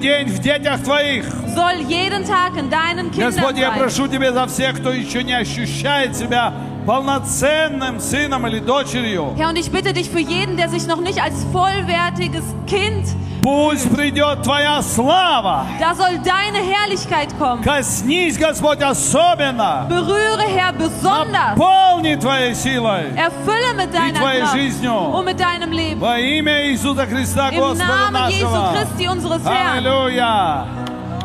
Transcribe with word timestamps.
день 0.00 0.28
в 0.28 0.38
детях 0.38 0.80
Твоих. 0.84 1.24
soll 1.56 1.80
jeden 1.88 2.22
Tag 2.24 2.56
in 2.56 2.70
deinen 2.70 3.10
Kindern 3.10 3.32
Господь, 3.34 3.58
я 3.58 3.72
прошу 3.72 4.06
Тебя 4.06 4.32
за 4.32 4.46
всех, 4.46 4.78
кто 4.78 4.92
еще 4.92 5.24
не 5.24 5.32
ощущает 5.32 6.16
себя 6.16 6.54
полноценным 6.87 7.99
сыном 7.99 8.45
или 8.47 8.59
дочерью. 8.59 9.33
Herr, 9.37 9.49
und 9.49 9.57
ich 9.57 9.71
bitte 9.71 9.93
dich 9.93 10.09
für 10.09 10.19
jeden, 10.19 10.57
der 10.57 10.69
sich 10.69 10.85
noch 10.87 10.99
nicht 11.01 11.21
als 11.21 11.45
vollwertiges 11.51 12.43
Kind, 12.67 13.07
Пусть 13.41 13.93
придет 13.93 14.41
Твоя 14.43 14.81
слава. 14.81 15.65
da 15.77 15.93
soll 15.95 16.17
deine 16.23 16.59
Herrlichkeit 16.59 17.27
kommen. 17.37 17.61
Коснись, 17.61 18.37
Господь, 18.37 18.81
особенно. 18.81 19.85
Berühre, 19.89 20.43
Herr, 20.47 20.71
besonders. 20.71 21.57
Наполни 21.57 22.15
Твоей 22.15 22.55
силой. 22.55 23.11
Erfülle 23.17 23.73
mit 23.75 23.93
deiner 23.93 24.19
твоей 24.19 24.41
Kraft 24.43 24.53
жизнью. 24.55 24.93
und 24.93 25.25
mit 25.25 25.37
deinem 25.39 25.71
Leben. 25.73 25.99
Во 25.99 26.17
имя 26.19 26.67
Иисуса 26.71 27.05
Христа, 27.05 27.49
Im 27.49 27.59
Господа 27.59 27.85
Namen 28.11 28.29
Jesu 28.31 28.45
нашего. 28.45 28.73
Christi, 28.77 29.07
unseres 29.09 29.43
Herrn. 29.45 29.77
Аллилуйя. 29.77 30.65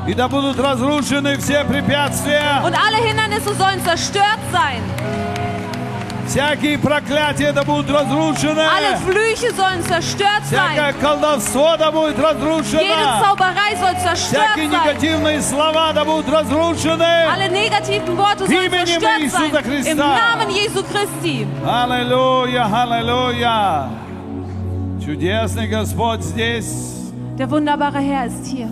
И 0.08 0.14
да 0.14 0.26
будут 0.26 0.58
разрушены 0.58 1.36
все 1.38 1.64
препятствия, 1.64 2.62
Und 2.64 2.74
alle 2.74 2.96
Hindernisse 2.96 3.54
sollen 3.54 3.80
zerstört 3.84 4.40
sein. 4.50 4.82
Всякие 6.27 6.77
проклятия 6.77 7.51
да 7.53 7.63
будут 7.63 7.89
разрушены, 7.89 8.59
Alle 8.61 8.97
Flüche 9.05 9.51
sollen 9.55 9.81
zerstört 9.83 10.43
всякое 10.45 10.93
sein. 10.93 11.01
колдовство 11.01 11.75
да 11.77 11.91
будет 11.91 12.17
Jede 12.17 12.23
разрушено, 12.23 13.21
Zauberei 13.23 13.75
soll 13.75 13.95
zerstört 14.01 14.17
всякие 14.55 14.69
sein. 14.69 14.71
негативные 14.71 15.41
слова 15.41 15.93
да 15.93 16.03
будут 16.05 16.29
разрушены. 16.29 17.03
Alle 17.33 17.49
negativen 17.49 18.17
Worte 18.17 18.45
sollen 18.47 18.69
zerstört 18.71 19.31
sein. 19.31 19.63
Christa. 19.63 19.91
Im 19.91 19.97
Namen 19.97 20.49
Jesu 20.49 20.83
Christi. 20.83 21.47
Аллилуйя, 21.65 22.65
аллилуйя. 22.65 23.89
Чудесный 25.05 25.67
Господь 25.67 26.21
здесь. 26.23 26.71
Der 27.37 27.49
wunderbare 27.49 27.99
Herr 27.99 28.25
ist 28.27 28.45
hier. 28.45 28.69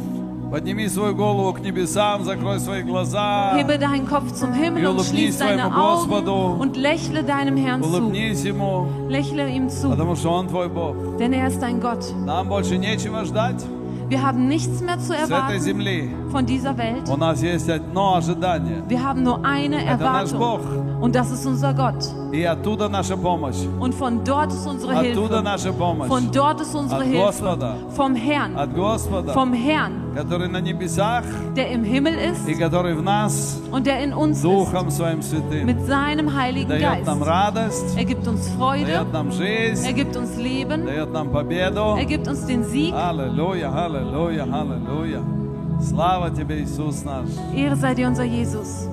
Подними 0.51 0.89
свою 0.89 1.15
голову 1.15 1.53
к 1.53 1.61
небесам, 1.61 2.23
закрой 2.25 2.61
свои 2.61 2.83
глаза. 2.83 3.53
Hebe 3.57 3.79
deinen 3.79 4.07
Kopf 4.07 4.33
zum 4.33 4.53
Himmel 4.53 4.83
И 4.83 4.87
und 4.87 4.95
улыбнись 4.97 5.09
schließ 5.35 5.39
deine 5.39 5.63
своему 5.63 5.77
Augen 5.77 6.09
Господу. 6.09 6.57
und 6.61 6.77
lächle 6.77 7.25
deinem 7.25 7.57
Herrn 7.57 7.83
zu. 7.83 7.89
Улыбнись 7.89 8.45
Ему, 8.45 8.87
Lächle 9.09 9.49
ihm 9.49 9.69
zu, 9.69 9.89
потому 9.91 10.15
что 10.15 10.31
Он 10.31 10.47
твой 10.47 10.69
Бог. 10.69 10.95
denn 11.19 11.33
er 11.33 11.49
ist 11.49 11.61
dein 11.61 11.81
Gott. 11.81 12.05
Нам 12.25 12.49
больше 12.49 12.79
нечего 12.79 13.25
ждать 13.25 13.65
Wir 14.09 14.23
haben 14.23 14.47
nichts 14.47 14.81
mehr 14.83 15.01
zu 15.01 15.07
с 15.09 15.11
этой 15.11 15.33
erwarten 15.33 15.59
земли. 15.61 16.11
von 16.31 16.47
dieser 16.47 16.79
Welt. 16.79 17.09
У 17.11 17.17
нас 17.17 17.43
есть 17.43 17.69
одно 17.69 18.15
ожидание. 18.15 18.85
Wir 18.89 19.03
haben 19.03 19.25
nur 19.25 19.45
eine 19.45 19.85
Это 19.85 20.05
наш 20.05 20.31
Бог. 20.33 20.61
Erwartung 20.61 20.90
und 21.01 21.15
das 21.15 21.31
ist 21.31 21.47
unser 21.47 21.73
Gott. 21.75 22.05
И 22.33 22.43
оттуда 22.45 22.89
наша 22.89 23.17
помощь. 23.17 23.57
Und 23.81 23.95
von 23.95 24.23
dort 24.25 24.53
ist 24.53 24.67
unsere 24.67 24.93
Оттуда 24.95 25.39
Hilfe. 25.39 25.43
наша 25.43 25.73
помощь. 25.73 26.09
Von 26.09 26.31
dort 26.33 26.61
ist 26.61 26.75
unsere 26.75 27.01
От 27.01 27.07
Hilfe. 27.07 27.27
Господа. 27.27 27.77
Vom 27.97 28.15
Herrn. 28.15 28.57
От 28.57 28.75
Господа, 28.75 29.33
Vom 29.33 29.53
Herrn, 29.53 30.15
который 30.15 30.49
на 30.49 30.61
небесах 30.61 31.25
der 31.55 31.71
im 31.71 31.85
Himmel 31.85 32.15
ist 32.15 32.49
и 32.49 32.55
который 32.55 32.95
в 32.95 33.03
нас 33.03 33.59
und 33.71 33.87
der 33.87 34.03
in 34.03 34.13
uns 34.13 34.39
ist. 34.39 34.45
Духом 34.45 34.91
Своим 34.91 35.23
Святым 35.23 35.67
Mit 35.67 35.87
seinem 35.87 36.35
Heiligen 36.35 36.69
дает 36.69 37.07
нам 37.07 37.21
Geist. 37.21 37.27
радость, 37.31 37.97
Er 37.97 38.05
gibt 38.05 38.27
uns 38.27 38.49
Freude. 38.59 38.87
дает 38.87 39.13
нам 39.13 39.29
Er 39.29 39.33
жизнь, 39.33 39.95
gibt 39.95 40.17
uns 40.17 40.37
Leben. 40.37 40.85
дает 40.87 41.13
нам 41.13 41.31
победу. 41.31 41.97
Er 41.97 42.05
gibt 42.07 42.27
uns 42.29 42.45
den 42.47 42.65
Sieg. 42.65 42.93
Аллилуйя, 42.95 43.71
аллилуйя, 43.73 44.45
аллилуйя. 44.45 45.21
Слава 45.81 46.31
Тебе, 46.31 46.63
Иисус 46.63 47.05
наш. 47.05 47.29
Ehre 47.55 47.77
sei 47.77 47.95
dir 47.95 48.09
unser 48.09 48.25
Jesus. 48.25 48.89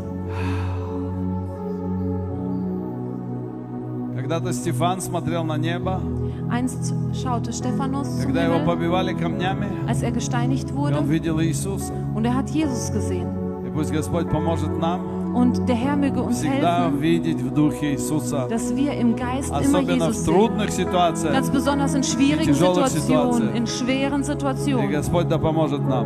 Когда-то 4.27 4.53
Стефан 4.53 5.01
смотрел 5.01 5.43
на 5.43 5.57
небо, 5.57 6.01
Einst 6.49 6.93
schaute 7.13 7.51
Stephanus 7.51 8.07
zum 8.21 8.25
когда 8.27 8.43
его 8.43 8.55
Himmel, 8.55 8.65
побивали 8.65 9.13
камнями, 9.13 9.67
als 9.87 10.03
er 10.03 10.11
gesteinigt 10.11 10.69
и 10.69 10.73
он 10.73 10.77
wurde, 10.79 11.07
видел 11.09 11.39
Иисуса. 11.41 11.93
und 12.13 12.25
er 12.25 12.35
hat 12.35 12.49
Jesus 12.49 12.91
gesehen. 12.91 13.27
И 13.65 13.71
пусть 13.71 13.91
Господь 13.91 14.29
поможет 14.29 14.77
нам 14.79 15.01
Und 15.33 15.67
der 15.67 15.75
Herr 15.75 15.95
möge 15.95 16.21
uns 16.21 16.37
всегда 16.41 16.83
helfen, 16.85 17.01
видеть 17.01 17.41
в 17.41 17.51
Духе 17.55 17.93
Иисуса, 17.93 18.47
dass 18.49 18.75
wir 18.75 18.93
im 18.93 19.15
Geist 19.15 19.49
immer 19.49 19.79
особенно 19.79 20.05
Jesus 20.09 20.17
в 20.17 20.25
sehen. 20.25 20.33
трудных 20.33 20.69
ситуациях. 20.71 21.33
Ganz 21.33 21.49
besonders 21.49 21.95
in 21.95 22.03
schwierigen 22.03 22.53
тяжелых 22.53 22.87
Situationen, 22.87 23.33
Situationen. 23.33 23.55
in 23.55 23.65
schweren 23.67 24.21
И 24.21 24.23
Situationen. 24.25 24.91
Господь 24.91 25.27
да 25.27 25.39
поможет 25.39 25.81
нам. 25.81 26.05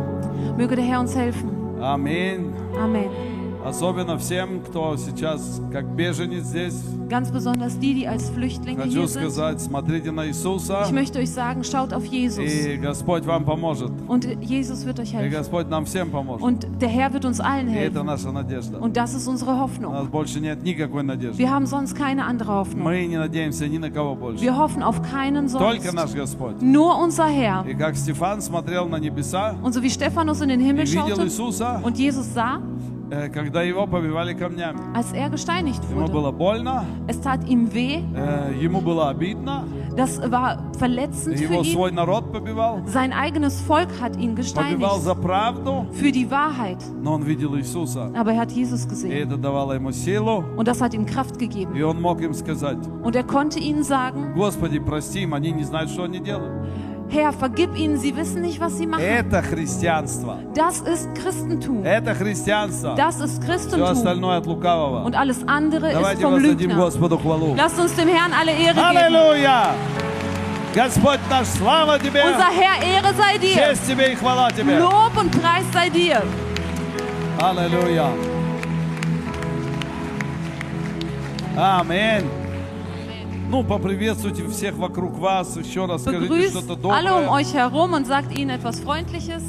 Möge 0.56 0.76
der 0.76 0.84
Herr 0.86 1.00
uns 1.00 1.14
helfen. 1.14 1.50
Аминь. 1.82 2.54
Amen. 2.82 3.10
Особенно 3.72 4.16
всем, 4.18 4.60
кто 4.60 4.96
сейчас 4.96 5.60
как 5.72 5.84
беженец 5.94 6.44
здесь. 6.44 6.74
Ganz 7.08 7.30
besonders 7.32 7.78
die, 7.78 7.94
die 7.94 8.06
als 8.06 8.28
Flüchtlinge 8.30 8.82
Хочу 8.82 8.90
hier 9.00 9.08
sind. 9.08 9.22
сказать, 9.30 9.60
смотрите 9.62 10.10
на 10.12 10.26
Иисуса, 10.28 10.82
Ich 10.86 10.92
möchte 10.92 11.18
euch 11.18 11.30
sagen, 11.30 11.64
schaut 11.64 11.92
auf 11.94 12.04
Jesus. 12.04 12.44
и 12.44 12.76
Господь 12.76 13.24
вам 13.24 13.44
поможет. 13.44 13.90
Und 14.06 14.26
Jesus 14.42 14.84
wird 14.84 15.00
euch 15.00 15.12
И 15.12 15.16
helfen. 15.16 15.30
Господь 15.30 15.68
нам 15.70 15.86
всем 15.86 16.10
поможет. 16.10 16.42
Und 16.42 16.66
der 16.80 16.88
Herr 16.90 17.12
wird 17.12 17.24
uns 17.24 17.40
allen 17.40 17.68
И 17.68 17.74
это 17.74 18.00
helfen. 18.00 18.06
наша 18.06 18.30
надежда. 18.30 18.78
Und 18.78 18.96
das 18.96 19.14
ist 19.14 19.26
unsere 19.26 19.52
У 19.52 19.58
Hoffnung. 19.58 19.92
нас 19.94 20.06
больше 20.06 20.38
нет 20.40 20.62
никакой 20.62 21.02
надежды. 21.02 21.38
Wir 21.42 21.50
haben 21.50 21.66
sonst 21.66 21.94
keine 21.96 22.26
andere 22.26 22.52
Hoffnung. 22.52 22.82
Мы 22.84 23.06
не 23.06 23.16
надеемся 23.18 23.66
ни 23.68 23.78
на 23.78 23.90
кого 23.90 24.14
больше. 24.14 24.42
Wir 24.44 24.56
hoffen 24.56 24.82
auf 24.82 25.00
keinen 25.02 25.48
Только 25.48 25.90
sonst. 25.90 25.94
наш 25.94 26.14
Господь. 26.14 26.60
Nur 26.60 26.98
unser 27.02 27.26
Herr. 27.26 27.64
И 27.66 27.74
как 27.74 27.96
Стефан 27.96 28.42
смотрел 28.42 28.86
на 28.86 28.96
небеса 28.98 29.54
Und 29.62 29.72
so 29.72 29.82
wie 29.82 29.90
Stephanus 29.90 30.42
in 30.42 30.50
den 30.50 30.60
и 30.60 30.64
Himmel 30.64 30.84
видел 30.86 31.06
schaute 31.08 31.22
Иисуса, 31.24 31.80
und 31.82 31.98
Jesus 31.98 32.26
sah, 32.34 32.58
э, 32.58 32.91
Когда 33.33 33.61
его 33.63 33.87
побивали 33.87 34.33
камнями. 34.33 34.79
als 34.93 35.13
er 35.13 35.29
gesteinigt 35.29 35.81
Ему 35.89 36.01
wurde. 36.07 36.11
было 36.11 36.31
больно, 36.31 36.83
Es 37.07 37.19
tat 37.21 37.47
ihm 37.47 37.73
weh, 37.73 38.01
э, 38.15 38.53
ему 38.61 38.81
было 38.81 39.09
обидно, 39.09 39.65
das 39.95 40.19
war 40.31 40.57
verletzend 40.77 41.37
für 41.37 41.43
его 41.43 41.61
ihn. 41.63 41.71
свой 41.73 41.91
народ 41.91 42.31
побивал, 42.31 42.81
Sein 42.85 43.13
eigenes 43.13 43.61
Volk 43.61 43.89
hat 44.01 44.15
ihn 44.17 44.35
побивал 44.35 44.35
gesteinigt 44.35 45.01
за 45.03 45.15
правду, 45.15 45.85
für 45.93 46.11
die 46.11 46.29
Wahrheit. 46.29 46.79
но 47.01 47.13
он 47.13 47.23
видел 47.23 47.55
Иисуса. 47.55 48.11
Aber 48.15 48.31
er 48.33 48.39
hat 48.41 48.51
Jesus 48.51 48.85
И 48.85 48.89
gesehen 48.89 49.11
это 49.11 49.37
давало 49.37 49.73
ему 49.73 49.91
силу, 49.91 50.43
und 50.57 50.67
das 50.67 50.81
hat 50.81 50.93
ihm 50.93 51.05
Kraft 51.05 51.37
gegeben. 51.37 51.75
и 51.75 51.81
он 51.83 52.01
мог 52.01 52.21
им 52.21 52.33
сказать, 52.33 52.77
Und 53.03 53.15
er 53.15 53.23
konnte 53.23 53.59
ihnen 53.59 53.83
sagen, 53.83 54.33
Господи, 54.35 54.79
прости 54.79 55.23
им, 55.23 55.33
они 55.33 55.51
не 55.51 55.63
знают, 55.63 55.89
что 55.89 56.03
они 56.03 56.19
делают. 56.19 56.67
Herr, 57.12 57.32
vergib 57.32 57.74
ihnen, 57.74 57.96
sie 57.96 58.14
wissen 58.16 58.42
nicht, 58.42 58.60
was 58.60 58.76
sie 58.76 58.86
machen. 58.86 59.02
Это 59.02 59.40
христианство. 59.42 60.36
Das 60.54 60.80
ist 60.82 61.08
Christentum. 61.14 61.82
Это 61.82 62.14
христианство. 62.14 62.94
Das 62.96 63.18
ist 63.20 63.42
Все 63.42 63.46
Christentum. 63.50 63.82
остальное 63.88 64.36
от 64.38 64.46
лукавого. 64.46 65.04
Und 65.04 65.16
alles 65.16 65.38
andere 65.46 65.88
ist 65.88 65.94
Давайте 65.94 66.22
vom 66.22 66.34
воздадим 66.34 66.70
Lügner. 66.70 66.76
Господу 66.76 67.16
хвалу. 67.18 67.54
Lasst 67.56 67.78
uns 67.78 67.94
dem 67.94 68.08
Herrn 68.08 68.32
alle 68.38 68.52
Ehre 68.52 68.74
geben. 68.74 68.84
Аллилуйя! 68.84 69.74
Господь 70.74 71.20
наш, 71.30 71.46
слава 71.48 71.98
Тебе! 71.98 72.22
Unser 72.24 72.50
Herr, 72.50 72.82
Ehre 72.82 73.14
sei 73.16 73.38
dir. 73.38 73.54
Честь 73.54 73.86
Тебе 73.86 74.12
и 74.12 74.14
хвала 74.14 74.50
Тебе! 74.50 74.78
Lob 74.78 75.16
und 75.16 75.30
Preis 75.30 75.64
sei 75.72 75.88
dir. 75.88 76.22
Аллилуйя! 77.40 78.10
Аминь! 81.56 82.41
Ну, 83.53 83.63
поприветствуйте 83.63 84.47
всех 84.47 84.73
вокруг 84.77 85.13
вас. 85.19 85.55
Еще 85.55 85.85
раз 85.85 86.01
скажите 86.01 86.49
что-то 86.49 86.73
Begrüßt 86.73 86.91
alle 86.91 87.11
um 87.11 87.25
доброе. 87.25 87.29
euch 87.29 87.53
herum 87.53 87.93
und 87.93 88.07
sagt 88.07 88.35
ihnen 88.35 88.49
etwas 88.49 88.79
Freundliches. 88.79 89.43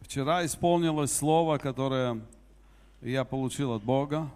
Вчера 0.00 0.46
исполнилось 0.46 1.14
слово, 1.14 1.58
которое 1.58 2.22
я 3.02 3.24
получил 3.24 3.74
от 3.74 3.82
Бога. 3.82 4.30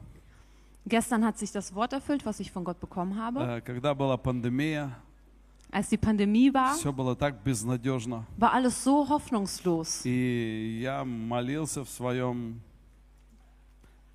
Gestern 0.86 1.26
hat 1.26 1.38
sich 1.38 1.52
das 1.52 1.76
Wort 1.76 1.92
erfüllt, 1.94 2.26
was 2.26 2.40
ich 2.40 2.52
von 2.52 2.64
Gott 2.64 2.80
bekommen 2.80 3.18
habe. 3.20 3.42
Э, 3.42 3.62
Когда 3.62 3.94
была 3.94 4.18
пандемия, 4.18 4.92
Als 5.70 5.90
die 5.90 5.98
Pandemie 5.98 6.54
war, 6.54 6.76
все 6.76 6.94
было 6.94 7.14
так 7.16 7.44
безнадежно. 7.44 8.26
war 8.38 8.54
alles 8.54 8.82
so 8.84 9.06
hoffnungslos. 9.10 10.06
И 10.06 10.80
я 10.82 11.04
молился 11.04 11.84
в 11.84 11.90
своем 11.90 12.62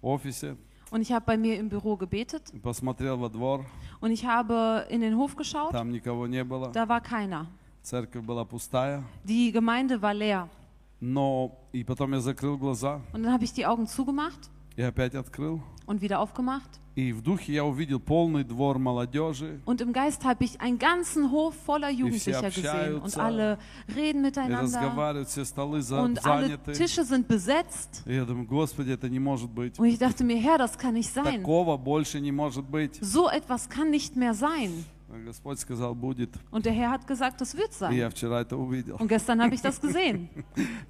офисе, 0.00 0.56
Und 0.90 1.00
ich 1.00 1.10
habe 1.12 1.24
bei 1.24 1.36
mir 1.38 1.58
im 1.58 1.68
Büro 1.70 1.96
gebetet 1.96 2.52
посмотрел 2.62 3.16
во 3.18 3.28
двор, 3.30 3.64
und 4.00 4.10
ich 4.10 4.24
habe 4.26 4.86
in 4.90 5.00
den 5.00 5.16
Hof 5.16 5.36
geschaut. 5.36 5.72
там 5.72 5.90
никого 5.90 6.26
не 6.26 6.42
было, 6.44 6.70
Da 6.72 6.88
war 6.88 7.00
keiner. 7.02 7.46
церковь 7.82 8.24
была 8.24 8.44
пустая. 8.46 9.02
Die 9.24 9.52
Gemeinde 9.52 10.00
war 10.00 10.14
leer. 10.14 10.48
Но 11.00 11.58
и 11.72 11.82
потом 11.84 12.12
я 12.12 12.20
закрыл 12.20 12.56
глаза 12.56 13.00
Und 13.12 13.24
dann 13.24 13.32
habe 13.32 13.44
ich 13.44 13.52
die 13.52 13.66
Augen 13.66 13.86
zugemacht 13.86 14.50
и 14.76 14.82
опять 14.82 15.14
открыл. 15.14 15.60
und 15.86 16.00
wieder 16.00 16.20
aufgemacht. 16.20 16.78
И 16.94 17.10
в 17.12 17.22
духе 17.22 17.54
я 17.54 17.64
увидел 17.64 17.98
полный 17.98 18.44
двор 18.44 18.78
молодежи. 18.78 19.60
Und 19.64 19.80
im 19.80 19.94
Geist 19.94 20.24
habe 20.26 20.44
ich 20.44 20.60
einen 20.60 20.78
ganzen 20.78 21.30
Hof 21.32 21.54
voller 21.64 21.88
Jugendlicher 21.90 22.50
все 22.50 22.60
gesehen. 22.62 22.94
Und 22.96 23.04
общаются, 23.16 23.24
alle 23.24 23.58
reden 23.96 24.20
И 24.22 24.28
miteinander. 24.28 24.62
разговаривают, 24.62 25.28
все 25.28 25.44
столы 25.46 25.80
за- 25.80 26.02
Und 26.02 26.24
alle 26.26 26.48
заняты. 26.48 26.72
Tische 26.74 27.04
sind 27.04 27.26
besetzt. 27.28 28.02
И 28.06 28.14
я 28.14 28.24
думаю, 28.26 28.46
Господи, 28.46 28.90
это 28.92 29.08
не 29.08 29.18
может 29.18 29.50
быть. 29.50 29.78
Und 29.78 29.86
ich 29.86 29.98
dachte 29.98 30.22
mir, 30.22 30.36
Herr, 30.36 30.58
das 30.58 30.76
kann 30.76 30.92
nicht 30.92 31.10
sein. 31.12 31.40
Такого 31.42 31.78
больше 31.78 32.20
не 32.20 32.30
может 32.30 32.66
быть. 32.66 32.98
So 33.00 33.28
etwas 33.30 33.70
kann 33.70 33.90
nicht 33.90 34.14
mehr 34.14 34.34
sein. 34.34 34.84
Господь 35.26 35.58
сказал, 35.58 35.94
будет. 35.94 36.30
Und 36.50 36.64
der 36.64 36.72
Herr 36.72 36.90
hat 36.90 37.06
gesagt, 37.06 37.38
das 37.42 37.54
wird 37.54 37.70
И 37.72 37.74
sein. 37.74 37.92
я 37.92 38.08
вчера 38.08 38.40
это 38.40 38.56
увидел. 38.56 38.96
Und 38.96 39.08
gestern 39.08 39.42
habe 39.42 39.54
ich 39.54 39.60
das 39.60 39.78
gesehen. 39.78 40.30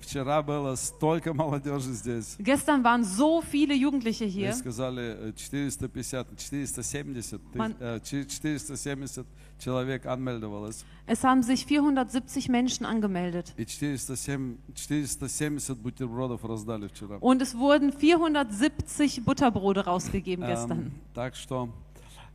Вчера 0.01 0.41
было 0.43 0.77
столько 0.77 1.35
молодежи 1.35 1.93
здесь. 1.93 2.37
Gestern 2.39 2.85
waren 2.85 3.03
so 3.03 3.43
viele 3.43 3.75
Jugendliche 3.75 4.27
Мне 4.27 4.33
hier. 4.33 4.53
сказали 4.55 5.33
э, 5.33 5.33
450, 5.37 6.27
470, 6.39 7.41
ты- 7.53 7.59
Ман- 7.59 7.75
э, 7.81 7.99
чи- 8.05 8.25
470 8.25 9.27
человек 9.59 10.07
анмельдовалось. 10.07 10.85
Es 11.07 11.25
haben 11.25 11.43
sich 11.43 11.67
470 11.67 12.49
Menschen 12.49 12.87
angemeldet. 12.87 13.53
И 13.57 13.65
407 13.67 14.57
470 14.77 15.79
бутербродов 15.83 16.45
раздали 16.45 16.87
вчера. 16.87 17.17
Und 17.19 17.43
es 17.43 17.57
wurden 17.59 17.93
470 17.93 19.25
Butterbrote 19.25 19.85
rausgegeben 19.85 20.45
Эм, 20.45 20.51
gestern. 20.51 20.93
так 21.13 21.35
что 21.35 21.71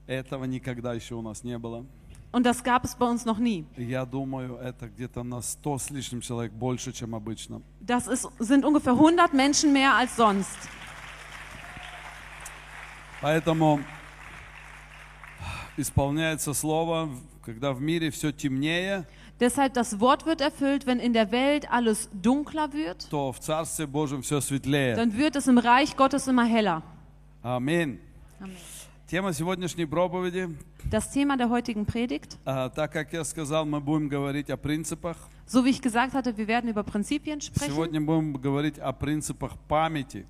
этого 0.08 0.46
никогда 0.46 0.94
еще 0.94 1.16
у 1.16 1.22
нас 1.22 1.44
не 1.44 1.58
было. 1.58 1.86
Und 2.34 2.46
das 2.46 2.62
gab 2.64 2.84
es 2.84 2.94
bei 2.94 3.06
uns 3.06 3.26
noch 3.26 3.40
nie. 3.40 3.66
Я 3.78 4.06
думаю, 4.06 4.58
это 4.58 4.88
где-то 4.90 5.24
на 5.24 5.38
100 5.42 5.78
с 5.80 5.90
лишним 5.90 6.22
человек 6.22 6.52
больше, 6.52 6.92
чем 6.92 7.16
обычно. 7.16 7.62
Das 7.80 8.08
ist, 8.08 8.28
sind 8.40 8.66
ungefähr 8.66 8.94
100 8.94 9.34
Menschen 9.34 9.72
mehr 9.72 9.96
als 9.96 10.16
sonst. 10.18 10.58
Поэтому 13.22 13.80
исполняется 15.78 16.54
слово, 16.54 17.10
когда 17.44 17.74
в 17.74 17.82
мире 17.82 18.12
все 18.12 18.32
темнее, 18.32 19.06
Deshalb 19.40 19.76
das 19.76 20.00
Wort 20.00 20.26
wird 20.26 20.42
erfüllt, 20.42 20.88
wenn 20.88 21.00
in 21.00 21.14
der 21.14 21.32
Welt 21.32 21.72
alles 21.72 22.10
dunkler 22.12 22.74
wird, 22.74 23.08
то 23.12 23.32
в 23.32 23.40
Царстве 23.40 23.86
Божьем 23.86 24.24
все 24.24 24.42
светлее. 24.42 24.96
dann 24.96 25.16
wird 25.16 25.36
es 25.36 25.48
im 25.48 25.60
Reich 25.60 25.96
Gottes 25.96 26.28
immer 26.28 26.46
heller. 26.46 26.82
Аминь. 27.44 28.00
Amen. 28.40 28.58
Тема 29.12 29.32
сегодняшней 29.34 29.86
проповеди, 29.86 30.50
Das 30.90 31.12
Thema 31.14 31.38
der 31.38 31.50
heutigen 31.50 31.86
Predigt, 31.86 32.38
а, 32.46 32.70
так 32.70 32.92
как 32.92 33.14
я 33.14 33.24
сказал, 33.24 33.66
мы 33.66 33.80
будем 33.80 34.10
говорить 34.10 34.50
о 34.50 34.58
принципах. 34.58 35.18
so 35.48 35.64
wie 35.64 35.70
ich 35.70 35.82
gesagt 35.82 36.14
hatte, 36.14 36.36
wir 36.38 36.48
werden 36.48 36.70
über 36.70 36.84
Prinzipien 36.84 37.40
sprechen. 37.40 37.72
Сегодня 37.74 38.02
будем 38.02 38.34
говорить 38.34 38.80
о 38.80 38.92
принципах 38.92 39.56
памяти. 39.70 40.26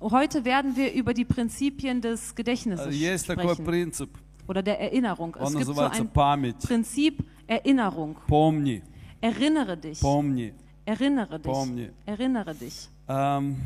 Heute 0.00 0.44
werden 0.44 0.74
wir 0.76 0.92
über 0.94 1.12
die 1.14 1.24
Prinzipien 1.26 2.00
des 2.00 2.32
Э, 2.32 2.34
Gedächtnisses 2.34 2.94
Есть 2.94 3.26
такой 3.26 3.54
sprechen 3.54 3.64
принцип, 3.66 4.10
oder 4.48 4.62
der 4.62 4.80
Erinnerung. 4.80 5.34
Es 5.36 5.42
он 5.46 5.52
gibt 5.54 5.64
so 5.66 5.72
называется 5.72 6.02
ein 6.02 6.08
память. 6.08 6.58
Prinzip 6.66 7.22
Erinnerung. 7.46 8.16
Помни, 8.26 8.82
Erinnere 9.20 9.76
dich. 9.76 10.00
помни. 10.00 10.54
Erinnere 10.86 11.38
dich. 11.38 11.52
Помни. 11.52 11.90
Erinnere 12.06 12.54
dich. 12.54 12.88
Ам, 13.06 13.56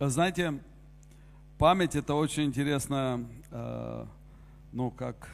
Знаете, 0.00 0.60
память 1.59 1.95
это 1.95 2.15
очень 2.15 2.45
интересная, 2.45 3.19
э, 3.51 4.05
ну 4.71 4.89
как 4.91 5.29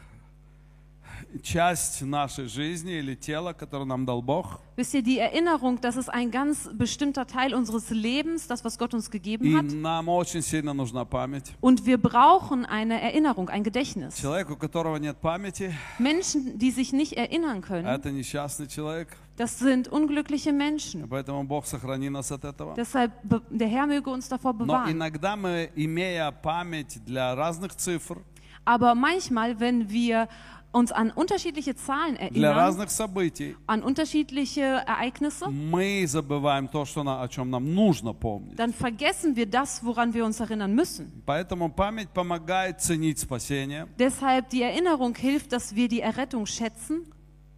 часть 1.43 2.01
нашей 2.01 2.47
жизни 2.47 2.93
или 2.93 3.15
тела, 3.15 3.53
которое 3.53 3.85
нам 3.85 4.05
дал 4.05 4.21
Бог. 4.21 4.59
Wisst 4.75 4.93
ihr, 4.93 5.03
die 5.03 5.19
Erinnerung, 5.19 5.79
das 5.79 5.95
ist 5.95 6.09
ein 6.09 6.31
ganz 6.31 6.69
bestimmter 6.73 7.25
Teil 7.27 7.53
unseres 7.53 7.89
Lebens, 7.91 8.47
das, 8.47 8.65
was 8.65 8.77
Gott 8.77 8.93
uns 8.93 9.09
gegeben 9.09 9.45
И 9.45 9.55
hat. 9.55 9.65
нам 9.71 10.09
очень 10.09 10.41
сильно 10.41 10.73
нужна 10.73 11.05
память. 11.05 11.53
Und 11.61 11.85
wir 11.85 11.97
brauchen 11.97 12.65
eine 12.65 12.99
Erinnerung, 13.01 13.49
ein 13.49 13.63
Gedächtnis. 13.63 14.15
Человек, 14.19 14.49
у 14.49 14.57
которого 14.57 14.97
нет 14.97 15.17
памяти, 15.21 15.73
Menschen, 15.99 16.57
die 16.57 16.71
sich 16.71 16.91
nicht 16.91 17.13
erinnern 17.13 17.61
können, 17.61 17.85
это 17.85 18.11
несчастный 18.11 18.67
человек. 18.67 19.15
das 19.36 19.58
sind 19.58 19.88
unglückliche 19.88 20.52
Menschen. 20.52 21.08
Поэтому 21.08 21.44
Бог 21.44 21.64
сохрани 21.66 22.10
нас 22.10 22.30
от 22.30 22.44
этого. 22.44 22.74
Deshalb, 22.76 23.12
be- 23.22 23.42
der 23.50 23.68
Herr 23.68 23.86
möge 23.86 24.10
uns 24.10 24.28
davor 24.28 24.52
Но 24.52 24.66
bewahren. 24.66 24.90
иногда 24.92 25.34
мы, 25.36 25.70
имея 25.76 26.30
память 26.30 27.00
для 27.06 27.34
разных 27.34 27.74
цифр, 27.76 28.18
Aber 28.66 28.94
manchmal, 28.94 29.58
wenn 29.58 29.88
wir 29.88 30.28
uns 30.72 30.92
an 30.92 31.10
unterschiedliche 31.10 31.74
Zahlen 31.74 32.14
для 32.16 32.50
erinnern, 32.50 32.54
разных 32.56 32.90
событий, 32.90 33.56
an 33.66 33.82
unterschiedliche 33.82 34.84
Ereignisse, 34.86 35.48
мы 35.48 36.06
забываем 36.06 36.68
то, 36.68 36.84
что 36.84 37.02
на- 37.02 37.22
о 37.22 37.28
чем 37.28 37.50
нам 37.50 37.74
нужно 37.74 38.12
помнить. 38.12 38.56
dann 38.56 38.72
vergessen 38.74 39.34
wir 39.34 39.46
das, 39.46 39.82
woran 39.82 40.12
wir 40.12 40.24
uns 40.26 40.38
erinnern 40.38 40.74
müssen. 40.74 41.10
Поэтому 41.26 41.70
память 41.72 42.10
помогает 42.10 42.80
ценить 42.82 43.18
спасение. 43.18 43.88
Deshalb 43.98 44.50
die 44.50 44.62
Erinnerung 44.62 45.14
hilft, 45.16 45.50
dass 45.52 45.74
wir 45.74 45.88
die 45.88 46.02
Errettung 46.02 46.44
schätzen. 46.46 47.06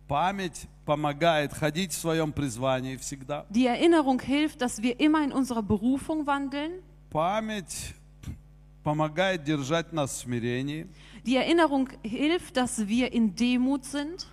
Память 0.09 0.67
помогает 0.85 1.53
ходить 1.53 1.93
в 1.93 1.99
своем 1.99 2.33
призвании 2.33 2.97
всегда. 2.97 3.47
Die 3.51 3.67
Erinnerung 3.67 4.21
hilft, 4.21 4.61
dass 4.61 4.83
wir 4.83 4.99
immer 5.01 5.25
in 5.25 5.33
unserer 5.33 5.63
Berufung 5.63 6.27
wandeln. 6.27 6.83
Память 7.11 7.95
помогает 8.83 9.45
держать 9.45 9.93
нас 9.93 10.13
в 10.13 10.19
смирении. 10.19 10.87
Die 11.25 11.37
Erinnerung 11.37 11.89
hilft, 12.03 12.57
dass 12.57 12.87
wir 12.87 13.13
in 13.13 13.35
Demut 13.35 13.85
sind. 13.85 14.27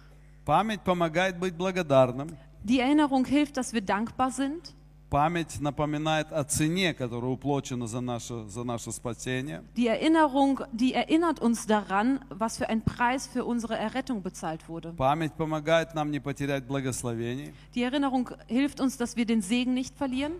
Память 0.45 0.81
помогает 0.81 1.37
быть 1.39 1.55
благодарным. 1.55 2.29
Die 2.63 2.79
Erinnerung 2.79 3.25
hilft, 3.25 3.55
dass 3.57 3.73
wir 3.73 3.81
dankbar 3.81 4.31
sind. 4.31 4.72
Память 5.13 5.59
напоминает 5.59 6.31
о 6.31 6.43
цене, 6.43 6.93
которая 6.93 7.31
уплачена 7.31 7.87
за 7.87 7.99
наше, 7.99 8.47
за 8.47 8.63
наше 8.63 8.91
спасение. 8.91 9.63
Die 9.75 9.87
Erinnerung, 9.87 10.61
die 10.71 10.93
erinnert 10.93 11.39
uns 11.39 11.65
daran, 11.65 12.19
was 12.29 12.57
für 12.57 12.69
ein 12.69 12.83
Preis 12.83 13.25
für 13.25 13.43
unsere 13.43 13.75
Errettung 13.75 14.21
bezahlt 14.21 14.69
wurde. 14.69 14.93
Память 14.95 15.33
помогает 15.33 15.95
нам 15.95 16.11
не 16.11 16.19
потерять 16.19 16.65
благословений. 16.65 17.53
Die 17.73 17.81
Erinnerung 17.81 18.29
hilft 18.47 18.79
uns, 18.79 18.97
dass 18.97 19.15
wir 19.15 19.25
den 19.25 19.41
Segen 19.41 19.73
nicht 19.73 19.97
verlieren. 19.97 20.33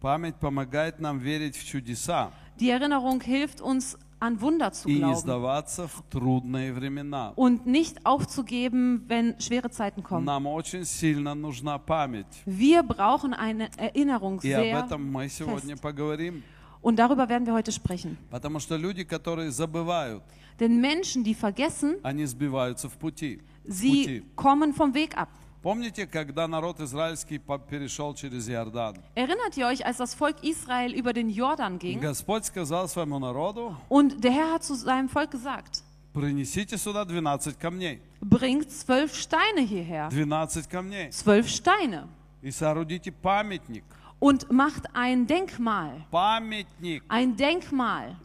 Память 0.00 0.36
помогает 0.36 1.00
нам 1.00 1.18
верить 1.18 1.56
в 1.56 1.66
чудеса 1.66 2.30
Die 2.60 2.70
Erinnerung 2.70 3.20
hilft 3.20 3.60
uns, 3.60 3.98
an 4.20 4.40
Wunder 4.40 4.72
zu 4.72 4.88
и 4.88 4.94
не 4.94 5.00
glauben 5.00 5.16
сдаваться 5.16 5.86
в 5.88 6.02
трудные 6.10 6.72
времена. 6.72 7.32
und 7.36 7.66
nicht 7.66 8.04
aufzugeben, 8.06 9.04
wenn 9.08 9.38
schwere 9.40 9.70
Zeiten 9.70 10.02
kommen. 10.02 10.24
Нам 10.24 10.46
очень 10.46 10.84
сильно 10.84 11.34
нужна 11.34 11.78
память. 11.78 12.26
Wir 12.46 12.82
brauchen 12.82 13.34
eine 13.34 13.68
Erinnerung 13.76 14.40
И 14.42 14.52
об 14.52 14.60
sehr 14.62 14.78
этом 14.84 15.10
мы 15.12 15.28
сегодня 15.28 15.74
fest. 15.76 15.82
поговорим. 15.82 16.42
Und 16.82 16.96
darüber 16.98 17.28
werden 17.28 17.46
wir 17.46 17.54
heute 17.54 17.72
sprechen. 17.72 18.16
Потому 18.30 18.58
что 18.60 18.76
люди, 18.76 19.04
которые 19.04 19.50
забывают, 19.50 20.22
Denn 20.60 20.80
Menschen, 20.80 21.24
die 21.24 21.34
vergessen, 21.34 21.96
они 22.02 22.24
сбиваются 22.26 22.88
в 22.88 22.96
пути. 22.98 23.40
в 23.64 23.70
sie 23.72 24.04
пути. 24.04 24.22
kommen 24.36 24.72
vom 24.74 24.94
Weg 24.94 25.16
ab. 25.16 25.28
Помните, 25.62 26.06
когда 26.06 26.46
народ 26.46 26.78
израильский 26.80 27.38
по- 27.38 27.58
перешел 27.58 28.14
через 28.14 28.48
Иордан? 28.50 28.96
Erinnert 29.14 29.56
ihr 29.56 29.66
euch, 29.66 29.84
als 29.86 29.96
das 29.96 30.14
Volk 30.14 30.36
Israel 30.42 30.92
über 30.92 31.12
den 31.14 31.30
Jordan 31.30 31.78
ging 31.78 32.00
Господь 32.00 32.44
сказал 32.44 32.86
своему 32.86 33.18
народу, 33.18 33.74
und 33.88 34.22
der 34.22 34.32
Herr 34.32 34.52
hat 34.54 34.62
zu 34.64 34.74
seinem 34.74 35.08
Volk 35.08 35.30
gesagt, 35.30 35.82
принесите 36.12 36.76
сюда 36.76 37.06
12 37.06 37.58
камней. 37.58 38.00
bringt 38.20 38.70
zwölf 38.70 39.14
Steine 39.14 39.62
hierher. 39.62 40.10
12 40.10 40.68
камней. 40.68 41.10
Zwölf 41.10 41.48
Steine. 41.48 42.08
И 42.42 42.50
соорудите 42.50 43.10
памятник. 43.10 43.84
Und 44.20 44.50
macht 44.52 44.84
ein 44.94 45.26
Denkmal. 45.26 46.04
Памятник. 46.10 47.02
Ein 47.08 47.36
Denkmal. 47.36 48.16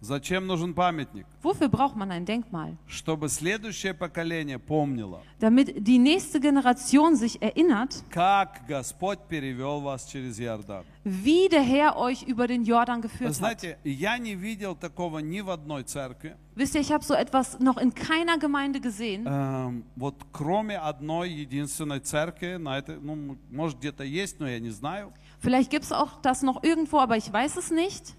Зачем 0.00 0.46
нужен 0.46 0.74
памятник? 0.74 1.24
Wofür 1.42 1.68
braucht 1.70 1.96
man 1.96 2.10
ein 2.10 2.26
Denkmal? 2.26 2.76
Чтобы 2.86 3.30
следующее 3.30 3.94
поколение 3.94 4.58
помнило, 4.58 5.22
Damit 5.40 5.76
die 5.86 5.96
nächste 5.98 6.40
Generation 6.40 7.16
sich 7.16 7.40
erinnert, 7.40 8.02
как 8.10 8.66
Господь 8.68 9.18
перевел 9.30 9.80
вас 9.80 10.04
через 10.04 10.38
Иордан. 10.38 10.84
wie 11.04 11.48
der 11.48 11.62
Herr 11.62 11.96
euch 11.96 12.22
über 12.24 12.46
den 12.46 12.64
Jordan 12.64 12.98
Вы 13.02 13.08
geführt 13.08 13.30
hat. 13.30 13.34
знаете, 13.34 13.78
я 13.82 14.18
не 14.18 14.34
видел 14.34 14.74
такого 14.76 15.20
ни 15.20 15.40
в 15.40 15.48
одной 15.48 15.84
церкви, 15.84 16.36
Wisst 16.54 16.74
ihr, 16.74 16.82
ich 16.82 16.92
habe 16.92 17.02
so 17.02 17.14
etwas 17.14 17.58
noch 17.58 17.78
in 17.78 17.94
keiner 17.94 18.36
Gemeinde 18.38 18.80
gesehen. 18.82 19.26
эм, 19.26 19.84
вот 19.96 20.16
кроме 20.32 20.76
одной 20.76 21.30
единственной 21.30 22.00
церкви, 22.00 22.56
на 22.56 22.76
этой, 22.76 23.00
ну, 23.00 23.14
м- 23.14 23.38
может 23.50 23.78
где-то 23.78 24.04
есть, 24.04 24.38
но 24.38 24.46
я 24.46 24.58
не 24.60 24.68
знаю. 24.70 25.14
Vielleicht 25.42 25.70
gibt 25.70 25.84
es 25.84 25.92
auch 25.92 26.20
das 26.20 26.42
noch 26.42 26.62
irgendwo, 26.62 26.98
aber 26.98 27.16
ich 27.16 27.32
weiß 27.32 27.56
es 27.56 27.70
nicht. 27.70 28.14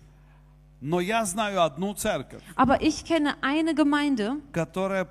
Но 0.82 1.00
я 1.00 1.26
знаю 1.26 1.64
одну 1.64 1.94
церковь, 1.94 2.44
Aber 2.56 2.82
ich 2.82 3.06
kenne 3.06 3.36
eine 3.42 3.74
Gemeinde, 3.74 4.38
которая, 4.52 5.08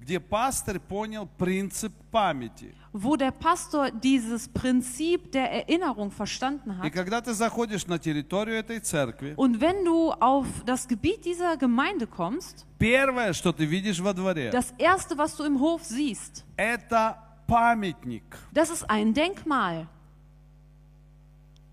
где 0.00 0.20
пастор 0.20 0.78
понял 0.80 1.26
принцип 1.38 1.92
памяти. 2.10 2.74
wo 2.92 3.14
der 3.16 3.30
Pastor 3.30 3.90
dieses 3.90 4.48
Prinzip 4.48 5.30
der 5.30 5.50
Erinnerung 5.52 6.10
verstanden 6.10 6.70
И 6.82 6.86
hat. 6.88 6.90
когда 6.92 7.20
ты 7.20 7.34
заходишь 7.34 7.86
на 7.86 7.98
территорию 7.98 8.56
этой 8.56 8.80
церкви, 8.80 9.34
Und 9.36 9.60
wenn 9.60 9.84
du 9.84 10.12
auf 10.12 10.46
das 10.64 10.86
Gebiet 10.88 11.24
dieser 11.24 11.56
Gemeinde 11.56 12.06
kommst, 12.06 12.64
первое, 12.78 13.32
что 13.32 13.52
ты 13.52 13.64
видишь 13.64 14.00
во 14.00 14.12
дворе, 14.14 14.50
das 14.50 14.72
Erste, 14.78 15.16
was 15.18 15.36
du 15.36 15.44
im 15.44 15.60
Hof 15.60 15.82
siehst, 15.84 16.44
это 16.56 17.16
памятник. 17.46 18.24
das 18.52 18.70
ist 18.70 18.88
ein 18.90 19.12
Denkmal. 19.14 19.86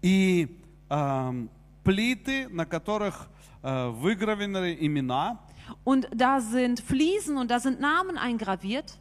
И 0.02 0.48
эм, 0.90 1.50
плиты, 1.88 2.48
на 2.50 2.66
которых 2.66 3.28
э, 3.62 3.90
выгравированы 3.90 4.78
имена. 4.80 5.40
Und 5.86 6.08
da 6.14 6.40
sind 6.42 6.82
Fliesen 6.82 7.38
und 7.38 7.50
da 7.50 7.60
sind 7.60 7.80
Namen 7.80 8.18
eingraviert. 8.18 8.98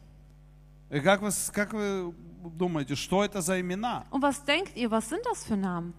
И 0.89 0.99
как 0.99 1.21
вы, 1.21 1.31
с- 1.31 1.49
как 1.51 1.73
вы 1.73 2.13
думаете, 2.57 2.95
что 2.95 3.23
это 3.23 3.41
за 3.41 3.59
имена? 3.59 4.05
Und 4.11 4.21
was 4.21 4.43
denkt 4.45 4.75
ihr, 4.77 4.89
was 4.91 5.09
sind 5.09 5.21
das 5.25 5.43
für 5.43 5.57
Namen? 5.57 5.93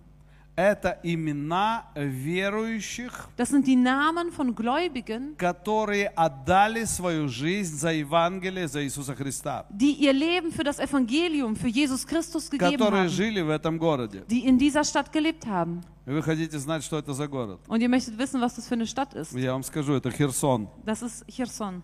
Это 0.59 1.01
имена 1.03 1.87
верующих, 1.97 3.29
Das 3.37 3.49
sind 3.51 3.67
die 3.67 3.75
Namen 3.75 4.31
von 4.31 4.55
Gläubigen, 4.55 5.35
которые 5.37 6.07
отдали 6.15 6.85
свою 6.85 7.27
жизнь 7.29 7.77
за 7.77 7.93
Евангелие, 7.93 8.69
за 8.69 8.85
Иисуса 8.85 9.17
Христа, 9.17 9.67
die 9.69 9.91
ihr 9.95 10.13
Leben 10.13 10.53
für 10.53 10.63
das 10.63 10.79
Evangelium, 10.79 11.57
für 11.57 11.67
Jesus 11.67 12.07
Christus 12.07 12.49
gegeben 12.49 12.77
которые 12.79 13.03
haben, 13.03 13.09
жили 13.09 13.41
в 13.41 13.51
этом 13.51 13.79
городе. 13.79 14.23
die 14.31 14.47
in 14.47 14.57
dieser 14.57 14.85
Stadt 14.85 15.11
gelebt 15.13 15.45
haben. 15.47 15.81
И 16.07 16.11
вы 16.11 16.23
хотите 16.23 16.57
знать, 16.61 16.85
что 16.85 16.99
это 16.99 17.13
за 17.15 17.27
город? 17.27 17.59
Und 17.67 17.81
ihr 17.81 17.89
möchtet 17.89 18.17
wissen, 18.17 18.41
was 18.41 18.55
das 18.55 18.69
für 18.69 18.75
eine 18.75 18.87
Stadt 18.87 19.13
ist. 19.15 19.33
Я 19.37 19.55
вам 19.55 19.65
скажу, 19.65 19.95
это 19.95 20.13
Херсон. 20.13 20.69
Das 20.87 21.03
ist 21.03 21.25
Cherson. 21.29 21.83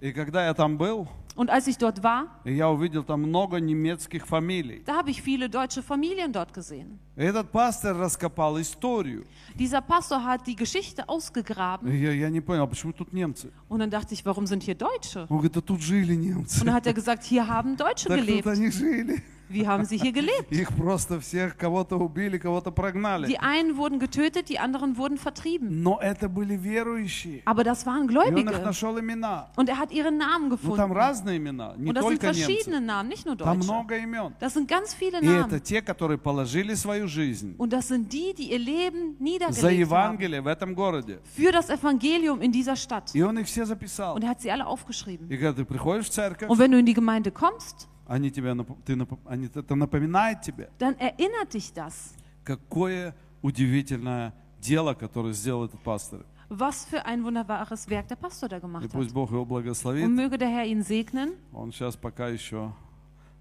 И 0.00 0.12
когда 0.12 0.44
я 0.46 0.54
там 0.54 0.76
был, 0.78 1.06
Und 1.34 1.48
als 1.48 1.66
ich 1.66 1.78
dort 1.78 2.02
war, 2.02 2.26
я 2.44 2.68
увидел 2.68 3.04
там 3.04 3.22
много 3.22 3.56
немецких 3.58 4.26
фамилий. 4.26 4.82
da 4.84 4.96
habe 4.98 5.10
ich 5.10 5.22
viele 5.22 5.48
deutsche 5.48 5.82
Familien 5.82 6.30
dort 6.32 6.52
gesehen. 6.52 6.98
И 7.16 7.22
этот 7.22 7.50
пастор 7.50 7.96
раскопал 7.96 8.60
историю. 8.60 9.24
Dieser 9.54 9.80
Pastor 9.80 10.22
hat 10.24 10.46
die 10.46 10.56
Geschichte 10.56 11.02
И 11.02 11.08
ausgegraben 11.08 11.90
я, 11.90 12.12
я 12.12 12.28
не 12.28 12.40
понял, 12.42 12.64
а 12.64 12.66
почему 12.66 12.92
тут 12.92 13.12
немцы? 13.14 13.50
und 13.70 13.78
dann 13.78 13.88
dachte 13.90 14.12
ich, 14.12 14.26
warum 14.26 14.46
sind 14.46 14.62
hier 14.62 14.74
Deutsche? 14.74 15.20
Он 15.30 15.38
говорит, 15.38 15.52
да 15.54 15.60
тут 15.62 15.80
жили 15.80 16.14
немцы. 16.14 16.60
Und 16.60 16.66
dann 16.66 16.74
hat 16.74 16.86
er 16.86 16.92
gesagt, 16.92 17.22
hier 17.24 17.46
haben 17.48 17.76
Deutsche 17.78 18.08
Так 18.08 18.18
тут 18.18 18.26
gelebt. 18.26 18.46
они 18.48 18.70
жили. 18.70 19.22
Wie 19.48 19.66
haben 19.66 19.84
sie 19.84 19.98
hier 19.98 20.12
gelebt? 20.12 20.50
Их 20.50 20.70
просто 20.74 21.20
всех 21.20 21.58
кого-то 21.58 21.98
убили, 21.98 22.38
кого-то 22.38 22.70
прогнали. 22.70 23.26
Die 23.26 23.38
einen 23.38 23.76
wurden 23.76 23.98
getötet, 23.98 24.48
die 24.48 24.58
anderen 24.58 24.96
wurden 24.96 25.18
vertrieben. 25.18 25.82
Но 25.82 25.98
это 26.00 26.30
были 26.30 26.56
верующие. 26.56 27.42
Aber 27.44 27.62
das 27.62 27.84
waren 27.84 28.08
И 28.08 28.16
он 28.16 28.38
их 28.38 28.44
Gläubige. 28.46 28.64
нашел 28.64 28.98
имена. 28.98 29.50
Und 29.56 29.68
er 29.68 29.78
hat 29.78 29.92
ihre 29.92 30.10
Namen 30.10 30.48
Ну 30.48 30.56
там 30.74 30.90
gefunden. 30.90 30.92
разные 30.92 31.36
имена, 31.36 31.74
не 31.76 31.90
Und 31.90 31.94
das 31.98 32.06
sind 32.06 32.18
только 32.22 32.32
verschiedene 32.32 32.76
немцы. 32.80 32.86
Namen, 32.86 33.08
nicht 33.10 33.26
nur 33.26 33.36
Там 33.36 33.60
Deutsche. 33.60 33.64
много 33.64 33.96
имен. 33.98 34.32
Das 34.40 34.54
sind 34.54 34.68
ganz 34.68 34.94
viele 34.94 35.20
И 35.20 35.26
это 35.26 35.48
Namen. 35.48 35.60
те, 35.62 35.82
которые 35.82 36.16
положили 36.16 36.72
свою 36.74 37.06
жизнь 37.06 37.54
Und 37.58 37.74
das 37.74 37.88
sind 37.88 38.10
die, 38.10 38.32
die 38.34 38.52
ihr 38.52 38.58
Leben 38.58 39.16
за 39.18 39.22
niedergelegt 39.22 39.62
haben. 39.64 39.78
Евангелие 39.78 40.40
в 40.40 40.46
этом 40.46 40.74
городе. 40.74 41.18
Für 41.36 41.52
das 41.52 41.68
Evangelium 41.68 42.40
in 42.40 42.52
dieser 42.52 42.76
Stadt. 42.76 43.10
И 43.14 43.20
он 43.22 43.36
их 43.38 43.46
все 43.48 43.66
записал. 43.66 44.16
Und 44.16 44.22
er 44.24 44.30
hat 44.30 44.40
sie 44.40 44.50
alle 44.50 44.66
aufgeschrieben. 44.66 45.28
И 45.28 45.36
когда 45.36 45.52
ты 45.52 45.66
приходишь 45.66 46.06
в 46.06 46.10
церковь, 46.10 46.48
Und 46.48 46.58
wenn 46.58 46.70
du 46.70 46.78
in 46.78 46.86
die 46.86 46.94
Gemeinde 46.94 47.30
kommst, 47.30 47.88
они 48.07 48.31
тебя, 48.31 48.55
ты 48.85 48.97
они, 49.25 49.49
это 49.53 49.75
напоминает 49.75 50.41
тебе, 50.41 50.69
dann 50.79 50.95
erinnert 50.97 51.53
dich 51.53 51.73
das. 51.73 52.13
какое 52.43 53.13
удивительное 53.41 54.33
дело, 54.59 54.93
которое 54.93 55.33
сделал 55.33 55.65
этот 55.65 55.81
пастор. 55.81 56.25
Was 56.49 56.85
für 56.85 57.05
ein 57.05 57.25
wunderbares 57.25 57.89
Werk 57.89 58.07
der 58.07 58.15
Pastor 58.15 58.47
da 58.47 58.57
И 58.57 58.61
gemacht 58.61 58.85
hat. 58.85 58.95
Und 58.95 60.15
möge 60.15 60.37
der 60.37 60.47
Herr 60.47 60.65
ihn 60.65 60.81
segnen. 60.81 61.33
Он 61.51 61.73
сейчас 61.73 61.97
пока 61.97 62.29
еще 62.29 62.71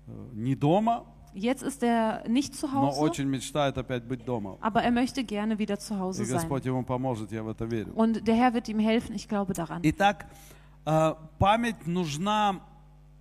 э, 0.08 0.10
не 0.34 0.54
дома, 0.54 1.04
Jetzt 1.32 1.62
ist 1.62 1.82
er 1.82 2.26
nicht 2.28 2.54
zu 2.54 2.72
Hause, 2.72 3.24
мечтает 3.26 3.76
опять 3.76 4.04
быть 4.04 4.24
дома. 4.24 4.56
aber 4.60 4.82
er 4.82 4.90
möchte 4.90 5.22
gerne 5.22 5.58
wieder 5.58 5.78
zu 5.78 5.94
И 5.94 5.98
Hause 5.98 6.24
sein. 6.24 6.36
Господь 6.36 6.64
ему 6.64 6.82
поможет, 6.82 7.30
я 7.30 7.44
в 7.44 7.48
это 7.48 7.64
верю. 7.66 7.92
Und 7.94 8.26
der 8.26 8.34
Herr 8.34 8.54
wird 8.54 8.68
ihm 8.68 8.80
helfen, 8.80 9.14
ich 9.14 9.28
glaube 9.28 9.52
daran. 9.52 9.82
Итак, 9.84 10.26
э, 10.84 11.14
память 11.38 11.86
нужна 11.86 12.60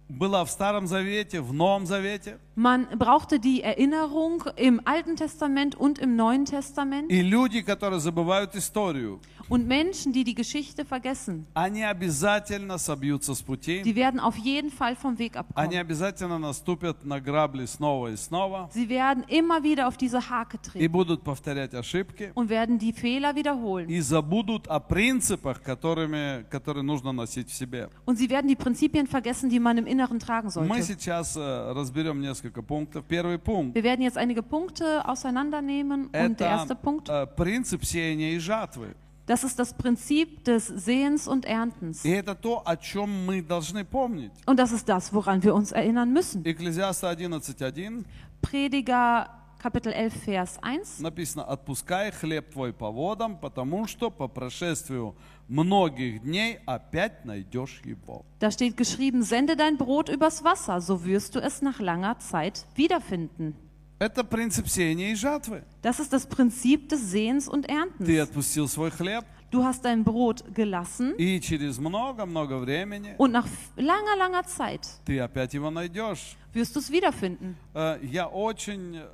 была 0.10 0.44
в 0.46 0.52
Старом 0.52 0.88
Завете, 0.88 1.42
в 1.42 1.54
Новом 1.54 1.86
Завете. 1.86 2.40
Man 2.57 2.87
brauchte 2.99 3.39
die 3.41 3.62
Erinnerung 3.62 4.45
im 4.57 4.81
Alten 4.85 5.17
Testament 5.17 5.75
und 5.77 5.99
im 5.99 6.15
Neuen 6.17 6.45
Testament. 6.45 7.11
И 7.11 7.23
люди, 7.23 7.62
которые 7.62 8.00
забывают 8.00 8.55
историю, 8.55 9.19
Und 9.49 9.67
Menschen, 9.67 10.12
die 10.12 10.23
die 10.23 10.35
Geschichte 10.35 10.85
vergessen, 10.85 11.45
они 11.55 11.83
обязательно 11.83 12.79
собьются 12.79 13.35
с 13.35 13.43
пути. 13.43 13.83
die 13.83 13.97
werden 13.97 14.21
auf 14.21 14.37
jeden 14.37 14.71
Fall 14.71 14.95
vom 14.95 15.19
Weg 15.19 15.37
Они 15.55 15.77
abkommen. 15.77 15.81
обязательно 15.81 16.39
наступят 16.39 17.05
на 17.05 17.19
грабли 17.21 17.65
снова 17.67 18.09
и 18.12 18.17
снова 18.17 18.69
Sie 18.75 18.89
werden 18.89 19.25
immer 19.29 19.62
wieder 19.65 19.89
auf 19.89 19.97
diese 19.97 20.29
Hake 20.31 20.57
и 20.57 20.87
treten 20.87 20.93
будут 20.93 21.25
повторять 21.25 21.75
ошибки 21.75 22.31
und 22.35 22.49
werden 22.49 22.79
die 22.79 22.93
Fehler 22.93 23.35
wiederholen. 23.35 23.89
и 23.89 24.00
забудут 24.00 24.69
о 24.69 24.79
принципах, 24.81 25.62
которыми, 25.62 26.45
которые 26.50 26.83
нужно 26.85 27.11
носить 27.12 27.49
в 27.49 27.55
себе. 27.55 27.89
Und 28.07 28.19
sie 28.19 28.29
werden 28.31 28.47
die 28.49 28.57
Prinzipien 28.57 29.07
vergessen, 29.09 29.49
die 29.50 29.59
man 29.61 29.79
im 29.79 29.87
Inneren 29.87 30.19
tragen 30.21 30.47
Мы 30.49 30.53
sollte. 30.53 30.83
сейчас 30.83 31.37
э, 31.37 31.73
разберем 31.73 32.21
несколько 32.21 32.44
пунктов. 32.67 33.05
Первый 33.07 33.39
пункт 33.39 33.75
Wir 33.75 33.83
werden 33.83 34.03
jetzt 34.03 34.17
einige 34.17 34.43
Punkte 34.43 35.07
auseinandernehmen. 35.09 36.07
Und 36.07 36.41
der 36.41 36.49
erste 36.49 36.75
это 36.75 36.83
Punkt, 36.83 37.09
э, 37.09 37.27
принцип 37.27 37.85
сеяния 37.85 38.33
и 38.35 38.39
жатвы. 38.39 38.95
das 39.27 39.45
ist 39.45 39.59
das 39.61 39.73
Prinzip 39.75 40.45
des 40.45 40.67
Sehens 40.67 41.29
und 41.29 41.47
Erntens. 41.47 42.05
И 42.05 42.11
это 42.11 42.35
то, 42.35 42.62
о 42.65 42.77
чем 42.77 43.27
мы 43.27 43.43
должны 43.43 43.85
помнить. 43.85 44.33
Und 44.47 44.59
das 44.59 44.73
ist 44.73 44.89
das, 44.89 45.12
woran 45.12 45.43
wir 45.43 45.55
uns 45.55 45.71
erinnern 45.71 46.12
müssen. 46.12 46.45
Экклезиаста 46.45 47.12
11.1 47.12 48.05
Prediger 48.43 49.29
Kapitel 49.65 49.93
11, 49.93 50.27
Vers 50.27 50.59
1. 50.62 51.00
написано 51.00 51.45
«Отпускай 51.45 52.11
хлеб 52.12 52.50
твой 52.50 52.73
по 52.73 52.91
водам, 52.91 53.37
потому 53.37 53.87
что 53.87 54.11
по 54.11 54.27
прошествию 54.27 55.15
многих 55.49 56.23
дней 56.23 56.61
опять 56.67 57.25
найдешь 57.27 57.83
его». 57.85 58.25
Da 58.41 58.50
steht 58.50 58.77
geschrieben, 58.79 59.23
sende 59.23 59.57
dein 59.57 59.77
Brot 59.77 60.09
übers 60.09 60.43
Wasser, 60.45 60.81
so 60.81 61.05
wirst 61.05 61.35
du 61.35 61.41
es 61.41 61.61
nach 61.61 61.79
langer 61.79 62.19
Zeit 62.19 62.67
wiederfinden. 62.75 63.55
Это 63.99 64.25
принцип 64.25 64.67
сеяния 64.67 65.11
и 65.11 65.15
жатвы. 65.15 65.62
Das 65.83 66.00
ist 66.00 66.11
das 66.15 66.25
Prinzip 66.27 66.89
des 66.89 67.11
Sehens 67.11 67.47
und 67.47 67.67
Ты 67.67 67.73
Erntens. 67.75 68.19
отпустил 68.23 68.67
свой 68.67 68.91
хлеб, 68.91 69.25
Du 69.50 69.62
hast 69.65 69.85
dein 69.85 70.05
Brot 70.05 70.43
gelassen 70.55 71.17
и 71.19 71.39
через 71.41 71.77
много-много 71.79 72.57
времени 72.61 73.15
und 73.19 73.33
nach 73.33 73.47
langer, 73.77 74.17
langer 74.17 74.45
Zeit 74.47 74.87
ты 75.05 75.19
опять 75.21 75.53
его 75.53 75.71
найдешь. 75.71 76.37
wirst 76.55 76.75
du 76.77 76.81
es 76.81 76.91
wiederfinden. 76.91 77.57
Э, 77.75 77.99
Я 78.03 78.27
очень, 78.29 78.95
э, 78.97 79.07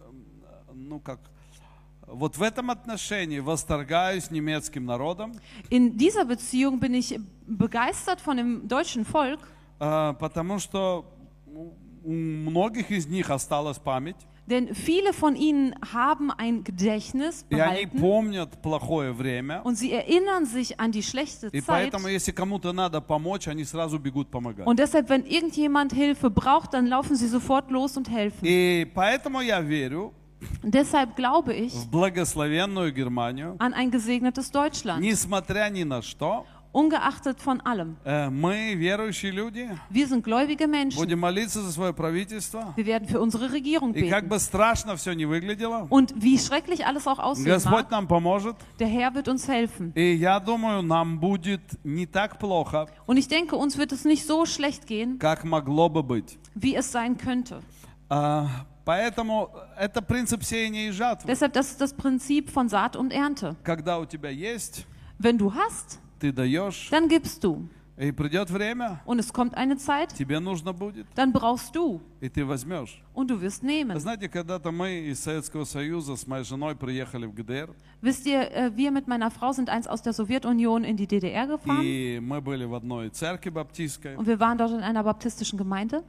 ну 0.74 1.00
как, 1.00 1.20
вот 2.06 2.36
в 2.36 2.42
этом 2.42 2.70
отношении 2.70 3.40
восторгаюсь 3.40 4.30
немецким 4.30 4.84
народом, 4.86 5.34
In 5.70 5.96
dieser 5.96 6.24
Beziehung 6.24 6.78
bin 6.80 6.94
ich 6.94 7.18
begeistert 7.46 8.20
von 8.20 8.36
dem 8.36 8.68
deutschen 8.68 9.04
Volk, 9.04 9.40
э, 9.80 10.14
потому 10.18 10.58
что 10.58 11.04
ну, 11.46 11.74
у 12.04 12.12
многих 12.12 12.90
из 12.90 13.06
них 13.06 13.30
осталась 13.30 13.78
память, 13.78 14.16
denn 14.48 14.72
viele 14.76 15.12
von 15.12 15.34
ihnen 15.34 15.74
haben 15.92 16.30
ein 16.30 16.62
Gedächtnis 16.62 17.44
и 17.50 17.58
они 17.58 17.86
behalten 17.86 17.98
помнят 18.00 18.62
плохое 18.62 19.12
время. 19.12 19.60
und 19.64 19.76
sie 19.76 19.90
erinnern 19.92 20.46
sich 20.46 20.78
an 20.78 20.92
die 20.92 21.02
schlechte 21.02 21.48
И 21.48 21.60
Zeit. 21.60 21.90
поэтому, 21.90 22.06
если 22.06 22.30
кому-то 22.30 22.72
надо 22.72 23.00
помочь, 23.00 23.48
они 23.48 23.64
сразу 23.64 23.98
бегут 23.98 24.30
помогать. 24.30 24.64
Und 24.64 24.78
deshalb, 24.78 25.08
wenn 25.08 25.24
irgendjemand 25.26 25.92
Hilfe 25.92 26.30
braucht, 26.30 26.74
dann 26.74 26.86
laufen 26.86 27.16
sie 27.16 27.26
sofort 27.26 27.72
los 27.72 27.96
und 27.96 28.08
helfen. 28.08 28.44
И 28.46 28.86
поэтому 28.94 29.40
я 29.40 29.60
верю 29.60 30.14
Und 30.62 30.74
deshalb 30.74 31.16
glaube 31.16 31.54
ich 31.54 31.72
в 31.72 31.90
благословенную 31.90 32.92
Германию, 32.92 33.56
an 33.58 33.72
ein 33.72 33.90
gesegnetes 33.90 34.50
Deutschland, 34.50 35.00
несмотря 35.00 35.68
ни 35.70 35.82
на 35.84 36.02
что. 36.02 36.44
ungeachtet 36.72 37.40
von 37.40 37.58
allem. 37.62 37.96
Э, 38.04 38.28
Мы, 38.28 38.74
верующие 38.74 39.32
люди, 39.32 39.66
Wir 39.88 40.06
sind 40.06 40.22
gläubige 40.22 40.66
Menschen. 40.68 40.98
будем 40.98 41.20
молиться 41.20 41.62
за 41.62 41.72
свое 41.72 41.94
правительство. 41.94 42.74
Wir 42.76 42.84
werden 42.84 43.08
für 43.08 43.18
unsere 43.18 43.50
Regierung 43.50 43.94
И 43.94 44.10
как 44.10 44.24
beten. 44.24 44.28
бы 44.28 44.38
страшно 44.38 44.94
все 44.96 45.14
не 45.14 45.24
выглядело, 45.24 45.86
Und 45.88 46.12
wie 46.22 46.38
schrecklich 46.38 46.84
alles 46.84 47.06
auch 47.06 47.18
aussehen 47.18 47.46
Господь 47.46 47.84
mag, 47.84 47.90
нам 47.92 48.06
поможет. 48.06 48.56
der 48.78 48.88
Herr 48.88 49.14
wird 49.14 49.28
uns 49.28 49.48
helfen. 49.48 49.92
И 49.94 50.16
я 50.16 50.38
думаю, 50.38 50.82
нам 50.82 51.18
будет 51.18 51.62
не 51.82 52.04
так 52.04 52.38
плохо, 52.38 52.88
Und 53.06 53.16
ich 53.16 53.26
denke, 53.28 53.56
uns 53.56 53.78
wird 53.78 53.92
es 53.92 54.04
nicht 54.04 54.26
so 54.26 54.44
schlecht 54.44 54.86
gehen, 54.86 55.18
как 55.18 55.44
могло 55.44 55.88
бы 55.88 56.02
быть. 56.02 56.36
wie 56.54 56.74
es 56.76 56.92
sein 56.92 57.16
könnte. 57.16 57.62
А, 58.80 58.80
Поэтому 58.84 59.50
это 59.78 60.00
принцип 60.00 60.44
сеяния 60.44 60.88
и 60.88 60.90
жатвы. 60.90 61.26
Deshalb, 61.26 61.52
das 61.52 61.70
ist 61.72 61.80
das 61.80 61.92
Prinzip 61.92 62.50
von 62.50 62.68
Saat 62.68 62.94
und 62.96 63.12
Ernte. 63.12 63.56
Когда 63.64 63.98
у 63.98 64.04
тебя 64.06 64.30
есть, 64.30 64.86
Wenn 65.18 65.38
du 65.38 65.52
hast, 65.54 65.98
ты 66.20 66.32
даешь, 66.32 66.88
dann 66.90 67.08
gibst 67.08 67.42
du. 67.42 67.66
и 67.98 68.12
придет 68.12 68.50
время, 68.50 69.00
Und 69.06 69.18
es 69.18 69.32
kommt 69.32 69.54
eine 69.54 69.76
Zeit, 69.78 70.12
тебе 70.14 70.38
нужно 70.38 70.72
будет, 70.74 71.06
dann 71.16 71.32
brauchst 71.32 71.74
du. 71.74 72.00
и 72.20 72.28
ты 72.28 72.44
возьмешь. 72.44 73.02
Und 73.14 73.28
du 73.30 73.40
wirst 73.40 73.62
Вы 73.62 73.68
nehmen. 73.68 73.98
знаете, 73.98 74.28
когда-то 74.28 74.70
мы 74.70 75.08
из 75.10 75.18
Советского 75.20 75.64
Союза 75.64 76.14
с 76.14 76.26
моей 76.26 76.44
женой 76.44 76.76
приехали 76.76 77.24
в 77.26 77.32
ГДР, 77.34 77.74
Wisst 78.02 78.26
ihr, 78.26 78.52
äh, 78.52 78.70
wir 78.76 78.90
mit 78.92 79.08
meiner 79.08 79.30
Frau 79.30 79.52
sind 79.52 79.68
einst 79.70 79.88
aus 79.88 80.02
der 80.02 80.12
Sowjetunion 80.12 80.84
in 80.84 80.96
die 80.98 81.06
DDR 81.08 81.46
gefahren. 81.46 81.80
и 81.82 82.20
мы 82.20 82.40
были 82.42 82.64
в 82.66 82.74
одной 82.74 83.08
церкви 83.08 83.48
баптистской, 83.50 84.14
Und 84.16 84.26
wir 84.26 84.38
waren 84.38 84.58
dort 84.58 84.72
in 84.72 84.80
einer 84.82 85.02
baptistischen 85.02 85.58
Gemeinde. 85.58 86.04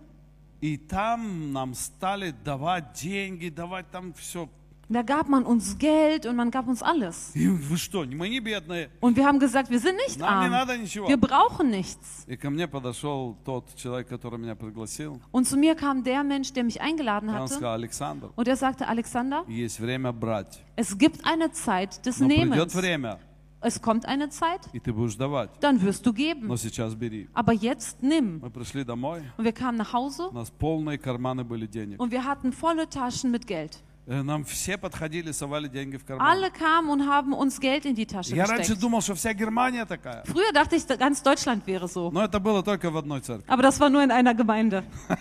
и 0.61 0.77
там 0.77 1.51
нам 1.53 1.73
стали 1.73 2.31
давать 2.43 2.93
деньги, 2.93 3.49
давать 3.49 3.89
там 3.91 4.13
все. 4.13 4.49
Da 4.89 5.01
gab 5.01 5.27
man 5.27 5.43
uns 5.45 5.77
Geld 5.77 6.25
und 6.25 6.37
man 6.37 6.49
gab 6.49 6.65
uns 6.65 6.81
alles. 6.81 7.31
И 7.35 7.45
вы 7.49 7.75
что, 7.75 8.05
мы 8.05 8.29
не 8.29 8.39
бедные, 8.39 8.89
Und 9.01 9.17
wir 9.17 9.25
haben 9.25 9.37
gesagt, 9.37 9.69
wir 9.69 9.81
sind 9.81 9.97
nicht 9.97 10.17
нам 10.17 10.39
не 10.39 10.45
arm. 10.45 10.51
надо 10.51 10.77
ничего. 10.77 11.09
Wir 11.09 11.17
brauchen 11.17 11.69
nichts. 11.69 12.23
И 12.25 12.37
ко 12.37 12.49
мне 12.49 12.69
подошел 12.69 13.35
тот 13.43 13.75
человек, 13.75 14.07
который 14.07 14.39
меня 14.39 14.55
пригласил. 14.55 15.19
Und 15.33 15.45
zu 15.45 15.57
mir 15.57 15.75
kam 15.75 16.05
der 16.05 16.23
Mensch, 16.23 16.53
der 16.53 16.63
mich 16.63 16.79
eingeladen 16.79 17.27
Он 17.29 17.35
hatte. 17.35 17.55
сказал, 17.55 17.73
Александр, 17.73 18.31
Und 18.37 18.47
er 18.47 18.55
sagte, 18.55 18.87
Alexander, 18.87 19.43
есть 19.49 19.77
время 19.81 20.13
брать. 20.13 20.63
es 20.77 20.97
gibt 20.97 21.25
eine 21.25 21.51
Zeit 21.51 22.05
des 22.05 22.19
Но 22.21 22.27
придет 22.29 22.47
Nehmens. 22.49 22.73
время, 22.73 23.19
Es 23.61 23.81
kommt 23.81 24.05
eine 24.05 24.29
Zeit, 24.29 24.61
и 24.71 24.79
ты 24.79 24.93
будешь 24.93 25.15
давать. 25.15 25.49
dann 25.61 25.81
wirst 25.81 26.05
du 26.05 26.13
geben. 26.13 26.47
Но 26.47 26.57
сейчас 26.57 26.93
бери. 26.93 27.27
Aber 27.33 27.53
jetzt 27.53 28.01
nimm. 28.03 28.39
Мы 28.41 28.49
пришли 28.51 28.83
домой, 28.83 29.23
Und 29.37 29.45
wir 29.45 29.51
kamen 29.51 29.77
nach 29.77 29.93
Hause 29.93 30.27
у 30.29 30.33
нас 30.33 30.51
полные 30.51 30.97
карманы 30.99 31.43
были 31.43 31.65
денег. 31.65 31.99
und 31.99 32.11
wir 32.11 32.23
hatten 32.23 32.53
volle 32.53 32.87
Taschen 32.87 33.31
mit 33.31 33.47
Geld. 33.47 33.79
Э, 34.05 34.21
Нам 34.23 34.45
все 34.45 34.77
подходили, 34.77 35.31
совали 35.31 35.67
деньги 35.67 35.97
в 35.97 36.05
карман. 36.05 36.25
Alle 36.25 36.49
kamen 36.51 36.89
und 36.91 37.07
haben 37.09 37.33
uns 37.33 37.59
Geld 37.59 37.85
in 37.85 37.95
die 37.95 38.05
Tasche 38.05 38.35
Я 38.35 38.45
раньше 38.45 38.73
gesteckt. 38.73 38.81
думал, 38.81 39.01
что 39.01 39.15
вся 39.15 39.33
Германия 39.33 39.85
такая. 39.85 40.23
Früher 40.25 40.53
dachte 40.53 40.75
ich, 40.77 40.87
ganz 40.87 41.23
Deutschland 41.23 41.65
wäre 41.65 41.87
so. 41.87 42.11
Но 42.11 42.23
это 42.23 42.39
было 42.39 42.61
только 42.63 42.89
в 42.91 42.95
одной 42.95 43.21
церкви. 43.21 43.43
Aber 43.49 43.63
das 43.63 43.79
war 43.79 43.89
nur 43.89 44.03
in 44.03 44.11
einer 44.11 44.33
Gemeinde. 44.35 44.83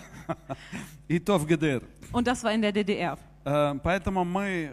И 1.08 1.18
то 1.18 1.38
в 1.38 1.46
ГДР. 1.46 1.82
Und 2.12 2.26
das 2.26 2.44
war 2.44 2.52
in 2.52 2.60
der 2.62 2.72
DDR. 2.72 3.18
Э, 3.44 3.74
Поэтому 3.82 4.24
мы 4.24 4.70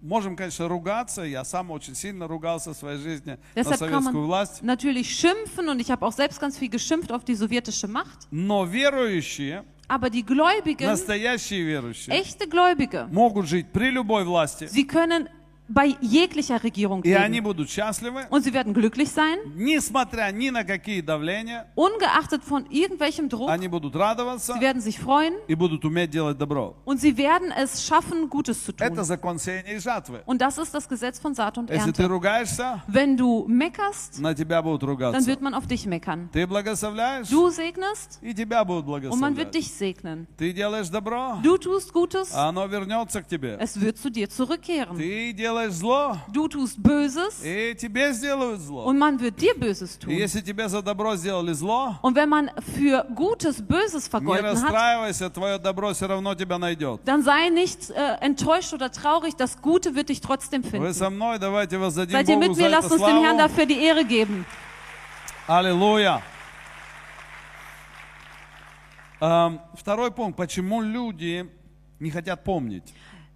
можем, 0.00 0.36
конечно, 0.36 0.68
ругаться. 0.68 1.22
Я 1.22 1.44
сам 1.44 1.70
очень 1.70 1.94
сильно 1.94 2.26
ругался 2.28 2.72
в 2.72 2.76
своей 2.76 2.98
жизни 2.98 3.38
на 3.54 3.60
Deshalb 3.60 3.78
kann 3.78 4.02
советскую 4.02 4.26
власть. 4.26 4.62
natürlich 4.62 5.10
schimpfen 5.18 5.68
und 5.68 5.80
ich 5.80 5.90
habe 5.90 6.04
auch 6.06 6.12
selbst 6.12 6.40
ganz 6.40 6.58
viel 6.58 6.68
geschimpft 6.70 7.10
auf 7.12 7.24
die 7.24 7.34
sowjetische 7.34 7.88
Macht. 7.88 8.26
Но 8.30 8.64
верующие, 8.64 9.64
Aber 9.88 10.10
die 10.10 10.24
Gläubigen, 10.24 10.86
настоящие 10.86 11.62
верующие, 11.64 12.12
echte 12.14 12.48
Gläubige, 12.48 13.06
могут 13.10 13.46
жить 13.46 13.66
при 13.72 13.90
любой 13.90 14.24
власти. 14.24 14.66
sie 14.66 14.86
können 14.86 15.28
bei 15.73 15.95
jeglicher 16.01 16.61
Regierung 16.61 17.01
И 17.05 17.13
они 17.13 17.35
leben. 17.37 17.43
будут 17.45 17.69
счастливы, 17.69 18.25
Und 18.29 18.43
sie 18.43 18.51
werden 18.53 18.73
glücklich 18.73 19.09
sein, 19.09 19.37
несмотря 19.55 20.29
ни 20.33 20.49
на 20.49 20.65
какие 20.65 20.99
давления. 20.99 21.65
ungeachtet 21.75 22.43
von 22.43 22.65
irgendwelchem 22.69 23.29
Druck. 23.29 23.49
Они 23.49 23.69
будут 23.69 23.95
радоваться 23.95 24.53
Sie 24.53 24.59
werden 24.59 24.81
sich 24.81 24.99
freuen 24.99 25.33
и 25.47 25.55
будут 25.55 25.85
уметь 25.85 26.09
делать 26.09 26.37
добро. 26.37 26.75
und 26.83 26.99
sie 26.99 27.15
werden 27.15 27.53
es 27.57 27.85
schaffen, 27.87 28.29
Gutes 28.29 28.65
zu 28.65 28.73
Это 28.73 28.95
tun. 28.95 29.03
закон 29.05 29.39
сеяния 29.39 29.75
и 29.77 29.79
жатвы. 29.79 30.21
Und 30.25 30.41
das 30.41 30.57
ist 30.57 30.73
das 30.73 30.89
Gesetz 30.89 31.19
von 31.19 31.33
Saat 31.35 31.57
und 31.57 31.69
Если 31.69 31.93
ты 31.93 32.01
Ernte. 32.03 32.07
ругаешься, 32.09 32.83
Wenn 32.89 33.15
du 33.15 33.45
meckerst, 33.47 34.19
на 34.19 34.33
тебя 34.35 34.61
будут 34.61 34.81
dann 34.81 34.89
ругаться. 34.89 35.25
wird 35.25 35.39
man 35.41 35.53
auf 35.53 35.67
dich 35.67 35.85
meckern. 35.85 36.29
Ты 36.33 36.45
благословляешь, 36.47 37.29
Du 37.29 37.49
segnest 37.49 38.19
и 38.21 38.33
тебя 38.33 38.65
будут 38.65 38.87
und 38.87 39.21
man 39.21 39.37
wird 39.37 39.51
благословлять. 39.51 39.53
dich 39.53 39.71
segnen. 39.71 40.27
Ты 40.37 40.51
делаешь 40.51 40.89
добро, 40.89 41.39
Du 41.41 41.57
tust 41.57 41.93
Gutes, 41.93 42.33
а 42.33 42.49
оно 42.49 42.65
вернется 42.65 43.21
к 43.21 43.27
тебе. 43.29 43.55
es 43.57 43.79
wird 43.79 43.97
zu 43.97 44.09
dir 44.11 44.29
zurückkehren. 44.29 44.97
Ты 44.97 45.31
делаешь 45.31 45.54
зло, 45.71 46.17
Du 46.31 46.47
tust 46.47 46.77
Böses 46.81 47.43
и 47.43 47.75
тебе 47.75 48.13
сделают 48.13 48.59
зло. 48.61 48.85
und 48.85 48.97
man 48.97 49.19
wird 49.19 49.39
dir 49.41 49.53
Böses 49.55 49.97
И 49.97 49.99
tun. 49.99 50.09
если 50.11 50.41
тебе 50.41 50.67
за 50.69 50.81
добро 50.81 51.15
сделали 51.15 51.53
зло, 51.53 51.97
Und 52.01 52.15
wenn 52.15 52.29
man 52.29 52.49
für 52.75 53.05
Gutes 53.15 53.61
Böses 53.61 54.05
не 54.05 54.09
vergolten 54.09 54.45
hat, 54.45 54.53
расстраивайся, 54.63 55.29
твое 55.29 55.57
добро 55.57 55.93
все 55.93 56.07
равно 56.07 56.35
тебя 56.35 56.57
найдет. 56.57 57.01
dann 57.05 57.23
sei 57.23 57.49
nicht 57.49 57.89
äh, 57.91 58.17
enttäuscht 58.21 58.73
oder 58.73 58.91
traurig, 58.91 59.35
das 59.35 59.61
Gute 59.61 59.95
wird 59.95 60.09
dich 60.09 60.21
trotzdem 60.21 60.63
Вы 60.63 60.69
finden. 60.69 60.93
со 60.93 61.09
мной, 61.09 61.39
давайте 61.39 61.77
воздадим 61.77 62.15
Seid 62.15 62.27
ihr 62.29 62.35
Богу 62.35 62.47
mit 62.49 62.55
за 62.55 62.61
mir? 62.63 62.67
это 62.67 62.75
Lasst 62.77 62.91
uns 62.91 63.01
dem 63.01 63.23
Herrn 63.23 63.37
славу. 63.37 63.49
dafür 63.49 63.65
die 63.65 63.79
Ehre 63.83 64.05
geben. 64.05 64.45
Аллилуйя. 65.47 66.21
Эм, 69.19 69.59
Второй 69.75 70.11
пункт. 70.11 70.37
Почему 70.37 70.81
люди 70.81 71.49
не 71.99 72.09
хотят 72.09 72.43
помнить? 72.43 72.93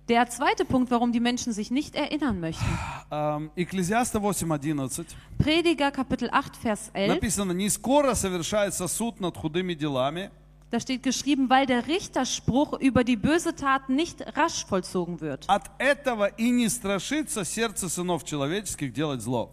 Der 0.10 0.30
zweite 0.30 0.66
Punkt, 0.66 0.92
warum 0.92 1.12
die 1.12 1.20
Menschen 1.20 1.52
sich 1.52 1.72
nicht 1.72 1.96
erinnern 1.96 2.40
möchten. 2.40 2.64
Эм, 3.10 3.50
Экклезиаста 3.56 4.20
8.11 4.20 5.06
Prediger 5.40 5.90
Kapitel 5.90 6.30
8, 6.32 6.56
Vers 6.58 6.92
11. 6.94 7.16
написано, 7.16 7.54
«Не 7.54 7.70
скоро 7.70 8.14
совершается 8.14 8.88
суд 8.88 9.20
над 9.20 9.36
худыми 9.36 9.74
делами, 9.74 10.30
Da 10.72 10.80
steht 10.80 11.04
geschrieben, 11.04 11.50
weil 11.50 11.66
der 11.68 11.88
Richterspruch 11.88 12.74
über 12.80 13.04
die 13.04 13.16
böse 13.16 13.56
Tat 13.56 13.88
nicht 13.90 14.22
rasch 14.36 14.66
vollzogen 14.66 15.22
wird. 15.22 15.46
от 15.48 15.72
этого 15.80 16.28
и 16.38 16.52
не 16.52 16.70
страшится 16.70 17.44
сердце 17.44 17.88
сынов 17.90 18.26
человеческих 18.26 18.94
делать 18.94 19.22
зло». 19.22 19.52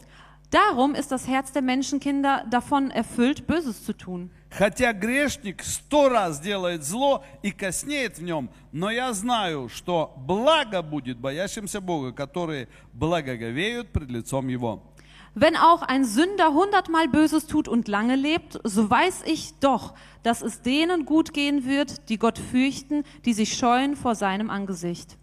Darum 0.50 0.94
ist 0.94 1.10
das 1.10 1.26
Herz 1.26 1.50
der 1.52 1.62
Menschenkinder 1.62 2.44
davon 2.50 2.90
erfüllt, 2.90 3.46
Böses 3.46 3.84
zu 3.86 3.94
tun. 3.94 4.30
Хотя 4.57 4.91
грешник 4.91 5.63
сто 5.63 6.09
раз 6.09 6.39
делает 6.39 6.83
зло 6.83 7.23
и 7.43 7.51
коснеет 7.51 8.17
в 8.17 8.23
нем, 8.23 8.49
но 8.71 8.89
я 8.89 9.13
знаю, 9.13 9.69
что 9.69 10.15
благо 10.17 10.81
будет 10.81 11.19
боящимся 11.19 11.79
Бога, 11.79 12.11
которые 12.11 12.67
благоговеют 12.93 13.91
пред 13.91 14.09
лицом 14.09 14.47
Его. 14.47 14.81
Wenn 15.35 15.55
auch 15.55 15.83
ein 15.83 16.03
Sünder 16.03 16.51
hundertmal 16.51 17.07
Böses 17.07 17.45
tut 17.45 17.67
und 17.67 17.87
lange 17.87 18.15
lebt, 18.15 18.59
so 18.63 18.89
weiß 18.89 19.21
ich 19.27 19.53
doch, 19.59 19.93
dass 20.23 20.41
es 20.41 20.63
denen 20.63 21.05
gut 21.05 21.31
gehen 21.31 21.63
wird, 21.63 22.09
die 22.09 22.17
Gott 22.17 22.39
fürchten, 22.39 23.03
die 23.25 23.33
sich 23.33 23.55
scheuen 23.55 23.95
vor 23.95 24.15
seinem 24.15 24.49
Angesicht. 24.49 25.15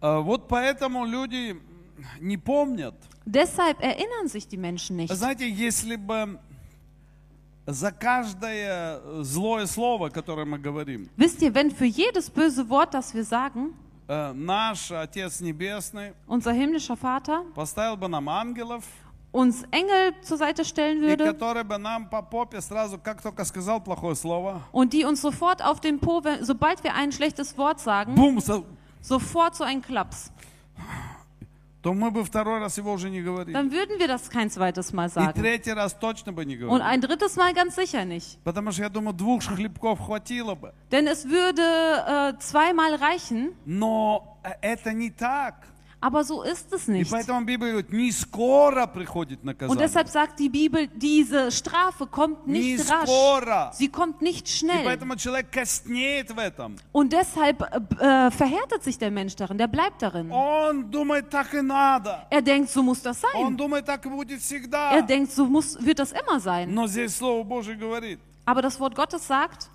А 0.00 0.20
Вот 0.20 0.48
поэтому 0.48 1.04
люди 1.04 1.60
не 2.20 2.38
помнят. 2.38 2.94
Deshalb 3.26 3.82
erinnern 3.82 4.28
sich 4.28 4.48
die 4.48 4.56
Menschen 4.56 4.96
nicht. 4.96 5.12
Знаете, 5.14 5.46
если 5.46 5.96
бы 5.96 6.38
за 7.65 7.91
каждое 7.91 8.99
злое 9.23 9.65
слово, 9.67 10.09
которое 10.09 10.45
мы 10.45 10.57
говорим, 10.57 11.09
Wisst 11.17 11.41
ihr, 11.41 11.53
wenn 11.53 11.71
für 11.71 11.85
jedes 11.85 12.29
böse 12.29 12.67
Wort, 12.69 12.93
das 12.93 13.13
wir 13.13 13.23
sagen, 13.23 13.73
э, 14.07 14.33
наш 14.33 14.91
Отец 14.91 15.39
Небесный 15.39 16.13
unser 16.27 16.51
himmlischer 16.53 16.95
Vater 16.97 17.43
поставил 17.53 17.95
бы 17.97 18.07
нам 18.07 18.27
ангелов, 18.27 18.83
uns 19.31 19.63
Engel 19.69 20.13
zur 20.23 20.37
Seite 20.39 20.65
stellen 20.65 21.03
и 21.03 21.07
würde 21.07 21.25
которые 21.31 21.63
бы 21.63 21.77
нам 21.77 22.09
по 22.09 22.23
попе 22.23 22.59
сразу, 22.61 22.97
как 22.97 23.21
только 23.21 23.45
сказал 23.45 23.79
плохое 23.79 24.15
слово, 24.15 24.61
und 24.71 24.91
die 24.93 25.05
uns 25.05 25.21
sofort 25.21 25.61
auf 25.63 25.79
den 25.79 25.99
Po, 25.99 26.23
wenn- 26.23 26.43
sobald 26.43 26.83
wir 26.83 26.95
ein 26.95 27.11
schlechtes 27.11 27.55
Wort 27.55 27.79
sagen, 27.79 28.15
бум, 28.15 28.39
со- 28.41 28.63
sofort 29.01 29.55
so 29.55 29.63
einen 29.63 29.83
Klaps, 29.83 30.31
dann 31.83 32.01
würden 33.71 33.99
wir 33.99 34.07
das 34.09 34.29
kein 34.29 34.49
zweites 34.49 34.91
Mal 34.91 35.07
И 35.07 35.09
sagen. 35.11 35.33
третий 35.41 35.71
раз 35.71 35.97
точно 35.97 36.33
бы 36.33 36.43
не 36.45 36.55
Und 36.55 36.59
говорили. 36.61 36.83
ein 36.83 36.99
drittes 37.01 37.37
Mal 37.37 37.53
ganz 37.53 37.75
sicher 37.75 38.03
nicht. 38.03 38.37
Потому 38.43 38.71
что 38.73 38.83
я 38.83 38.89
думаю, 38.89 39.13
двух 39.13 39.43
хлебков 39.43 39.99
хватило 39.99 40.55
бы. 40.55 40.73
Denn 40.91 41.07
es 41.07 41.25
würde 41.29 41.61
äh, 42.35 42.37
zweimal 42.39 42.95
reichen, 42.95 43.53
Но 43.65 44.37
э, 44.43 44.49
это 44.61 44.91
не 44.91 45.09
так. 45.09 45.67
aber 46.03 46.23
so 46.23 46.43
ist 46.43 46.71
es 46.71 46.87
И 46.87 46.91
nicht. 46.91 47.11
поэтому 47.11 47.43
Библия 47.45 47.71
говорит, 47.73 47.91
не 47.91 48.09
скоро 48.13 48.87
приходит 48.87 49.39
Und 49.41 49.45
наказание. 49.47 49.77
deshalb 49.85 50.07
sagt 50.07 50.39
die 50.39 50.47
Bibel, 50.47 50.87
diese 50.95 51.51
Strafe 51.51 52.07
kommt 52.07 52.47
Не 52.47 52.77
nicht 52.77 52.89
rasch. 52.89 53.03
скоро. 53.09 53.71
Sie 53.73 53.89
kommt 53.89 54.21
nicht 54.21 54.47
И 54.47 54.51
schnell. 54.51 54.85
поэтому 54.85 55.17
человек 55.17 55.51
коснеет 55.51 56.31
в 56.31 56.39
этом. 56.39 56.77
Und 56.93 57.11
deshalb 57.11 57.61
äh, 57.61 58.27
äh, 58.27 58.31
verhärtet 58.31 58.83
sich 58.83 58.97
der 58.97 59.11
Mensch 59.11 59.35
darin, 59.35 59.57
der 59.57 59.67
bleibt 59.67 60.01
darin. 60.01 60.31
Он 60.31 60.89
думает, 60.89 61.29
так 61.29 61.53
и 61.53 61.61
надо. 61.61 62.25
Er 62.29 62.41
denkt, 62.41 62.69
so 62.69 62.81
muss 62.81 63.01
das 63.01 63.21
Он 63.33 63.47
sein. 63.47 63.57
думает, 63.57 63.85
так 63.85 64.05
и 64.05 64.09
будет 64.09 64.31
Er 64.31 64.39
всегда. 64.39 65.01
denkt, 65.01 65.31
so 65.33 65.45
muss, 65.45 65.77
wird 65.83 65.99
das 65.99 66.13
immer 66.13 66.39
sein. 66.39 66.73
Но 66.73 66.87
здесь 66.87 67.13
Слово 67.17 67.43
Божье 67.43 67.75
говорит, 67.75 68.19
aber 68.46 68.60
das 68.60 68.78
Wort 68.78 68.94
Gottes 68.94 69.26
sagt, 69.26 69.70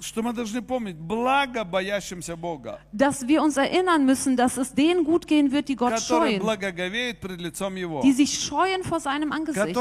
dass 2.91 3.27
wir 3.27 3.41
uns 3.41 3.57
erinnern 3.57 4.05
müssen, 4.05 4.37
dass 4.37 4.57
es 4.57 4.73
denen 4.75 5.03
gut 5.03 5.25
gehen 5.25 5.51
wird, 5.51 5.69
die 5.69 5.75
Gott 5.75 5.99
scheuen, 5.99 6.39
die 8.03 8.11
sich 8.11 8.39
scheuen 8.39 8.83
vor 8.83 8.99
seinem 8.99 9.31
Angesicht, 9.31 9.75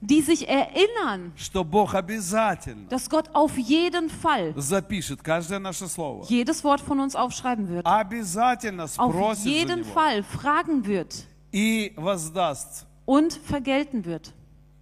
die 0.00 0.20
sich 0.20 0.48
erinnern, 0.48 1.32
dass 2.88 3.10
Gott 3.10 3.30
auf 3.32 3.58
jeden 3.58 4.10
Fall 4.10 4.54
jedes 6.28 6.62
Wort 6.64 6.80
von 6.80 7.00
uns 7.00 7.16
aufschreiben 7.16 7.68
wird, 7.68 7.84
auf 7.86 9.36
jeden 9.44 9.84
Fall 9.84 10.22
fragen 10.22 10.86
wird 10.86 11.26
und 13.06 13.32
vergelten 13.32 14.04
wird 14.04 14.32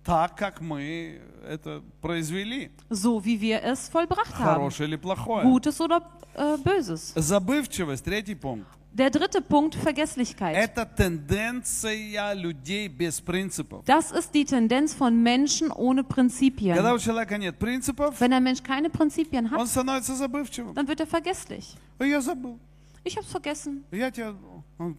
так, 0.03 0.37
как 0.37 0.61
мы 0.61 1.19
это 1.45 1.81
произвели, 2.01 2.71
so 2.89 3.23
wie 3.23 3.39
wir 3.41 3.61
es 3.63 3.89
vollbracht 3.89 4.33
haben, 4.39 4.55
хорошее 4.55 4.89
или 4.89 4.95
плохое. 4.97 5.43
Gutes 5.43 5.81
oder 5.81 6.01
äh, 6.33 6.57
Böses. 6.63 7.13
Забывчивость, 7.15 8.05
третий 8.05 8.35
пункт. 8.35 8.67
Der 8.93 9.11
dritte 9.11 9.41
Punkt, 9.41 9.75
Vergesslichkeit. 9.75 10.55
Это 10.55 10.83
тенденция 10.85 12.33
людей 12.33 12.87
без 12.87 13.21
принципов. 13.21 13.83
Das 13.85 14.11
ist 14.11 14.33
die 14.33 14.43
Tendenz 14.45 14.93
von 14.95 15.21
Menschen 15.21 15.71
ohne 15.71 16.03
Когда 16.03 16.15
Prinzipien. 16.15 16.77
у 16.95 16.97
человека 16.97 17.37
нет 17.37 17.59
принципов, 17.59 18.19
Wenn 18.19 18.33
ein 18.33 18.43
Mensch 18.43 18.63
keine 18.63 18.89
Prinzipien 18.89 19.45
он 19.45 19.51
hat, 19.61 19.67
становится 19.67 20.15
забывчивым. 20.15 20.73
dann 20.73 20.87
wird 20.87 20.99
er 20.99 21.07
vergesslich. 21.07 21.75
А 23.03 23.09
Я 23.09 23.11
забыл. 23.11 23.11
Ich 23.11 23.17
hab's 23.17 23.31
vergessen. 23.31 23.83
Я 23.91 24.11
тебя... 24.11 24.33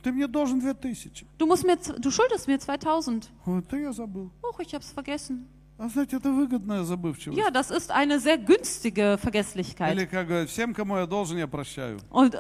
Ты 0.02 0.12
мне 0.12 0.26
должен 0.26 0.60
две 0.60 0.72
тысячи. 0.74 1.26
Du, 1.38 1.46
musst 1.46 1.64
mir, 1.64 1.78
z- 1.78 1.94
du 1.98 2.10
schuldest 2.10 2.48
mir 2.48 2.58
2000. 2.58 3.28
Это 3.46 3.76
я 3.76 3.92
забыл. 3.92 4.30
Och, 4.42 4.58
ich 4.60 4.74
hab's 4.74 4.92
vergessen. 4.94 5.46
А 5.80 5.88
знаете, 5.88 6.16
это 6.16 6.32
выгодная 6.32 6.82
забывчивость. 6.82 7.38
Ja, 7.38 7.52
das 7.52 7.70
ist 7.70 7.92
eine 7.92 8.18
sehr 8.18 8.36
günstige 8.38 9.16
Vergesslichkeit. 9.16 9.92
Или 9.96 10.06
как 10.06 10.26
говорят, 10.26 10.48
всем, 10.50 10.74
кому 10.74 10.96
я 10.96 11.06
должен, 11.06 11.38
я 11.38 11.46
прощаю. 11.46 11.98
Und 12.10 12.34
äh, 12.34 12.38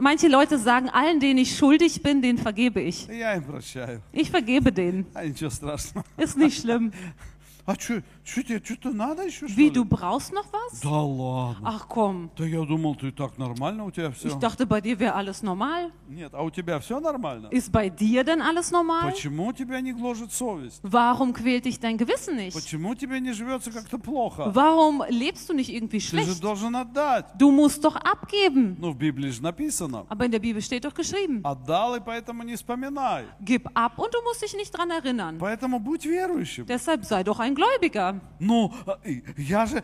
manche 0.00 0.26
Leute 0.26 0.58
sagen, 0.58 0.88
allen, 0.88 1.20
denen 1.20 1.38
ich 1.38 1.56
schuldig 1.56 2.02
bin, 2.02 2.20
denen 2.20 2.38
vergebe 2.38 2.80
ich. 2.80 3.08
И 3.08 3.18
Я 3.18 3.34
им 3.36 3.44
прощаю. 3.44 4.02
Ich 4.12 4.30
vergebe 4.30 4.72
denen. 4.72 5.06
А 5.14 5.24
ничего 5.24 5.50
страшного. 5.50 6.04
Ist 6.16 6.36
nicht 6.36 6.60
schlimm. 6.60 6.92
А 7.66 7.74
что, 7.74 8.02
тебе 8.24 8.58
что-то 8.64 8.90
надо 8.90 9.22
еще, 9.24 9.46
что 9.46 9.56
Wie, 9.56 9.68
ли? 9.68 9.70
du 9.70 9.84
brauchst 9.84 10.32
noch 10.32 10.46
was? 10.52 10.80
Да 10.82 10.90
ладно. 10.90 11.60
Ach 11.68 11.86
komm, 11.88 12.30
Да 12.36 12.44
я 12.44 12.64
думал, 12.64 12.96
ты 12.96 13.12
так 13.12 13.38
нормально 13.38 13.84
у 13.84 13.90
тебя 13.90 14.10
все. 14.10 14.28
ich 14.28 14.34
dachte, 14.36 14.66
bei 14.66 14.80
dir 14.80 14.98
wäre 14.98 15.14
alles 15.14 15.42
normal. 15.42 15.92
Нет, 16.08 16.32
а 16.34 16.42
у 16.42 16.50
тебя 16.50 16.80
все 16.80 16.98
нормально? 17.00 17.48
Ist 17.50 17.70
bei 17.70 17.88
dir 17.88 18.24
denn 18.24 18.40
alles 18.42 18.70
normal? 18.72 19.10
Почему 19.12 19.52
тебя 19.52 19.80
не 19.80 19.92
гложет 19.92 20.32
совесть? 20.32 20.80
Warum 20.82 21.32
quält 21.32 21.66
dich 21.66 21.78
dein 21.78 21.96
Gewissen 21.98 22.36
nicht? 22.36 22.54
Почему 22.54 22.94
тебе 22.94 23.20
не 23.20 23.32
живется 23.32 23.70
как-то 23.70 23.98
плохо? 23.98 24.50
Warum 24.54 25.02
lebst 25.08 25.48
du 25.48 25.54
nicht 25.54 25.70
irgendwie 25.72 25.98
Ты 25.98 26.04
же 26.04 26.08
schlecht? 26.24 26.42
должен 26.42 26.74
отдать. 26.74 27.26
Du 27.38 27.50
musst 27.52 27.84
doch 27.84 27.94
abgeben. 27.96 28.76
Ну, 28.80 28.90
в 28.92 28.96
Библии 28.96 29.30
же 29.30 29.42
написано. 29.42 30.06
Aber 30.08 30.24
in 30.24 30.32
der 30.32 30.40
Bibel 30.40 30.60
steht 30.62 30.84
doch 30.84 30.94
geschrieben, 30.94 31.40
Отдал, 31.44 31.94
и 31.96 32.00
поэтому 32.00 32.42
не 32.42 32.56
вспоминай. 32.56 33.26
gib 33.40 33.68
ab 33.74 33.98
und 33.98 34.12
du 34.12 34.18
musst 34.24 34.42
dich 34.42 34.54
nicht 34.56 34.72
dran 34.76 34.90
erinnern. 34.90 35.38
Поэтому 35.38 35.78
будь 35.78 36.04
верующим. 36.04 36.66
Deshalb 36.66 37.04
sei 37.04 37.22
doch 37.22 37.38
ein 37.38 37.53
Gläubiger. 37.54 38.20
Ну, 38.38 38.72
а, 38.86 38.98
и- 39.04 39.22
я 39.36 39.66
же... 39.66 39.82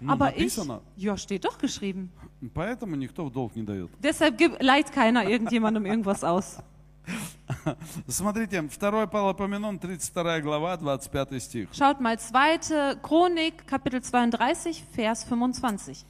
Ну, 0.00 0.12
Aber 0.12 0.30
ich, 0.34 0.38
написано. 0.56 0.82
ja, 0.96 1.16
steht 1.16 1.44
doch 1.44 1.58
geschrieben. 1.58 2.10
Поэтому 2.54 2.96
никто 2.96 3.24
в 3.24 3.32
долг 3.32 3.56
не 3.56 3.62
дает. 3.62 3.90
Deshalb 4.02 4.36
gibt, 4.36 4.62
leiht 4.62 4.92
keiner 4.92 5.24
irgendjemandem 5.28 5.86
irgendwas 5.86 6.22
aus. 6.22 6.58
Смотрите, 8.08 8.62
2 8.68 9.06
Палопоменон, 9.06 9.78
32 9.78 10.40
глава, 10.42 10.76
25 10.76 11.42
стих. 11.42 11.68
Schaut 11.72 12.00
mal, 12.00 12.18
2. 12.18 12.96
Chronik, 13.02 13.66
Kapitel 13.66 14.00
32, 14.02 14.82
Vers 14.94 15.24
25. 15.24 16.04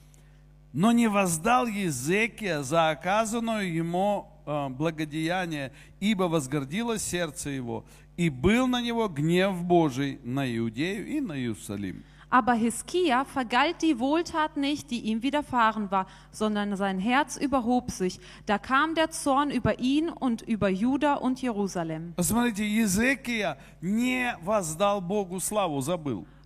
Но 0.73 0.93
не 0.93 1.09
воздал 1.09 1.67
Езекия 1.67 2.62
за 2.62 2.91
оказанную 2.91 3.73
ему 3.73 4.27
э, 4.29 4.30
благодеяние, 4.70 5.72
ибо 6.00 6.24
возгордилось 6.24 7.04
сердце 7.04 7.50
его, 7.50 7.86
и 8.18 8.30
был 8.30 8.68
на 8.68 8.82
него 8.82 9.08
гнев 9.08 9.64
Божий 9.64 10.20
на 10.24 10.46
Иудею 10.46 11.08
и 11.08 11.22
на 11.22 11.38
Иерусалим. 11.38 12.04
Aber 12.34 12.54
Hiskia 12.54 13.26
vergalt 13.26 13.82
die 13.82 14.00
Wohltat 14.00 14.56
nicht, 14.56 14.90
die 14.90 15.02
ihm 15.02 15.22
widerfahren 15.22 15.92
war, 15.92 16.08
sondern 16.32 16.78
sein 16.78 16.98
Herz 16.98 17.36
überhob 17.36 17.92
sich. 17.92 18.22
Da 18.46 18.58
kam 18.58 18.96
der 18.96 19.12
Zorn 19.12 19.52
über 19.52 19.80
ihn 19.80 20.08
und 20.08 20.42
über 20.42 20.70
Juda 20.70 21.16
und 21.16 21.42
Jerusalem. 21.42 22.14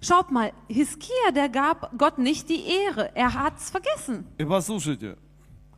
Schaut 0.02 0.32
mal, 0.32 0.52
Hiskia, 0.68 1.32
der 1.36 1.50
gab 1.50 1.92
Gott 2.00 2.18
nicht 2.18 2.50
die 2.50 2.64
Ehre. 2.66 3.12
Er 3.16 3.36
hat's 3.36 3.70
vergessen. 3.70 4.26
И 4.40 4.44
послушайте, 4.44 5.18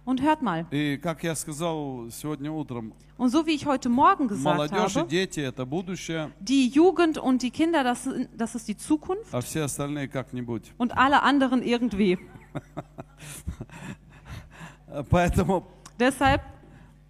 Und 0.07 0.21
hört 0.21 0.43
mal. 0.43 0.67
и 0.73 0.97
как 0.97 1.23
я 1.23 1.35
сказал 1.37 2.09
сегодня 2.11 2.51
утром, 2.51 2.93
Und 3.19 3.31
so 3.31 3.47
wie 3.47 3.53
ich 3.55 3.67
heute 3.67 3.89
Morgen 3.89 4.27
gesagt 4.27 4.45
молодежь 4.45 4.97
и 4.97 4.99
habe, 4.99 5.09
дети – 5.09 5.41
это 5.41 5.65
будущее, 5.65 6.33
die 6.41 6.67
Jugend 6.69 7.19
und 7.19 7.43
die 7.43 7.51
Kinder, 7.53 7.85
das, 7.85 8.03
sind- 8.05 8.29
das 8.37 8.55
ist 8.57 8.67
die 8.67 8.77
Zukunft 8.77 9.33
а 9.33 9.41
все 9.41 9.63
остальные 9.63 10.09
как-нибудь. 10.09 10.73
und 10.79 10.97
alle 10.97 11.23
anderen 11.23 11.63
irgendwie. 11.63 12.19
Поэтому 15.09 15.67
Deshalb 15.99 16.43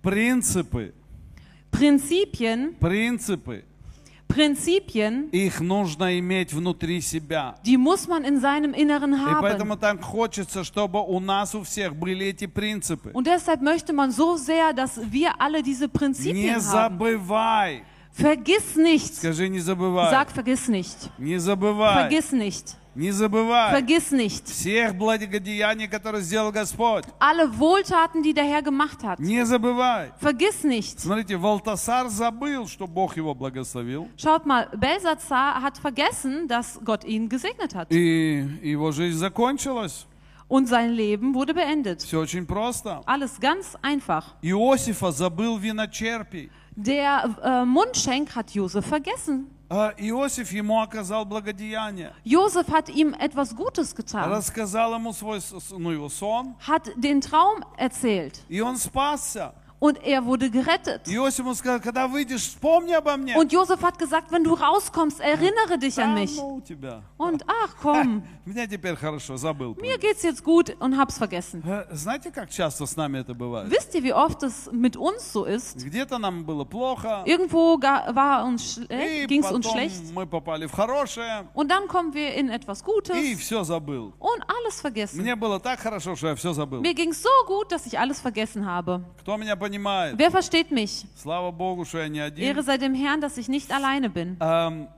принципы, 0.03 0.93
Prinzipien, 1.71 2.75
принципы, 2.79 3.65
Prinzipien, 4.29 5.29
их 5.31 5.61
нужно 5.61 6.19
иметь 6.19 6.53
внутри 6.53 7.01
себя. 7.01 7.55
die 7.65 7.77
muss 7.77 8.09
man 8.09 8.25
in 8.25 8.41
seinem 8.41 8.73
Inneren 8.75 9.13
И 9.15 9.19
haben. 9.19 9.41
поэтому 9.43 9.77
так 9.77 10.03
хочется, 10.03 10.65
чтобы 10.65 11.01
у 11.03 11.21
нас 11.21 11.55
у 11.55 11.63
всех 11.63 11.95
были 11.95 12.27
эти 12.27 12.47
принципы. 12.47 13.11
Und 13.13 13.27
deshalb 13.27 13.61
möchte 13.61 13.93
man 13.93 14.11
so 14.11 14.37
sehr, 14.37 14.73
dass 14.73 14.99
wir 15.11 15.41
alle 15.41 15.63
diese 15.63 15.85
Не 15.85 15.89
Prinzipien 15.89 16.55
haben. 16.55 16.99
забывай. 16.99 17.83
Vergiss 18.15 18.77
nicht. 18.77 19.15
Скажи, 19.17 19.49
не 19.49 19.61
забывай. 19.61 20.11
Sag, 20.11 20.31
vergiss 20.33 20.69
nicht. 20.69 21.11
Не 21.19 21.39
забывай. 21.39 22.09
Vergiss 22.09 22.33
nicht. 22.33 22.77
Не 22.97 23.11
забывай. 23.11 23.71
Vergiss 23.71 24.13
nicht. 24.13 24.45
Всех 24.47 24.95
благодеяний, 24.95 25.89
которые 25.89 26.23
сделал 26.23 26.53
Господь. 26.53 27.05
Alle 27.19 27.59
Wohltaten, 27.59 28.23
die 28.23 28.35
der 28.35 28.45
Herr 28.45 28.63
gemacht 28.63 29.03
hat. 29.03 29.19
Не 29.19 29.47
забывай. 29.47 30.13
Vergiss 30.21 30.63
nicht. 30.63 31.01
Смотрите, 31.01 31.39
Валтасар 31.39 32.11
забыл, 32.11 32.67
что 32.67 32.87
Бог 32.87 33.17
его 33.17 33.35
благословил. 33.35 34.09
Schaut 34.19 34.45
mal, 34.45 34.69
Belsazar 34.77 35.63
hat 35.63 35.79
vergessen, 35.79 36.49
dass 36.49 36.79
Gott 36.85 37.05
ihn 37.05 37.31
gesegnet 37.31 37.75
hat. 37.75 37.91
И 37.91 38.47
его 38.63 38.93
жизнь 38.93 39.19
закончилась. 39.19 40.07
Und 40.49 40.67
sein 40.69 40.91
Leben 40.91 41.35
wurde 41.35 41.55
beendet. 41.55 42.03
Все 42.03 42.21
очень 42.21 42.47
просто. 42.47 43.01
Alles 43.07 43.41
ganz 43.41 43.75
einfach. 43.81 44.35
Иосифа 44.43 45.11
забыл 45.13 45.57
виночерпий. 45.57 46.51
Der 46.77 47.35
äh, 47.43 47.65
Mundschenk 47.65 48.35
hat 48.37 48.51
Josef 48.51 48.85
vergessen. 48.85 49.47
А 49.70 49.94
Иосиф 49.98 50.52
ему 50.54 50.82
оказал 50.82 51.26
благодеяние. 51.26 52.14
Josef 52.24 52.70
hat 52.70 52.88
ihm 52.90 53.14
etwas 53.14 53.54
Gutes 53.54 53.94
getan, 53.94 54.30
Рассказал 54.30 54.94
ему 54.96 55.12
свой 55.12 55.42
ну, 55.72 55.92
его 55.92 56.08
сон. 56.10 56.56
hat 56.66 56.90
den 56.96 57.20
Traum 57.20 57.66
erzählt 57.78 58.42
И 58.48 58.62
он 58.62 58.78
спасся. 58.78 59.54
Und 59.80 60.04
er 60.04 60.26
wurde 60.26 60.50
gerettet. 60.50 61.02
Und 63.38 63.52
Josef 63.54 63.82
hat 63.84 64.00
gesagt, 64.00 64.32
wenn 64.32 64.44
du 64.44 64.54
rauskommst, 64.54 65.20
erinnere 65.20 65.78
dich 65.80 66.02
an 66.02 66.16
mich. 66.16 66.36
Und 67.18 67.44
ach 67.48 67.76
komm, 67.80 68.24
mir 69.82 69.98
geht's 70.00 70.24
jetzt 70.24 70.44
gut 70.44 70.76
und 70.80 70.98
hab's 70.98 71.18
vergessen. 71.20 71.62
Wisst 73.70 73.94
ihr, 73.94 74.04
wie 74.04 74.14
oft 74.14 74.42
es 74.44 74.68
mit 74.72 74.98
uns 74.98 75.32
so 75.32 75.46
ist? 75.46 75.78
Irgendwo 77.26 77.80
war 77.80 78.46
uns 78.46 78.74
schlecht, 78.74 78.92
äh, 78.92 79.28
ging's 79.28 79.46
uns 79.52 79.68
schlecht. 79.74 80.16
Und 81.54 81.70
dann 81.70 81.88
kommen 81.88 82.14
wir 82.16 82.34
in 82.34 82.50
etwas 82.50 82.84
Gutes. 82.84 83.16
Und 84.18 84.42
alles 84.48 84.82
vergessen. 84.82 85.24
Mir 86.82 86.94
ging's 86.96 87.22
so 87.22 87.30
gut, 87.46 87.72
dass 87.72 87.86
ich 87.86 88.00
alles 88.00 88.20
vergessen 88.22 88.66
habe 88.66 89.04
Кто 89.67 89.67
меня 89.67 89.67
понимает? 89.67 90.17
Wer 90.17 90.31
versteht 90.31 90.71
mich? 90.71 91.05
Слава 91.17 91.51
Богу, 91.51 91.85
что 91.85 91.99
я 91.99 92.09
не 92.09 92.19
Ehre 92.21 92.27
один. 92.61 92.65
sei 92.65 92.79
dem 92.79 92.95
Herrn, 92.95 93.21
dass 93.21 93.37
ich 93.39 93.49
nicht 93.49 93.73
alleine 93.73 94.09
bin. 94.09 94.37
Эм, 94.41 94.89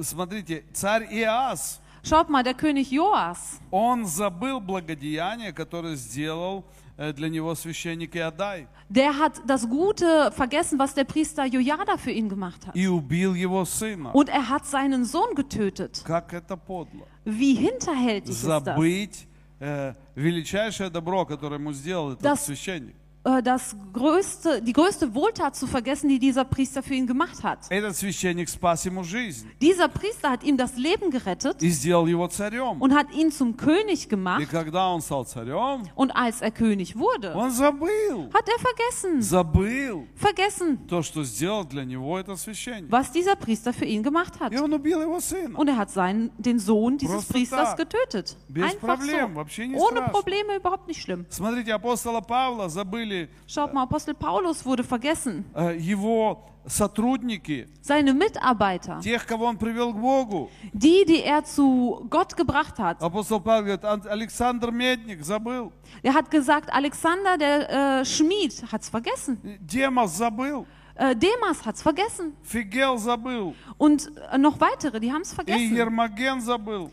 Смотрите, 0.00 0.62
царь 0.72 1.08
Иас, 1.12 1.80
Schaut 2.04 2.28
mal, 2.30 2.44
der 2.44 2.54
König 2.54 2.92
Joas, 2.92 3.58
он 3.72 4.06
забыл 4.06 4.60
благодеяние, 4.60 5.52
которое 5.52 5.96
сделал 5.96 6.64
э, 6.96 7.12
для 7.12 7.28
него 7.28 7.56
священник 7.56 8.14
Иодай, 8.16 8.68
der 8.88 9.18
hat 9.18 9.42
das 9.44 9.68
Gute 9.68 10.30
vergessen, 10.30 10.78
was 10.78 10.94
der 10.94 11.04
Priester 11.04 11.44
Jojada 11.44 11.96
für 11.98 12.12
ihn 12.12 12.28
gemacht 12.28 12.64
hat. 12.68 12.76
и 12.76 12.86
убил 12.86 13.34
его 13.34 13.64
сына. 13.64 14.12
Und 14.12 14.28
er 14.28 14.48
hat 14.48 14.64
seinen 14.64 15.04
Sohn 15.04 15.34
getötet. 15.34 16.00
Как 16.06 16.32
это 16.32 16.56
подло. 16.56 17.08
Wie 17.24 17.54
hinterhältig 17.56 18.30
ist 18.30 18.44
das? 18.46 18.62
Забыть 18.64 19.26
э, 19.58 19.94
величайшее 20.14 20.88
добро, 20.88 21.26
которое 21.26 21.56
ему 21.58 21.72
сделал 21.72 22.12
этот 22.12 22.22
Das- 22.24 22.44
священник. 22.46 22.94
Äh, 23.24 23.42
Das 23.42 23.74
größte, 23.92 24.62
die 24.62 24.72
größte 24.72 25.12
Wohltat 25.12 25.56
zu 25.56 25.66
vergessen, 25.66 26.08
die 26.08 26.20
dieser 26.20 26.44
Priester 26.44 26.84
für 26.84 26.94
ihn 26.94 27.06
gemacht 27.06 27.42
hat. 27.42 27.58
Этот 27.68 27.96
священник 27.96 28.48
спас 28.48 28.84
ему 28.86 29.02
жизнь 29.02 29.44
Dieser 29.60 29.88
Priester 29.88 30.30
hat 30.30 30.44
ihm 30.44 30.56
das 30.56 30.76
Leben 30.76 31.10
gerettet 31.10 31.60
и 31.60 31.68
сделал 31.68 32.06
его 32.06 32.28
царем. 32.28 32.80
und 32.80 32.94
hat 32.94 33.12
ihn 33.12 33.32
zum 33.32 33.56
König 33.56 34.04
И 34.06 34.08
gemacht. 34.08 34.48
когда 34.50 34.88
он 34.94 35.02
стал 35.02 35.24
царем, 35.24 35.82
Und 35.96 36.12
als 36.12 36.40
er 36.40 36.52
König 36.52 36.96
wurde, 36.96 37.34
он 37.34 37.50
забыл, 37.50 38.30
hat 38.32 38.48
er 38.48 38.58
vergessen, 38.60 39.20
забыл 39.20 40.06
vergessen, 40.14 40.86
то, 40.86 41.02
что 41.02 41.24
сделал 41.24 41.64
для 41.64 41.84
него 41.84 42.18
этот 42.20 42.38
священник. 42.38 42.90
was 42.90 43.10
dieser 43.10 43.34
Priester 43.34 43.72
für 43.72 43.84
ihn 43.84 44.04
gemacht 44.04 44.38
hat. 44.38 44.52
И 44.52 44.58
он 44.58 44.72
убил 44.72 45.02
его 45.02 45.18
сына. 45.20 45.58
Und 45.58 45.68
er 45.68 45.76
hat 45.76 45.90
seinen, 45.90 46.30
den 46.38 46.60
Sohn 46.60 46.98
dieses 46.98 47.14
Просто 47.16 47.32
Priesters 47.32 47.70
так. 47.70 47.78
getötet. 47.78 48.36
Без 48.48 48.62
Einfach 48.62 48.96
проблем, 48.96 49.32
so. 49.32 49.34
вообще 49.34 49.66
не 49.66 49.74
Ohne 49.74 49.96
страшно. 49.98 50.12
Probleme, 50.12 50.56
überhaupt 50.56 50.86
nicht 50.86 51.02
schlimm. 51.02 51.26
Смотрите, 51.30 51.74
апостола 51.74 52.20
Павла 52.20 52.68
забыли 52.68 53.11
Schaut 53.46 53.72
mal, 53.74 53.82
Apostel 53.82 54.14
Paulus 54.14 54.64
wurde 54.64 54.82
vergessen. 54.84 55.44
э, 55.54 55.76
его 55.78 56.44
сотрудники, 56.66 57.66
Seine 57.80 58.12
Mitarbeiter, 58.12 59.00
тех, 59.00 59.26
кого 59.26 59.46
он 59.46 59.56
привел 59.56 59.92
к 59.94 59.96
Богу. 60.00 60.50
die, 60.74 61.04
die 61.06 61.22
er 61.22 61.42
zu 61.44 62.06
Gott 62.10 62.36
gebracht 62.36 62.78
hat. 62.78 63.00
Апостол 63.02 63.40
Павел 63.40 63.64
говорит, 63.78 63.84
«Ан- 63.84 64.06
Александр 64.06 64.70
Медник 64.70 65.24
забыл, 65.24 65.72
Er 66.02 66.12
hat 66.14 66.30
gesagt, 66.30 66.70
Alexander, 66.72 67.38
der 67.38 68.00
äh, 68.00 68.04
Schmied, 68.04 68.64
hat's 68.70 68.88
vergessen. 68.90 69.38
Демос 69.60 70.16
забыл, 70.18 70.66
Äh, 70.94 71.14
Demas 71.14 71.64
hat's 71.64 71.80
vergessen. 71.80 72.32
Фигел 72.42 72.98
забыл, 72.98 73.54
Und 73.78 74.10
äh, 74.32 74.36
noch 74.36 74.60
weitere, 74.60 74.98
die 75.00 75.12
haben's 75.12 75.32
и 75.32 75.36
vergessen. 75.36 75.76
Ермоген 75.76 76.40
забыл. 76.40 76.90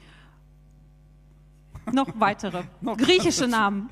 Noch 1.91 2.07
weitere. 2.19 2.63
Noch 2.81 2.97
Griechische 2.97 3.47
Namen. 3.47 3.89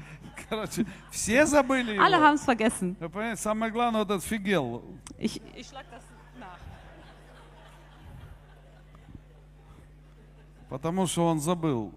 Короче, 0.50 0.86
все 1.12 1.46
забыли 1.46 1.98
Alle 1.98 2.16
его. 2.18 2.26
haben's 2.26 2.44
vergessen. 2.46 2.96
Вы 3.00 3.10
понимаете, 3.10 3.42
самое 3.42 3.72
главное, 3.72 4.02
вот 4.02 4.10
этот 4.12 4.24
Фигел. 4.24 4.84
Ich, 5.18 5.42
ich 5.56 5.68
schlag 5.68 5.86
das 5.92 6.04
nach. 6.40 6.58
Потому 10.70 11.06
что 11.08 11.28
он 11.28 11.40
забыл. 11.40 11.92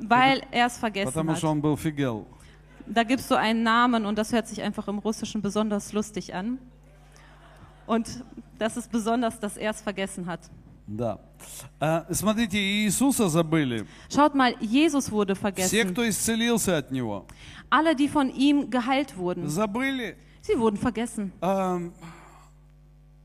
Weil 0.00 0.42
er 0.50 0.66
es 0.66 0.78
vergessen 0.78 1.12
Потому 1.12 1.36
что 1.36 1.48
hat. 1.48 1.52
он 1.52 1.60
был 1.60 1.76
Фигел. 1.76 2.26
Da 2.86 3.04
gibst 3.04 3.30
du 3.30 3.36
einen 3.36 3.62
Namen 3.62 4.06
und 4.06 4.16
das 4.18 4.32
hört 4.32 4.48
sich 4.48 4.60
einfach 4.62 4.88
im 4.88 4.98
Russischen 4.98 5.40
besonders 5.42 5.92
lustig 5.92 6.34
an. 6.34 6.58
Und 7.86 8.24
das 8.58 8.76
ist 8.76 8.90
besonders, 8.90 9.38
dass 9.38 9.56
er 9.56 9.70
es 9.70 9.80
vergessen 9.80 10.26
hat. 10.26 10.40
Да. 10.86 11.20
А, 11.78 12.04
смотрите, 12.12 12.58
Иисуса 12.58 13.28
забыли. 13.28 13.86
Schaut 14.08 14.34
mal, 14.34 14.54
Jesus 14.60 15.10
wurde 15.10 15.34
Все, 15.34 15.40
vergessen. 15.40 15.92
кто 15.92 16.08
исцелился 16.08 16.76
от 16.78 16.90
Него. 16.90 17.26
Alle, 17.70 17.94
die 17.94 18.08
von 18.08 18.28
ihm 18.30 18.68
geheilt 18.70 19.16
wurden, 19.16 19.46
Забыли. 19.48 20.16
sie 20.42 20.58
wurden 20.58 20.76
vergessen. 20.76 21.32
Ам, 21.40 21.92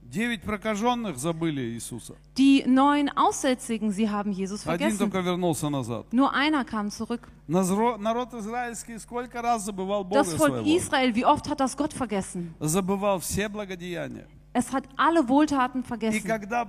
Девять 0.03 0.43
прокаженных 0.43 1.17
забыли 1.17 1.73
Иисуса. 1.73 2.15
Die 2.37 2.63
neun 2.67 3.09
Aussätzigen, 3.17 3.91
sie 3.91 4.07
haben 4.09 4.31
Jesus 4.31 4.65
Один 4.65 4.91
vergessen. 4.91 4.99
только 4.99 5.19
вернулся 5.19 5.67
назад. 5.69 6.05
Nur 6.13 6.31
einer 6.33 6.63
kam 6.63 6.89
zurück. 6.89 7.27
Назро- 7.49 7.97
Народ 7.97 8.33
израильский 8.35 8.97
сколько 8.99 9.41
раз 9.41 9.63
забывал 9.65 10.03
Бога 10.05 10.21
Das 10.21 10.33
Volk 10.35 10.61
своего. 10.61 10.77
Israel, 10.77 11.13
wie 11.15 11.25
oft 11.25 11.49
hat 11.49 11.59
das 11.59 11.75
Gott 11.75 11.91
vergessen? 11.91 12.53
Забывал 12.59 13.19
все 13.19 13.49
благодеяния. 13.49 14.27
Es 14.53 14.71
hat 14.71 14.85
alle 14.95 15.27
Wohltaten 15.27 15.81
И 15.81 15.83
vergessen. 15.83 16.23
когда 16.27 16.61
э, 16.63 16.67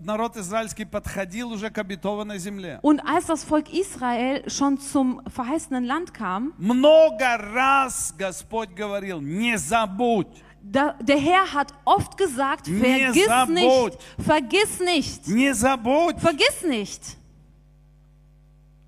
народ 0.00 0.36
израильский 0.36 0.84
подходил 0.84 1.50
уже 1.52 1.70
к 1.70 1.78
обетованной 1.78 2.38
земле, 2.38 2.78
Und 2.82 3.00
als 3.04 3.26
das 3.26 3.44
Volk 3.44 3.72
Israel 3.72 4.48
schon 4.48 4.78
zum 4.78 5.22
verheißenen 5.26 5.84
Land 5.84 6.12
kam, 6.14 6.52
много 6.58 7.36
раз 7.54 8.14
Господь 8.18 8.70
говорил, 8.74 9.20
не 9.20 9.56
забудь, 9.58 10.28
da, 10.62 10.94
der 11.00 11.18
Herr 11.18 11.52
hat 11.52 11.74
oft 11.84 12.16
gesagt, 12.16 12.66
vergiss 12.66 13.48
nicht, 13.48 13.98
vergiss 14.18 14.80
nicht, 14.80 15.28
не 15.28 15.52
забудь. 15.54 16.16
vergiss 16.18 16.62
nicht. 16.64 17.16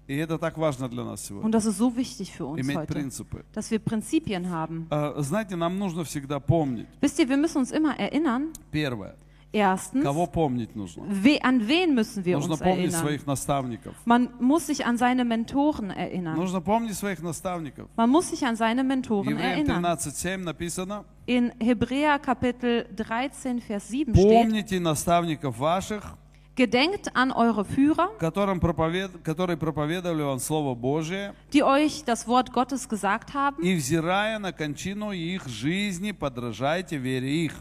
И 0.08 0.14
это 0.16 0.38
так 0.38 0.56
важно 0.56 0.88
для 0.88 1.02
нас 1.02 1.20
сегодня, 1.26 1.44
Und 1.44 1.52
das 1.52 1.66
ist 1.66 1.78
so 1.78 1.96
wichtig 1.96 2.32
für 2.32 2.46
uns 2.46 2.60
иметь 2.60 2.76
heute, 2.76 2.92
принципы. 2.92 3.44
dass 3.52 3.70
wir 3.72 3.80
Prinzipien 3.80 4.48
haben. 4.50 4.86
Э, 4.88 5.14
Знаете, 5.20 5.56
нам 5.56 5.78
нужно 5.78 6.04
всегда 6.04 6.38
помнить. 6.38 6.86
Wisst 7.00 7.18
ihr, 7.18 7.28
wir 7.28 7.36
müssen 7.36 7.58
uns 7.58 7.72
immer 7.72 7.98
erinnern, 7.98 8.52
Первое, 8.70 9.16
erstens, 9.55 10.03
кого 10.03 10.27
помнить 10.27 10.75
нужно? 10.75 11.03
we, 11.09 11.37
an 11.41 11.67
wen 11.67 11.93
müssen 11.93 12.23
wir 12.23 12.37
Нужно 12.37 12.53
uns 12.53 12.59
помнить 12.63 12.93
erinnern? 12.93 13.01
своих 13.01 13.25
наставников. 13.27 13.93
Man 14.05 14.29
muss 14.39 14.67
sich 14.67 14.85
an 14.85 14.97
seine 14.97 15.25
Mentoren 15.25 15.89
erinnern. 15.91 16.35
Нужно 16.37 16.61
помнить 16.61 16.95
своих 16.97 17.21
наставников. 17.21 17.89
Man 17.97 18.09
muss 18.09 18.29
sich 18.29 18.45
an 18.45 18.55
seine 18.55 18.83
Mentoren 18.83 19.29
Евреям 19.29 19.67
erinnern. 19.67 19.85
13.7 19.85 20.37
написано, 20.37 21.03
In 21.25 21.51
Hebräer 21.59 22.17
Kapitel 22.19 22.85
13, 22.95 23.61
Vers 23.61 23.87
7 23.89 24.13
steht, 24.13 24.43
помните 24.43 24.79
наставников 24.79 25.57
ваших, 25.57 26.15
Gedenkt 26.53 27.15
an 27.15 27.31
eure 27.31 27.63
Führer, 27.63 28.09
которым 28.19 28.59
проповед... 28.59 29.09
которые 29.23 29.55
проповедовали 29.57 30.21
вам 30.21 30.37
Слово 30.39 30.75
Божие, 30.75 31.33
die 31.53 31.63
euch 31.63 32.03
das 32.05 32.27
Wort 32.27 32.51
Gottes 32.53 32.89
gesagt 32.89 33.33
haben. 33.33 33.61
и, 33.63 33.73
взирая 33.73 34.37
на 34.37 34.51
кончину 34.51 35.11
их 35.13 35.47
жизни, 35.47 36.11
подражайте 36.11 36.97
вере 36.97 37.45
их. 37.45 37.53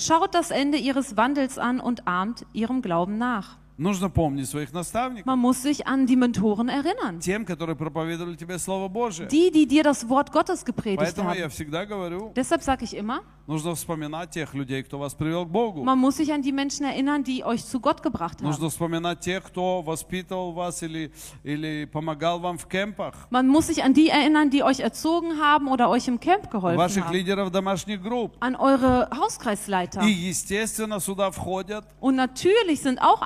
Schaut 0.00 0.34
das 0.34 0.50
Ende 0.50 0.78
ihres 0.78 1.18
Wandels 1.18 1.58
an 1.58 1.78
und 1.78 2.08
ahmt 2.08 2.46
ihrem 2.54 2.80
Glauben 2.80 3.18
nach. 3.18 3.59
Нужно 3.79 4.09
помнить 4.09 4.47
своих 4.47 4.71
наставников, 4.71 5.25
Man 5.25 5.37
muss 5.39 5.61
sich 5.61 5.85
an 5.85 6.05
die 6.07 6.15
Mentoren 6.15 6.69
erinnern. 6.69 7.19
тем, 7.19 7.43
которые 7.45 7.75
проповедовали 7.75 8.35
тебе 8.37 8.57
Слово 8.57 8.87
Божие. 8.87 9.27
Die, 9.27 9.51
die 9.51 9.65
dir 9.67 9.83
das 9.83 10.07
Wort 10.07 10.31
Gottes 10.31 10.63
gepredigt 10.63 10.99
Поэтому 11.01 11.33
я 11.33 11.45
haben. 11.45 11.49
всегда 11.49 11.85
говорю, 11.85 12.31
Deshalb 12.37 12.63
sage 12.63 12.85
ich 12.85 12.95
immer, 12.95 13.19
нужно 13.47 13.75
вспоминать 13.75 14.29
тех 14.31 14.53
людей, 14.53 14.81
кто 14.81 14.97
вас 14.97 15.13
привел 15.13 15.45
к 15.45 15.49
Богу. 15.49 15.83
man 15.83 15.99
muss 15.99 16.15
sich 16.15 16.31
an 16.31 16.41
die 16.41 16.53
Menschen 16.53 16.85
erinnern, 16.85 17.25
die 17.25 17.43
euch 17.43 17.65
zu 17.65 17.81
Gott 17.81 18.01
gebracht 18.01 18.39
haben. 18.39 18.45
Нужно 18.47 18.69
вспоминать 18.69 19.19
тех, 19.19 19.43
кто 19.43 19.81
воспитывал 19.81 20.53
вас 20.53 20.81
или, 20.81 21.11
или 21.43 21.83
помогал 21.83 22.39
вам 22.39 22.57
в 22.57 22.67
кемпах, 22.67 23.27
Man 23.29 23.49
muss 23.49 23.67
sich 23.67 23.83
an 23.83 23.93
die 23.93 24.07
erinnern, 24.09 24.49
die 24.51 24.63
euch 24.63 24.79
erzogen 24.79 25.37
haben 25.41 25.67
oder 25.67 25.89
euch 25.89 26.07
im 26.07 26.21
Camp 26.21 26.49
geholfen 26.49 26.77
ваших 26.77 27.07
haben. 27.07 27.13
лидеров 27.13 27.51
домашних 27.51 28.01
групп. 28.01 28.37
An 28.39 28.55
eure 28.55 29.09
Hauskreisleiter. 29.13 30.01
И, 30.01 30.11
естественно, 30.11 31.01
сюда 31.01 31.29
входят 31.29 31.83
Und 31.99 32.15
natürlich 32.15 32.79
sind 32.81 32.99
auch 33.01 33.21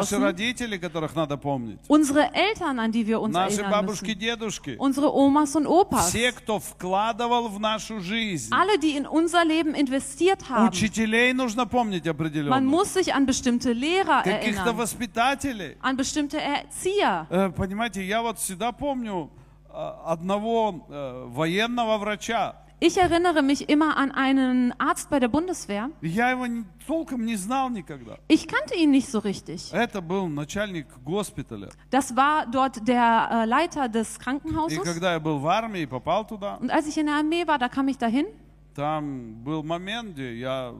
наши 0.00 0.18
родители, 0.18 0.76
которых 0.78 1.14
надо 1.14 1.36
помнить, 1.36 1.78
unsere 1.88 2.30
Eltern, 2.34 2.78
an 2.78 2.92
die 2.92 3.06
wir 3.06 3.20
uns 3.20 3.32
наши 3.32 3.60
erinnern 3.60 3.70
бабушки, 3.70 4.10
müssen. 4.12 4.18
дедушки, 4.18 4.76
Unsere 4.78 5.12
Omas 5.12 5.54
und 5.56 5.66
Opas. 5.66 6.08
все, 6.10 6.32
кто 6.32 6.58
вкладывал 6.58 7.48
в 7.48 7.58
нашу 7.60 8.00
жизнь. 8.00 8.52
Alle, 8.52 8.78
die 8.78 8.96
in 8.96 9.06
unser 9.06 9.44
Leben 9.44 9.74
investiert 9.74 10.48
haben. 10.48 10.68
Учителей 10.68 11.32
нужно 11.32 11.66
помнить 11.66 12.04
Man 12.06 12.10
определенно, 12.10 12.60
muss 12.60 12.94
sich 12.94 13.12
an 13.14 13.26
bestimmte 13.26 13.72
Lehrer 13.72 14.22
каких-то 14.22 14.70
erinnern, 14.70 14.76
воспитателей. 14.76 15.76
an 15.82 15.96
bestimmte 15.96 16.38
Erzieher. 16.38 17.26
Э, 17.30 17.50
Понимаете, 17.50 18.02
я 18.04 18.22
вот 18.22 18.38
всегда 18.38 18.72
помню 18.72 19.30
э, 19.68 19.72
одного 20.06 20.86
э, 20.88 21.24
военного 21.28 21.98
врача. 21.98 22.56
Ich 22.83 22.97
erinnere 22.97 23.43
mich 23.43 23.69
immer 23.69 23.95
an 23.95 24.09
einen 24.11 24.73
Arzt 24.79 25.11
bei 25.11 25.19
der 25.19 25.27
Bundeswehr. 25.27 25.91
Я 26.01 26.31
его 26.31 26.47
не- 26.47 26.63
толком 26.87 27.25
не 27.27 27.35
знал 27.35 27.69
никогда. 27.69 28.17
Ich 28.27 28.47
kannte 28.47 28.73
ihn 28.75 28.89
nicht 28.89 29.07
so 29.07 29.19
richtig. 29.19 29.71
Это 29.71 30.01
был 30.01 30.27
начальник 30.27 30.87
госпиталя. 31.05 31.69
Das 31.91 32.15
war 32.15 32.47
dort 32.51 32.87
der 32.87 33.29
äh, 33.31 33.45
Leiter 33.45 33.87
des 33.87 34.17
И 34.17 34.19
Krankenhauses. 34.19 34.83
когда 34.83 35.13
я 35.13 35.19
был 35.19 35.37
в 35.37 35.47
армии 35.47 35.81
и 35.81 35.85
попал 35.85 36.25
туда, 36.25 36.57
Und 36.59 36.71
als 36.71 36.87
ich 36.87 36.97
in 36.97 37.05
der 37.05 37.17
Armee 37.17 37.45
war, 37.45 37.59
da 37.59 37.69
kam 37.69 37.87
ich 37.87 37.99
dahin. 37.99 38.25
там 38.75 39.43
был 39.43 39.61
момент, 39.61 40.13
где 40.13 40.33
я 40.39 40.73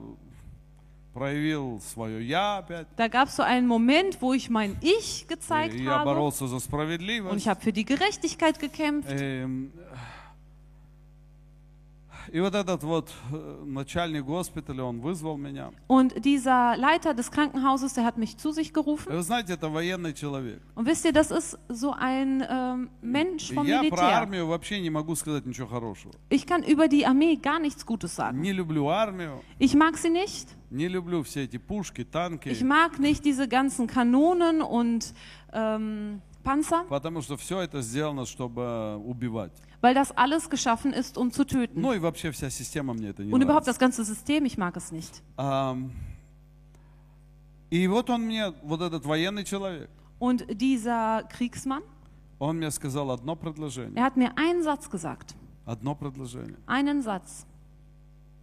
проявил 1.13 1.81
свое 1.81 2.25
«я» 2.25 2.59
опять. 2.59 2.87
Da 2.95 3.09
gab 3.09 3.27
es 3.27 3.35
so 3.35 3.43
einen 3.43 3.67
Moment, 3.67 4.21
wo 4.21 4.33
ich 4.33 4.49
mein 4.49 4.77
Ich 4.81 5.27
gezeigt 5.27 5.75
И 5.75 5.83
я 5.83 5.99
habe. 5.99 6.05
боролся 6.05 6.47
за 6.47 6.55
Und 6.55 6.61
справедливость. 6.61 7.35
ich 7.37 7.47
habe 7.49 7.59
für 7.61 7.73
die 7.73 7.83
Gerechtigkeit 7.83 8.59
gekämpft. 8.59 9.09
Эм, 9.11 9.73
И 12.31 12.39
вот 12.39 12.53
этот 12.53 12.83
вот 12.83 13.09
э, 13.31 13.63
начальник 13.65 14.25
госпиталя, 14.25 14.83
он 14.83 14.99
вызвал 15.01 15.37
меня. 15.37 15.71
Und 15.87 16.23
dieser 16.23 16.77
Leiter 16.77 17.15
des 17.15 17.31
Krankenhauses, 17.31 17.93
der 17.95 18.03
hat 18.05 18.17
mich 18.17 18.37
zu 18.37 18.51
sich 18.51 18.69
И 18.69 18.73
gerufen. 18.73 19.11
вы 19.11 19.23
знаете, 19.23 19.53
это 19.53 19.69
военный 19.69 20.13
человек. 20.13 20.61
Und 20.75 20.85
wisst 20.85 21.03
ihr, 21.05 21.13
das 21.13 21.31
ist 21.31 21.57
so 21.67 21.93
ein 21.93 22.45
ähm, 22.47 22.89
Mensch 23.01 23.49
И 23.51 23.55
vom 23.55 23.65
я 23.65 23.79
про 23.79 23.83
Militär. 23.89 24.13
армию 24.13 24.47
вообще 24.47 24.79
не 24.81 24.91
могу 24.91 25.15
сказать 25.15 25.45
ничего 25.47 25.67
хорошего. 25.67 26.13
Ich 26.29 26.45
kann 26.45 26.61
über 26.63 26.87
die 26.87 27.07
Armee 27.07 27.37
gar 27.37 27.59
nichts 27.59 27.85
Gutes 27.87 28.15
sagen. 28.15 28.39
Не 28.39 28.51
люблю 28.53 28.87
армию, 28.89 29.41
Ich 29.57 29.73
mag 29.73 29.97
sie 29.97 30.11
nicht. 30.11 30.47
не 30.69 30.87
люблю 30.87 31.23
все 31.23 31.45
эти 31.45 31.57
пушки, 31.57 32.03
танки, 32.03 32.49
Ich 32.49 32.63
mag 32.63 32.99
nicht 32.99 33.25
diese 33.25 33.47
ganzen 33.47 33.87
Kanonen 33.87 34.61
und 34.61 35.13
ähm, 35.53 36.21
Panzer, 36.45 36.85
потому 36.89 37.21
что 37.21 37.37
все 37.37 37.59
это 37.61 37.81
сделано, 37.81 38.25
чтобы 38.25 38.97
убивать. 38.97 39.51
weil 39.81 39.93
das 39.95 40.11
alles 40.15 40.49
geschaffen 40.49 40.91
ist, 40.93 41.17
um 41.17 41.31
zu 41.31 41.43
töten. 41.45 41.81
Ну 41.81 41.93
и 41.93 41.99
вообще 41.99 42.31
вся 42.31 42.49
система 42.49 42.93
мне 42.93 43.09
это 43.09 43.23
не 43.23 43.31
Und 43.31 43.41
überhaupt 43.43 43.65
нравится. 43.67 43.71
das 43.71 43.79
ganze 43.79 44.03
System, 44.03 44.45
ich 44.45 44.57
mag 44.57 44.75
es 44.77 44.91
nicht. 44.91 45.21
Ам, 45.37 45.91
И 47.69 47.87
вот 47.87 48.09
он 48.09 48.23
мне, 48.25 48.53
вот 48.63 48.81
этот 48.81 49.05
военный 49.05 49.43
человек, 49.43 49.89
Und 50.19 50.45
dieser 50.49 51.23
Kriegsmann, 51.29 51.83
он 52.39 52.57
мне 52.57 52.69
сказал 52.71 53.11
одно 53.11 53.35
предложение. 53.35 53.95
er 53.95 54.03
hat 54.05 54.17
mir 54.17 54.35
einen 54.37 54.61
Satz 54.63 54.89
gesagt. 54.89 55.35
Одно 55.65 55.95
предложение. 55.95 56.57
Einen 56.67 57.01
Satz. 57.01 57.45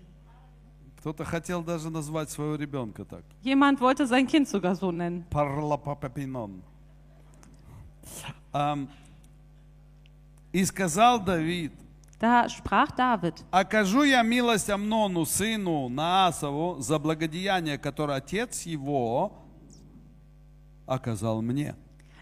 Кто-то 0.99 1.25
хотел 1.25 1.63
даже 1.65 1.91
назвать 1.91 2.31
своего 2.31 2.55
ребенка 2.55 3.05
так. 3.05 3.25
Jemand 3.43 3.81
wollte 3.81 4.07
sein 4.07 4.27
Kind 4.27 4.47
sogar 4.49 4.77
so 4.77 4.93
nennen. 4.93 5.25
Парлапапапинон. 5.31 6.63
Ам, 8.53 8.89
И 10.53 10.65
сказал 10.65 11.19
Давид, 11.25 11.73
Da 12.19 12.49
sprach 12.49 12.93
David, 12.93 13.45
окажу 13.51 14.05
я 14.05 14.23
милость 14.23 14.71
Амнону, 14.71 15.25
сыну 15.27 15.89
Наасову, 15.89 16.81
за 16.81 16.99
благодеяние, 17.01 17.79
которое 17.79 18.19
отец 18.19 18.63
его 18.63 19.33
оказал 20.87 21.43
мне. 21.43 21.75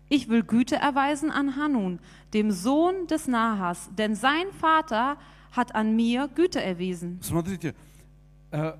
ich 0.08 0.28
will 0.28 0.42
Güte 0.42 0.76
erweisen 0.76 1.30
an 1.30 1.54
Hanun, 1.56 2.00
dem 2.34 2.50
Sohn 2.50 3.06
des 3.06 3.28
Nahas, 3.28 3.88
denn 3.96 4.14
sein 4.14 4.46
Vater 4.58 5.16
hat 5.52 5.74
an 5.74 5.94
mir 5.94 6.28
Güte 6.34 6.60
erwiesen. 6.62 7.20
Смотрите, 7.22 7.74
э, 8.50 8.72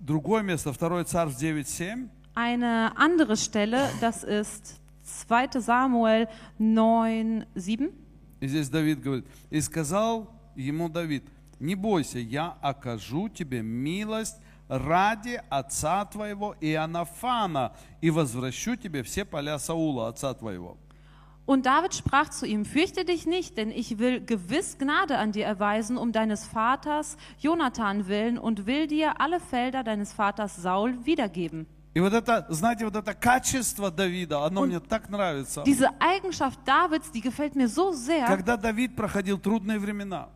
другое 0.00 0.42
место, 0.42 0.72
2 0.72 1.04
Царств 1.04 1.42
9.7. 1.42 2.08
Eine 2.34 2.92
andere 2.96 3.36
Stelle, 3.36 3.88
das 4.00 4.22
ist 4.22 4.80
2 5.02 5.60
Samuel 5.60 6.28
9, 6.58 7.46
7. 7.54 7.90
И 8.40 8.46
здесь 8.46 8.68
Давид 8.68 9.00
говорит, 9.00 9.26
и 9.50 9.60
сказал 9.60 10.28
ему 10.55 10.89
Давид, 10.89 11.23
не 11.59 11.75
бойся, 11.75 12.19
я 12.19 12.57
окажу 12.61 13.29
тебе 13.29 13.61
милость 13.61 14.37
ради 14.67 15.41
отца 15.49 16.05
твоего 16.05 16.55
Иоаннафана 16.61 17.73
и 17.99 18.09
возвращу 18.09 18.75
тебе 18.75 19.03
все 19.03 19.25
поля 19.25 19.59
Саула, 19.59 20.07
отца 20.07 20.33
твоего. 20.33 20.77
Und 21.45 21.65
David 21.65 21.93
sprach 21.93 22.29
zu 22.29 22.45
ihm, 22.45 22.65
fürchte 22.65 23.03
dich 23.03 23.25
nicht, 23.25 23.57
denn 23.57 23.71
ich 23.71 23.99
will 23.99 24.21
gewiss 24.21 24.77
Gnade 24.77 25.17
an 25.17 25.31
dir 25.33 25.45
erweisen 25.45 25.97
um 25.97 26.11
deines 26.11 26.45
Vaters 26.45 27.17
Jonathan 27.39 28.07
willen 28.07 28.37
und 28.37 28.65
will 28.65 28.87
dir 28.87 29.19
alle 29.19 29.39
Felder 29.39 29.83
deines 29.83 30.13
Vaters 30.13 30.55
Saul 30.55 31.05
wiedergeben. 31.05 31.67
И 31.93 31.99
вот 31.99 32.13
это, 32.13 32.45
знаете, 32.47 32.85
вот 32.85 32.95
это 32.95 33.13
качество 33.13 33.91
Давида, 33.91 34.45
оно 34.45 34.61
мне 34.61 34.79
так 34.79 35.09
нравится. 35.09 35.63
Diese 35.65 35.89
Eigenschaft 35.99 36.59
Davids, 36.65 37.11
die 37.11 37.19
gefällt 37.19 37.57
mir 37.57 37.67
so 37.67 37.91
sehr, 37.91 38.25
Когда 38.27 38.55
Давид 38.55 38.95
проходил 38.95 39.37
трудные 39.37 39.77
времена, 39.77 40.29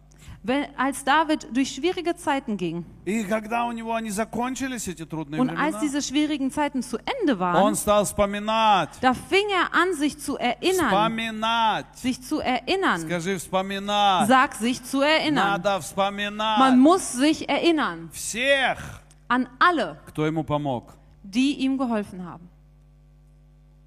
wenn, 0.44 0.66
als 0.76 1.04
David 1.04 1.48
durch 1.52 1.74
schwierige 1.74 2.16
Zeiten 2.16 2.56
ging 2.56 2.84
и 3.04 3.24
когда 3.24 3.66
у 3.66 3.72
него 3.72 3.94
они 3.94 4.10
закончились, 4.10 4.88
эти 4.88 5.04
трудные 5.04 5.40
und 5.40 5.50
als 5.50 5.76
времена, 5.76 5.80
diese 5.80 6.02
schwierigen 6.02 6.50
Zeiten 6.50 6.82
zu 6.82 6.96
Ende 6.98 7.34
он 7.34 7.38
waren, 7.38 7.74
стал 7.74 8.04
вспоминать, 8.04 8.90
da 9.00 9.12
fing 9.12 9.48
er 9.50 9.74
an, 9.74 9.94
sich 9.94 10.18
zu 10.18 10.36
erinnern, 10.38 10.88
вспоминать. 10.88 11.86
sich 11.94 12.22
zu 12.22 12.40
erinnern. 12.40 13.00
Скажи, 13.02 13.36
вспоминать. 13.38 14.28
Sag 14.28 14.54
sich 14.54 14.82
zu 14.82 15.02
erinnern. 15.02 15.60
Надо 15.60 15.70
Man 15.70 15.80
вспоминать 15.82 16.76
muss 16.76 17.12
sich 17.12 17.48
erinnern 17.48 18.08
всех, 18.12 19.02
an 19.28 19.46
alle, 19.58 19.98
кто 20.06 20.26
ему 20.26 20.42
помог. 20.42 20.94
die 21.22 21.54
ihm 21.64 21.76
geholfen 21.76 22.24
haben. 22.24 22.48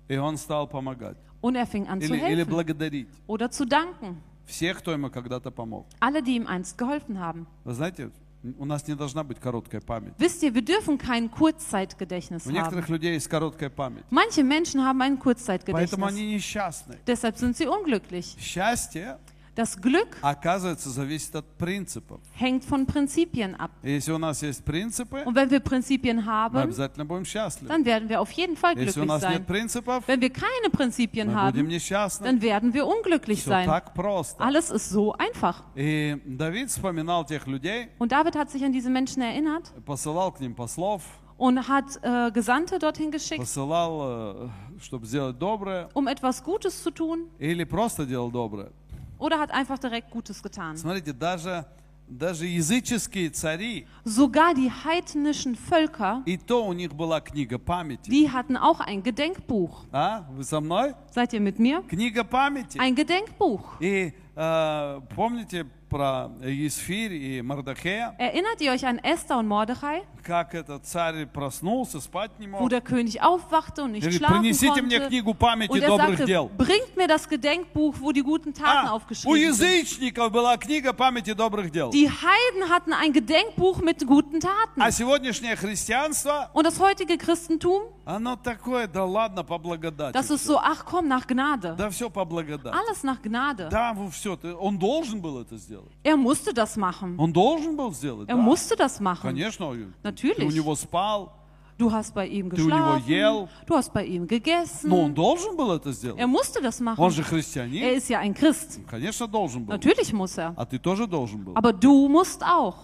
И 0.07 0.17
он 0.17 0.37
стал 0.37 0.67
помогать. 0.67 1.17
Und 1.41 1.55
er 1.55 1.65
fing 1.65 1.87
an 1.87 1.99
zu 1.99 2.13
Или, 2.13 2.17
или 2.17 2.35
helfen 2.37 2.49
благодарить 2.49 3.07
oder 3.27 3.49
zu 3.49 3.65
danken. 3.65 4.21
всех, 4.47 4.79
кто 4.79 4.91
ему 4.91 5.09
когда-то 5.09 5.51
помог. 5.51 5.85
Alle, 5.99 6.21
die 6.21 6.35
ihm 6.35 6.47
einst 6.47 6.77
geholfen 6.77 7.19
haben. 7.19 7.45
Вы 7.63 7.73
знаете, 7.73 8.11
у 8.59 8.65
нас 8.65 8.85
не 8.87 8.95
должна 8.95 9.23
быть 9.23 9.39
короткая 9.39 9.79
память. 9.81 10.13
Wisst 10.17 10.43
ihr, 10.43 10.53
wir 10.53 10.63
dürfen 10.63 10.97
kein 10.97 11.31
Kurzzeitgedächtnis 11.31 12.45
У 12.45 12.49
haben. 12.49 12.53
некоторых 12.55 12.89
людей 12.89 13.13
есть 13.13 13.27
короткая 13.29 13.69
память. 13.69 14.03
Manche 14.09 14.43
Menschen 14.43 14.81
haben 14.83 15.01
ein 15.01 15.17
Поэтому 15.17 15.23
Kurzzeitgedächtnis. 15.23 16.03
они 16.07 16.35
несчастны. 16.35 16.97
Deshalb 17.07 17.37
sind 17.37 17.55
sie 17.55 17.67
unglücklich. 17.67 18.35
Счастье, 18.39 19.17
Das 19.57 19.79
Glück 19.79 20.17
оказывается, 20.23 20.89
зависит 20.89 21.35
от 21.35 21.45
принципов. 21.59 22.19
hängt 22.39 22.65
von 22.65 22.87
Prinzipien 22.87 23.53
ab. 23.53 23.69
И 23.83 23.91
Если 23.91 24.11
у 24.11 24.17
нас 24.17 24.41
есть 24.41 24.65
принципы, 24.65 25.21
Und 25.25 25.35
wenn 25.35 25.51
wir 25.51 25.59
Prinzipien 25.59 26.15
мы 26.17 26.25
haben, 26.25 26.57
обязательно 26.57 27.05
будем 27.05 27.23
счастливы. 27.23 27.67
dann 27.69 27.85
werden 27.85 28.09
wir 28.09 28.19
auf 28.19 28.31
jeden 28.31 28.57
Fall 28.57 28.71
Если 28.75 28.99
у 28.99 29.03
glücklich 29.03 29.07
нас 29.09 29.21
sein. 29.21 29.33
нет 29.33 29.45
принципов, 29.45 30.07
Wenn 30.07 30.21
wir 30.21 30.31
keine 30.31 30.71
Prinzipien 30.71 31.27
мы 31.27 31.33
будем 31.51 31.65
haben, 31.65 31.67
несчастны. 31.67 32.25
dann 32.25 32.41
werden 32.41 32.73
wir 32.73 32.87
unglücklich 32.87 33.41
Все 33.41 33.49
sein. 33.51 33.67
так 33.67 33.93
просто. 33.93 34.43
Alles 34.43 34.71
ist 34.71 34.89
so 34.89 35.13
einfach. 35.13 35.61
И 35.75 36.19
Давид 36.25 36.71
вспоминал 36.71 37.23
тех 37.23 37.45
людей, 37.45 37.89
Und 37.99 38.11
David 38.11 38.35
hat 38.35 38.49
sich 38.49 38.63
an 38.65 38.71
diese 38.73 38.89
Menschen 38.89 39.21
erinnert 39.21 39.71
посылал 39.85 40.31
к 40.31 40.39
ним 40.39 40.55
послов, 40.55 41.03
und 41.37 41.67
hat 41.67 41.99
äh, 42.01 42.31
Gesandte 42.31 42.79
dorthin 42.79 43.11
geschickt, 43.11 43.37
посылал, 43.41 44.49
чтобы 44.81 45.05
сделать 45.05 45.37
доброе, 45.37 45.89
um 45.93 46.07
etwas 46.07 46.43
Gutes 46.43 46.81
zu 46.81 46.89
tun 46.89 47.27
или 47.37 47.63
просто 47.65 48.03
делал 48.07 48.31
доброе. 48.31 48.71
oder 49.17 49.39
hat 49.39 49.51
einfach 49.51 49.79
direkt 49.79 50.11
Gutes 50.11 50.41
getan. 50.43 50.75
Смотрите, 50.77 51.13
даже, 51.13 51.65
даже 52.07 52.45
языческие 52.45 53.29
цари, 53.29 53.87
Sogar 54.05 54.53
die 54.53 54.69
heidnischen 54.69 55.55
Völker, 55.55 56.21
и 56.25 56.37
то 56.37 56.65
у 56.65 56.73
них 56.73 56.93
была 56.93 57.21
книга 57.21 57.57
памяти. 57.57 58.09
die 58.09 58.29
hatten 58.29 58.57
auch 58.57 58.79
ein 58.81 59.01
Gedenkbuch. 59.03 59.85
А? 59.91 60.25
Вы 60.31 60.43
со 60.43 60.59
мной? 60.59 60.93
Seid 61.13 61.33
ihr 61.33 61.39
mit 61.41 61.59
mir? 61.59 61.81
Книга 61.87 62.23
памяти. 62.23 62.77
Ein 62.79 62.95
Gedenkbuch. 62.95 63.77
И 63.79 64.13
э, 64.35 65.01
помните 65.15 65.65
про 65.89 66.31
Есфирь 66.41 67.13
и 67.13 67.41
Мардахея, 67.43 68.15
Erinnert 68.17 68.59
ihr 68.61 68.71
euch 68.71 68.83
an 68.85 68.97
Esther 69.03 69.37
und 69.37 69.47
Mordechai, 69.47 70.01
как 70.23 70.55
этот 70.55 70.85
царь 70.87 71.27
проснулся, 71.27 71.99
спать 72.01 72.31
не 72.39 72.47
wo 72.47 72.61
мог. 72.61 72.69
der 72.69 72.81
König 72.81 73.21
aufwachte 73.21 73.83
und 73.83 73.91
nicht 73.91 74.01
Говорит, 74.01 74.19
schlafen 74.21 74.41
принесите 74.41 74.81
мне 74.81 74.97
konnte? 74.97 75.07
книгу 75.09 75.33
памяти 75.35 75.69
Und 75.69 75.83
er 75.83 75.87
добрых 75.89 76.17
sagte, 76.17 76.25
дел. 76.25 76.49
bringt 76.57 76.97
mir 76.97 77.07
das 77.07 77.27
Gedenkbuch, 77.29 77.95
wo 77.99 78.11
die 78.11 78.23
guten 78.23 78.53
Taten 78.55 78.87
А, 78.87 78.93
у 78.93 78.95
aufgeschrieben 78.95 79.53
sind. 79.53 79.67
язычников 79.69 80.31
была 80.31 80.57
книга 80.57 80.93
памяти 80.93 81.33
добрых 81.33 81.69
дел. 81.71 81.91
Die 81.91 82.09
Heiden 82.09 82.69
hatten 82.69 82.93
ein 82.93 83.13
Gedenkbuch 83.13 83.81
mit 83.81 84.03
guten 84.07 84.39
Taten. 84.39 84.81
А 84.81 84.89
сегодняшнее 84.91 85.55
христианство, 85.55 86.49
Und 86.53 86.65
das 86.65 86.79
heutige 86.79 87.17
Christentum, 87.19 87.83
оно 88.05 88.35
такое, 88.35 88.87
да 88.87 89.05
ладно, 89.05 89.43
по 89.43 89.59
благодати. 89.59 90.13
das 90.13 90.31
ist 90.31 90.45
so, 90.47 90.57
ach 90.57 90.85
komm, 90.85 91.07
nach 91.07 91.27
Gnade. 91.27 91.75
Да 91.75 91.89
все 91.91 92.09
по 92.09 92.25
благодати. 92.25 92.73
Alles 92.75 93.03
nach 93.03 93.21
Gnade. 93.21 93.69
Да, 93.69 93.93
все, 94.11 94.39
он 94.59 94.79
должен 94.79 95.21
был 95.21 95.39
это 95.39 95.57
сделать. 95.57 95.76
Er 96.03 96.17
musste 96.17 96.53
das 96.53 96.77
machen. 96.77 97.15
Он 97.19 97.31
должен 97.31 97.75
был 97.75 97.91
сделать. 97.93 98.29
Er 98.29 98.35
да. 98.35 98.41
musste 98.41 98.75
das 98.75 98.99
machen. 98.99 99.21
Конечно, 99.29 99.73
Natürlich. 100.03 100.37
ты 100.37 100.45
у 100.45 100.51
него 100.51 100.75
спал, 100.75 101.31
Du 101.77 101.91
hast 101.91 102.13
bei 102.13 102.27
ihm 102.27 102.49
Ты 102.51 102.61
у 102.61 102.67
него 102.69 102.97
geschlafen. 102.99 103.07
ел. 103.07 103.49
Du 103.65 103.75
hast 103.75 103.91
bei 103.93 104.05
ihm 104.05 104.27
gegessen. 104.27 104.89
но 104.89 105.01
он 105.05 105.13
должен 105.13 105.57
был 105.57 105.71
это 105.71 105.91
сделать. 105.91 106.19
Er 106.19 106.27
musste 106.27 106.61
das 106.61 106.79
Он 106.79 106.85
machen. 106.85 107.09
же 107.11 107.21
Er 107.21 107.25
христианин. 107.25 107.83
ist 107.97 108.09
ja 108.09 108.19
ein 108.19 108.33
Christ. 108.33 108.79
Конечно, 108.87 109.27
должен 109.27 109.65
был. 109.65 109.73
Natürlich 109.73 110.13
muss 110.13 110.37
er. 110.37 110.53
А 110.55 110.65
ты 110.65 110.77
тоже 110.77 111.07
должен 111.07 111.43
был. 111.43 111.53
Aber 111.55 111.73
du 111.73 112.07
musst 112.07 112.43
auch. 112.43 112.75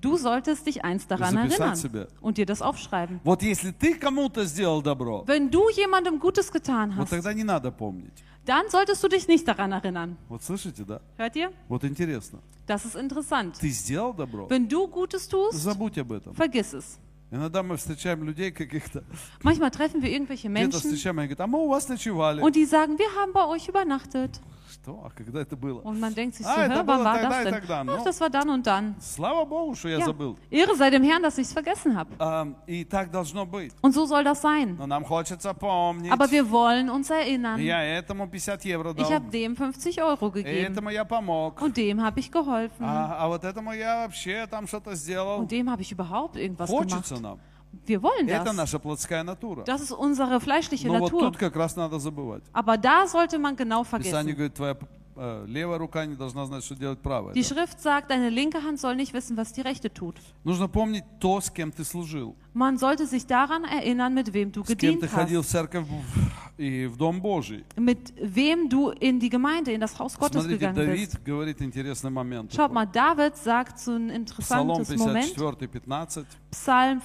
Du 0.00 0.16
solltest 0.18 0.66
dich 0.66 0.84
einst 0.84 1.10
daran 1.10 1.32
Записать 1.34 1.58
erinnern 1.60 1.76
себе. 1.76 2.08
und 2.20 2.36
dir 2.36 2.46
das 2.46 2.60
aufschreiben. 2.62 3.20
Вот 3.24 3.42
если 3.42 3.70
ты 3.72 3.94
кому-то 3.94 4.44
сделал 4.44 4.82
добро, 4.82 5.24
Wenn 5.26 5.50
du 5.50 5.68
jemandem 5.70 6.18
Gutes 6.20 6.52
getan 6.52 6.90
вот 6.96 7.06
hast, 7.06 7.10
тогда 7.10 7.32
не 7.32 7.44
надо 7.44 7.70
помнить. 7.72 8.12
dann 8.44 8.68
solltest 8.68 9.02
du 9.02 9.08
dich 9.08 9.26
nicht 9.26 9.46
daran 9.48 9.72
erinnern. 9.72 10.16
Вот 10.28 10.42
слышите, 10.42 10.84
да? 10.84 11.00
Hört 11.16 11.34
ihr? 11.36 11.50
Вот 11.68 11.82
интересно. 11.84 12.40
Das 12.66 12.84
ist 12.84 12.94
interessant. 12.94 13.58
Ты 13.58 13.70
сделал 13.70 14.12
добро, 14.12 14.46
Wenn 14.48 14.68
du 14.68 14.86
Gutes 14.86 15.28
tust, 15.28 15.54
забудь 15.54 15.98
об 15.98 16.12
этом. 16.12 16.34
vergiss 16.34 16.74
es. 16.74 16.98
Иногда 17.30 17.62
мы 17.62 17.78
встречаем 17.78 18.22
людей 18.24 18.52
каких-то, 18.52 19.02
Manchmal 19.42 19.70
treffen 19.70 20.02
wir 20.02 20.10
irgendwelche 20.10 20.48
где-то 20.48 20.68
Menschen 20.68 20.78
встречаем, 20.80 21.18
они 21.18 21.28
говорят, 21.28 21.40
а 21.40 21.46
мы 21.46 21.58
у 21.64 21.68
вас 21.68 21.88
ночевали. 21.88 22.42
und 22.42 22.54
die 22.54 22.66
sagen, 22.66 22.98
wir 22.98 23.08
haben 23.16 23.32
bei 23.32 23.46
euch 23.46 23.68
übernachtet. 23.68 24.40
Что? 24.76 25.00
А 25.04 25.10
когда 25.10 25.40
это 25.42 25.54
было? 25.56 25.80
Und 25.82 26.00
man 26.00 26.14
denkt 26.14 26.34
sich 26.34 26.44
so, 26.46 26.50
Ah, 26.52 26.62
hä, 26.62 26.66
это 26.66 26.80
wann 26.80 26.86
было 26.86 27.04
war 27.04 27.14
тогда 27.14 27.28
das 27.30 27.40
и 27.40 27.44
denn? 27.44 27.54
тогда, 27.54 27.84
ну. 27.84 27.92
Ach, 27.98 28.04
das 28.04 28.20
war 28.20 28.30
dann 28.30 28.48
und 28.50 28.66
dann. 28.66 28.94
Слава 29.00 29.44
Богу, 29.44 29.74
что 29.76 29.88
я 29.88 29.98
Ja. 29.98 30.06
забыл. 30.06 30.36
Ehre 30.50 30.74
sei 30.76 30.90
dem 30.90 31.02
Herrn, 31.04 31.22
dass 31.22 31.38
ich 31.38 31.46
es 31.46 31.52
vergessen 31.52 31.96
habe. 31.96 32.10
А, 32.18 32.46
И 32.66 32.84
так 32.84 33.10
должно 33.10 33.44
быть. 33.46 33.72
Und 33.82 33.92
so 33.94 34.06
soll 34.06 34.24
das 34.24 34.40
sein. 34.42 34.76
Но 34.78 34.86
нам 34.86 35.04
хочется 35.04 35.52
помнить. 35.54 36.10
Aber 36.10 36.30
wir 36.30 36.50
wollen 36.50 36.90
uns 36.90 37.10
erinnern. 37.10 37.60
Я 37.60 37.82
этому 37.84 38.26
50 38.26 38.64
евро 38.64 38.90
Ich 38.90 38.96
дал. 38.96 39.12
habe 39.12 39.30
dem 39.30 39.54
50 39.56 40.02
Euro 40.02 40.30
gegeben. 40.30 40.72
Этому 40.72 40.90
я 40.90 41.04
помог. 41.04 41.60
Und 41.62 41.76
dem 41.76 42.02
habe 42.02 42.18
ich 42.20 42.30
geholfen. 42.32 42.80
А, 42.84 43.18
а 43.20 43.28
вот 43.28 43.44
этому 43.44 43.72
я 43.72 44.06
вообще 44.06 44.46
там 44.50 44.66
что-то 44.66 44.94
сделал. 44.96 45.38
Und 45.40 45.50
dem 45.52 45.70
habe 45.70 45.82
ich 45.82 45.92
überhaupt 45.92 46.36
irgendwas 46.36 46.68
gemacht. 46.70 46.90
Хочется 46.90 47.20
нам. 47.20 47.38
Wir 47.86 48.02
wollen 48.02 48.28
Это 48.28 48.44
das. 48.44 48.54
наша 48.56 48.78
плотская 48.78 49.22
натура. 49.24 49.64
Das 49.64 49.80
ist 49.80 49.92
unsere 49.92 50.40
fleischliche 50.40 50.86
Но 50.88 50.98
вот 50.98 51.10
Natur. 51.12 51.20
тут 51.20 51.36
как 51.38 51.56
раз 51.56 51.74
надо 51.74 51.98
забывать. 51.98 52.42
Aber 52.52 52.76
da 52.76 53.06
sollte 53.06 53.38
man 53.38 53.56
genau 53.56 53.82
Писание 53.82 54.34
vergessen. 54.34 54.34
говорит, 54.34 54.54
твоя 54.54 54.76
Э, 55.17 55.45
левая 55.47 55.77
рука 55.77 56.05
не 56.05 56.15
должна 56.15 56.45
знать, 56.45 56.63
что 56.63 56.75
делать 56.75 56.99
правая. 56.99 57.33
Die. 57.33 57.43
Schrift 57.43 57.81
sagt, 57.81 58.09
deine 58.11 58.29
linke 58.29 58.63
Hand 58.63 58.79
soll 58.79 58.95
nicht 58.95 59.13
wissen, 59.13 59.35
was 59.37 59.53
die 59.53 59.61
rechte 59.61 59.91
tut. 59.93 60.15
Нужно 60.43 60.67
помнить 60.67 61.03
то, 61.19 61.41
с 61.41 61.49
кем 61.49 61.71
ты 61.71 61.83
служил. 61.83 62.35
Man 62.53 62.77
sollte 62.77 63.05
sich 63.05 63.25
daran 63.25 63.63
erinnern, 63.63 64.13
mit 64.13 64.33
wem 64.33 64.51
du 64.51 64.63
С 64.63 64.67
кем 64.67 64.77
ты 64.99 65.07
gedient 65.07 65.07
ходил 65.09 65.41
в 65.41 65.45
hast. 65.45 65.51
церковь 65.51 65.85
в- 65.87 66.59
и 66.59 66.85
в 66.87 66.97
Дом 66.97 67.21
Божий. 67.21 67.65
Mit 67.75 68.13
wem 68.19 68.69
du 68.69 68.89
in 68.91 69.19
die 69.19 69.29
Gemeinde, 69.29 69.71
in 69.71 69.81
das 69.81 69.97
Haus 69.99 70.17
Gottes 70.17 70.43
Смотрите, 70.43 70.57
gegangen 70.59 70.75
Давид 70.75 71.11
bist. 71.23 72.55
Schaut 72.55 72.73
mal, 72.73 72.85
David 72.87 73.35
sagt 73.37 73.79
so 73.79 73.91
ein 73.91 74.09
interessantes 74.09 74.95
Moment. 74.97 75.25
54, 75.25 75.67
15. 75.67 76.25
Psalm 76.51 77.01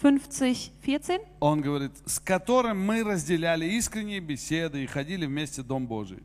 55, 0.00 0.72
14. 0.84 1.20
Он 1.40 1.60
говорит, 1.60 1.92
с 2.06 2.20
которым 2.20 2.84
мы 2.84 3.02
разделяли 3.02 3.66
искренние 3.66 4.20
беседы 4.20 4.84
и 4.84 4.86
ходили 4.86 5.26
вместе 5.26 5.62
в 5.62 5.66
Дом 5.66 5.86
Божий. 5.86 6.22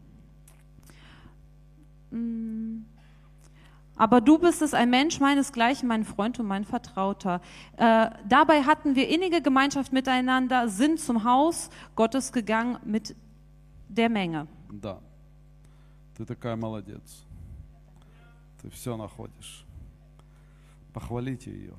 Aber 3.97 4.21
du 4.21 4.39
bist 4.39 4.63
es, 4.63 4.75
ein 4.75 4.91
Mensch 4.91 5.19
meinesgleichen, 5.19 5.89
mein 5.89 6.05
Freund 6.05 6.39
und 6.39 6.47
mein 6.47 6.65
Vertrauter. 6.65 7.41
Äh, 7.77 8.11
dabei 8.29 8.63
hatten 8.63 8.95
wir 8.95 9.09
innige 9.09 9.43
Gemeinschaft 9.43 9.93
miteinander, 9.93 10.69
sind 10.69 11.01
zum 11.01 11.25
Haus 11.25 11.69
Gottes 11.97 12.33
gegangen 12.33 12.79
mit 12.85 13.17
der 13.89 14.09
Menge. 14.09 14.47
Да. 14.71 15.01
Ты 16.17 16.25
такая 16.25 16.57
молодец. 16.57 17.25
Ты 18.63 18.71
все 18.71 18.97
находишь. 18.97 19.65
Похвалите 20.93 21.51
ее. 21.51 21.75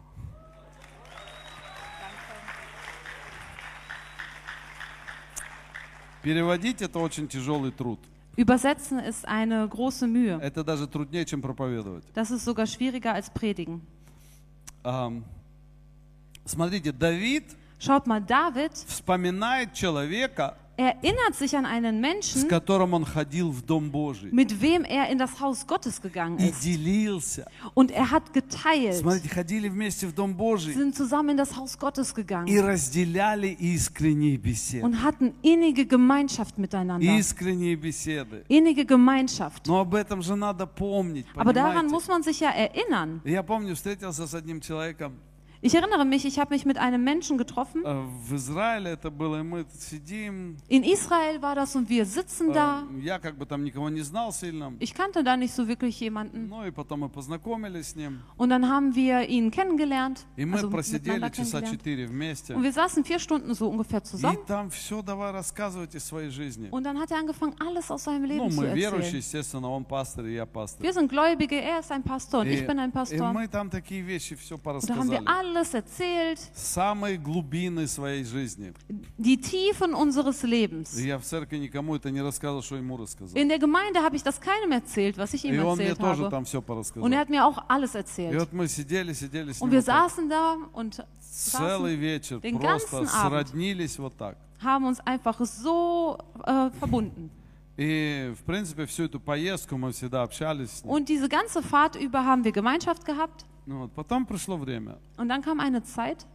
Переводить 6.21 6.81
это 6.81 6.99
очень 6.99 7.27
тяжелый 7.29 7.71
труд. 7.71 7.99
Übersetzen 8.35 8.99
ist 8.99 9.27
eine 9.27 9.67
große 9.67 10.07
Mühe. 10.07 10.39
Это 10.41 10.63
даже 10.63 10.87
труднее, 10.87 11.25
чем 11.25 11.41
проповедовать. 11.41 12.03
Das 12.13 12.31
ist 12.31 12.45
sogar 12.45 12.65
schwieriger 12.65 13.13
als 13.13 13.29
predigen. 13.29 13.81
Ам, 14.83 15.23
Смотрите, 16.45 16.91
Давид 16.91 17.43
Schaut 17.79 18.07
mal, 18.07 18.19
David 18.19 18.73
вспоминает 18.73 19.73
человека, 19.73 20.57
erinnert 20.77 21.35
sich 21.35 21.57
an 21.57 21.65
einen 21.65 21.97
с 21.97 22.01
Menschen, 22.01 22.47
которым 22.47 22.93
он 22.93 23.03
ходил 23.03 23.51
в 23.51 23.61
Дом 23.63 23.91
Божий 23.91 24.31
mit 24.31 24.61
wem 24.61 24.85
er 24.85 25.09
in 25.09 25.17
das 25.17 25.37
Haus 25.41 25.67
Gottes 25.67 26.01
gegangen 26.01 26.37
и 26.39 26.49
ist. 26.51 26.63
делился. 26.63 27.45
Und 27.73 27.91
er 27.91 28.09
hat 28.11 28.31
geteilt, 28.33 28.95
Смотрите, 28.95 29.27
ходили 29.27 29.67
вместе 29.67 30.07
в 30.07 30.13
Дом 30.15 30.33
Божий 30.35 30.73
sind 30.73 30.95
zusammen 30.95 31.31
in 31.31 31.37
das 31.37 31.57
Haus 31.57 31.77
Gottes 31.77 32.11
и 32.11 32.15
gegangen 32.15 32.59
разделяли 32.61 33.47
искренние 33.59 34.37
беседы. 34.37 34.85
und 34.85 35.03
hatten 35.03 35.33
innige 35.41 35.85
Gemeinschaft 35.85 36.57
miteinander. 36.57 37.05
Искренние 37.19 37.75
беседы. 37.75 38.45
Innige 38.47 38.85
Gemeinschaft. 38.85 39.67
Но 39.67 39.81
об 39.81 39.93
этом 39.95 40.21
же 40.21 40.35
надо 40.37 40.65
помнить, 40.65 41.25
Aber 41.35 41.51
daran 41.51 41.87
понимаете? 41.87 41.93
muss 41.93 42.07
man 42.07 42.23
sich 42.23 42.39
ja 42.39 42.51
erinnern. 42.51 43.19
Я 43.25 43.43
помню, 43.43 43.75
встретился 43.75 44.25
с 44.27 44.33
одним 44.33 44.61
человеком 44.61 45.19
Ich 45.63 45.75
erinnere 45.75 46.05
mich, 46.05 46.23
ich 46.23 46.39
habe 46.39 46.53
mich 46.53 46.65
mit 46.65 46.77
einem 46.77 47.03
Menschen 47.03 47.37
getroffen. 47.37 47.83
э, 47.83 48.05
в 48.29 48.33
Израиле, 48.33 48.91
это 48.91 49.11
было, 49.11 49.41
и 49.41 49.43
мы 49.43 49.65
сидим, 49.77 50.55
In 50.69 50.83
Israel 50.85 51.41
war 51.41 51.53
das 51.53 51.75
und 51.75 51.89
wir 51.89 52.05
sitzen 52.05 52.53
da. 52.53 52.83
э, 52.89 52.99
я 53.01 53.19
как 53.19 53.37
бы 53.37 53.45
там 53.45 53.65
никого 53.65 53.89
не 53.89 53.99
знал 54.01 54.31
сильно, 54.31 54.71
Ich 54.79 54.93
kannte 54.93 55.21
da 55.21 55.35
nicht 55.35 55.53
so 55.53 55.67
wirklich 55.67 55.99
jemanden. 55.99 56.47
ну 56.47 56.65
и 56.65 56.71
потом 56.71 57.01
мы 57.01 57.09
познакомились 57.09 57.89
с 57.89 57.95
ним, 57.97 58.21
Und 58.37 58.51
dann 58.51 58.69
haben 58.69 58.95
wir 58.95 59.27
ihn 59.27 59.51
kennengelernt. 59.51 60.25
и 60.37 60.45
мы 60.45 60.59
Also 60.59 60.69
просидели 60.69 61.15
miteinander 61.19 61.31
часа 61.31 61.59
kennengelernt. 61.59 61.71
четыре 61.71 62.05
вместе, 62.07 62.55
Und 62.55 62.63
wir 62.63 62.71
saßen 62.71 63.03
vier 63.03 63.19
Stunden 63.19 63.53
so 63.53 63.67
ungefähr 63.67 63.99
и 63.99 64.05
zusammen. 64.05 64.37
там 64.47 64.69
все 64.69 65.01
давай 65.01 65.31
рассказывать 65.33 65.93
из 65.93 66.05
своей 66.05 66.29
жизни. 66.29 66.69
Und 66.71 66.83
dann 66.85 66.97
hat 66.97 67.11
er 67.11 67.17
angefangen, 67.17 67.55
alles 67.59 67.91
aus 67.91 68.05
seinem 68.05 68.21
Ну, 68.21 68.27
Leben 68.29 68.51
zu 68.51 68.61
мы 68.61 68.73
верующие, 68.73 69.19
erzählen. 69.19 69.41
естественно, 69.43 69.69
он 69.69 69.83
пастор, 69.83 70.25
и 70.25 70.35
я 70.35 70.45
пастор. 70.45 70.85
Wir 70.85 70.93
sind 70.93 71.09
Gläubige, 71.09 71.55
er 71.61 71.79
ist 71.81 71.91
ein 71.91 72.03
Pastor 72.03 72.39
und 72.41 72.47
И, 72.47 72.51
ich 72.53 72.65
bin 72.65 72.79
ein 72.79 72.91
и 72.91 72.93
Pastor. 72.93 73.33
мы 73.33 73.45
там 73.49 73.69
такие 73.69 74.01
вещи 74.01 74.35
все 74.37 74.55
Und 74.55 74.63
da 74.87 74.95
haben 74.95 75.09
wir 75.09 75.17
порассказали. 75.19 75.49
alles 75.53 75.73
erzählt, 75.73 76.39
Самые 76.55 77.17
глубины 77.17 77.87
своей 77.87 78.23
жизни. 78.23 78.73
die 79.17 79.37
Tiefen 79.39 79.93
unseres 79.93 80.41
Lebens. 80.43 80.97
И 80.97 81.07
я 81.07 81.17
в 81.19 81.23
церкви 81.23 81.57
никому 81.57 81.95
это 81.95 82.09
не 82.09 82.21
рассказывал, 82.21 82.63
что 82.63 82.75
ему 82.77 82.97
рассказал. 82.97 83.35
In 83.37 83.47
der 83.47 83.59
Gemeinde 83.59 84.01
habe 84.01 84.15
ich 84.15 84.23
das 84.23 84.39
keinem 84.41 84.71
erzählt, 84.71 85.17
was 85.17 85.33
ich 85.33 85.45
ihm 85.45 85.53
И 85.53 85.59
он 85.59 85.77
мне 85.77 85.89
erzählt 85.89 85.99
тоже 85.99 86.23
habe. 86.23 86.29
там 86.31 86.45
все 86.45 86.61
порассказал. 86.61 87.03
Und 87.05 87.13
er 87.13 87.19
hat 87.19 87.29
mir 87.29 87.45
auch 87.45 87.57
alles 87.67 87.93
И 87.93 87.97
erzählt. 87.99 88.39
вот 88.39 88.53
мы 88.53 88.67
сидели, 88.67 89.13
сидели 89.13 89.51
с 89.53 89.61
Und 89.61 89.69
ним 89.69 89.71
wir 89.71 89.79
вот 89.81 89.85
так. 89.85 90.09
saßen 90.11 90.29
da 90.29 90.55
und 90.73 91.03
целый 91.21 91.95
saßen, 91.95 91.99
вечер, 91.99 92.39
den 92.41 92.57
просто 92.59 92.97
ganzen 92.97 93.07
Abend. 93.15 93.47
сроднились 93.49 93.99
вот 93.99 94.17
так. 94.17 94.35
haben 94.63 94.85
uns 94.85 94.99
einfach 95.05 95.39
so 95.45 96.17
äh, 96.45 96.69
verbunden. 96.79 97.29
И, 97.77 98.33
в 98.37 98.43
принципе, 98.43 98.85
всю 98.87 99.03
эту 99.03 99.21
поездку 99.21 99.77
мы 99.77 99.93
всегда 99.93 100.23
общались 100.23 100.69
с 100.69 100.83
ним. 100.83 100.91
Und 100.91 101.07
diese 101.07 101.29
ganze 101.29 101.61
Fahrt 101.63 101.95
über 101.95 102.25
haben 102.25 102.43
wir 102.43 102.51
Gemeinschaft 102.51 103.05
gehabt. 103.05 103.45
Und 105.16 105.28
dann 105.28 105.42
kam 105.42 105.60
eine 105.60 105.82
Zeit, 105.82 106.26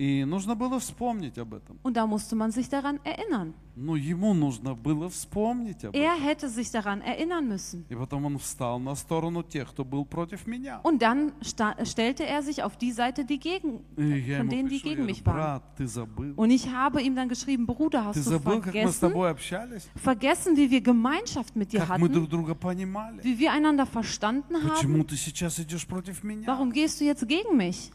и 0.00 0.24
нужно 0.24 0.54
было 0.54 0.78
вспомнить 0.78 1.38
об 1.38 1.54
этом. 1.54 1.76
und 1.82 1.96
da 1.96 2.06
musste 2.06 2.36
man 2.36 2.52
sich 2.52 2.68
daran 2.68 3.00
erinnern. 3.02 3.52
Ну, 3.74 3.94
ему 3.96 4.32
нужно 4.32 4.74
было 4.76 5.08
вспомнить 5.08 5.84
об 5.84 5.92
этом. 5.94 6.00
Er 6.00 6.14
hätte 6.20 6.48
sich 6.48 6.70
daran 6.70 7.00
erinnern 7.00 7.48
müssen. 7.48 7.84
И 7.88 7.96
потом 7.96 8.24
он 8.26 8.38
встал 8.38 8.78
на 8.78 8.94
сторону 8.94 9.42
тех, 9.42 9.68
кто 9.70 9.84
был 9.84 10.04
против 10.04 10.46
меня. 10.46 10.80
Und 10.84 11.02
dann 11.02 11.32
sta 11.42 11.74
stellte 11.84 12.24
er 12.24 12.42
sich 12.44 12.62
auf 12.62 12.76
die 12.76 12.92
Seite, 12.92 13.24
die 13.24 13.40
gegen, 13.40 13.80
И 13.96 14.20
я 14.20 14.38
von 14.38 14.46
ему 14.46 14.50
denen, 14.50 14.68
die 14.68 14.76
пишу, 14.78 14.86
я 14.88 14.94
gegen 14.94 15.02
говорю, 15.02 15.04
mich 15.06 15.26
waren. 15.26 15.34
брат, 15.34 15.62
ты 15.76 15.86
забыл? 15.88 16.32
Und 16.36 16.50
ich 16.52 16.68
habe 16.70 17.02
ihm 17.02 17.16
dann 17.16 17.28
geschrieben, 17.28 17.66
Bruder, 17.66 18.02
Ты 18.12 18.20
hast 18.20 18.26
du 18.26 18.30
забыл, 18.38 18.60
как 18.60 18.74
мы 18.74 18.92
с 18.92 18.98
vergessen, 18.98 19.00
тобой 19.00 19.30
общались? 19.30 19.88
vergessen, 19.96 20.56
wie 20.56 20.70
wir 20.70 20.80
Gemeinschaft 20.80 21.56
mit 21.56 21.72
dir 21.72 21.80
Как 21.80 21.98
мы 21.98 22.06
hatten, 22.06 22.12
друг 22.12 22.28
друга 22.28 22.54
понимали? 22.54 23.20
wie 23.24 23.36
wir 23.36 23.50
einander 23.50 23.84
verstanden 23.86 24.54
Почему 24.62 24.98
haben? 25.02 25.06
ты 25.08 25.16
сейчас 25.16 25.58
идешь 25.58 25.88
против 25.88 26.22
меня? 26.22 26.46
Warum 26.46 26.70
gehst 26.72 27.00
du 27.00 27.04
jetzt 27.04 27.26
gegen 27.26 27.56
mich? 27.56 27.90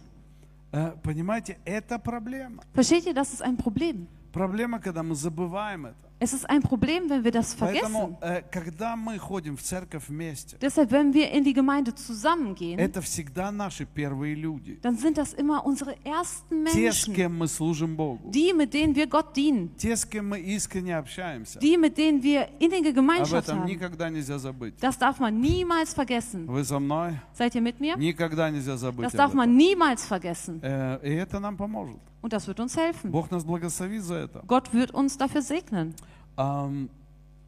Э, 0.73 0.93
Понимаете, 1.03 1.59
это 1.65 1.99
проблема. 1.99 2.63
Versteht 2.75 3.07
ihr, 3.07 3.15
das 3.15 3.33
ist 3.33 3.43
ein 3.43 3.57
Problem. 3.57 4.07
Проблема, 4.33 4.79
когда 4.81 5.03
мы 5.03 5.15
забываем 5.15 5.87
это. 5.87 6.08
Es 6.20 6.32
ist 6.32 6.50
ein 6.50 6.62
Problem, 6.62 7.10
wenn 7.10 7.26
wir 7.26 7.32
das 7.32 7.54
Поэтому, 7.54 8.18
vergessen. 8.18 8.18
э, 8.22 8.44
когда 8.50 8.96
мы 8.96 9.18
ходим 9.20 9.58
в 9.58 9.62
церковь 9.62 10.08
вместе, 10.08 10.56
Deshalb, 10.62 10.90
wenn 10.92 11.14
wir 11.14 11.30
in 11.32 11.44
die 11.44 11.52
Gemeinde 11.54 11.94
zusammengehen, 11.94 12.80
это 12.80 13.02
всегда 13.02 13.52
наши 13.52 13.86
первые 13.86 14.34
люди. 14.34 14.80
dann 14.82 14.96
sind 14.96 15.18
das 15.18 15.34
immer 15.34 15.66
unsere 15.66 15.96
ersten 16.06 16.64
Те, 16.66 16.94
с 16.94 17.08
Menschen, 17.08 17.14
кем 17.14 17.38
мы 17.38 17.48
служим 17.50 17.98
Богу. 17.98 18.30
die, 18.32 18.54
mit 18.54 18.74
denen 18.74 18.96
wir 18.96 19.08
Gott 19.08 19.36
dienen, 19.36 19.76
Те, 19.76 19.98
с 19.98 20.06
кем 20.06 20.30
мы 20.30 20.40
искренне 20.40 20.96
общаемся. 20.98 21.60
die, 21.60 21.76
mit 21.78 21.98
denen 21.98 22.24
wir 22.24 22.48
innige 22.60 22.90
Об 22.92 22.96
Gemeinschaft 22.96 23.50
этом 23.50 23.60
haben. 23.64 23.68
никогда 23.68 24.10
нельзя 24.10 24.38
забыть. 24.40 24.76
Das 24.80 24.98
darf 24.98 25.20
man 25.20 25.42
niemals 25.42 25.94
vergessen. 25.94 26.48
Вы 26.48 26.64
со 26.64 26.80
мной? 26.80 27.20
Seid 27.38 27.54
ihr 27.56 27.62
mit 27.62 27.82
mir? 27.82 27.98
Никогда 27.98 28.50
нельзя 28.50 28.78
забыть 28.78 29.08
Das 29.08 29.14
об 29.14 29.20
darf 29.20 29.32
этом. 29.32 29.38
man 29.40 29.58
niemals 29.58 30.06
vergessen. 30.06 30.62
Э, 30.64 31.00
И 31.04 31.10
это 31.16 31.40
нам 31.42 31.58
поможет. 31.58 31.98
Und 32.22 32.32
das 32.32 32.48
wird 32.48 32.62
uns 32.62 32.78
helfen. 32.78 33.12
Бог 33.12 33.30
нас 33.32 33.44
благословит 33.44 34.02
за 34.02 34.16
это. 34.16 34.44
Gott 34.48 34.74
wird 34.74 34.92
uns 34.94 35.18
dafür 35.18 35.42
segnen. 35.42 35.94
Ам, 36.38 36.90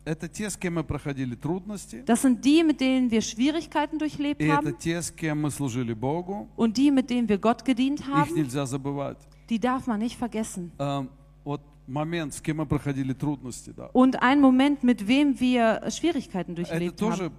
Это 0.08 0.28
те, 0.28 0.52
с 0.52 0.56
кем 0.56 0.76
мы 0.76 0.84
проходили 0.84 1.34
трудности. 1.34 2.04
Das 2.06 2.22
sind 2.22 2.46
die, 2.46 2.64
mit 2.64 2.80
denen 2.80 3.10
wir 3.10 3.22
Schwierigkeiten 3.24 3.98
durchlebt 3.98 4.39
И 4.39 4.46
это 4.46 4.58
haben 4.58 4.78
те, 4.78 5.02
с 5.02 5.10
кем 5.10 5.41
мы 5.41 5.50
служили 5.50 5.93
Богу. 5.93 6.48
und 6.56 6.78
die, 6.78 6.91
mit 6.91 7.10
denen 7.10 7.28
wir 7.28 7.39
Gott 7.39 7.66
gedient 7.66 8.02
Их 8.02 8.08
haben. 8.08 8.36
нельзя 8.36 8.68
забывать. 8.68 9.18
Die 9.50 9.58
darf 9.60 9.88
man 9.88 10.00
nicht 10.00 10.16
vergessen. 10.18 10.72
Ам, 10.78 11.10
Вот 11.43 11.62
момент, 11.88 12.34
с 12.36 12.41
кем 12.41 12.58
мы 12.58 12.66
проходили 12.68 13.14
трудности, 13.14 13.72
да. 13.76 13.89
Und 13.93 14.16
ein 14.22 14.39
Moment, 14.41 14.84
mit 14.84 15.08
wem 15.08 15.39
wir 15.39 15.82
Schwierigkeiten 15.89 16.52
Это 16.54 16.64
durchlebt 16.64 17.00
тоже, 17.00 17.24
haben. 17.26 17.34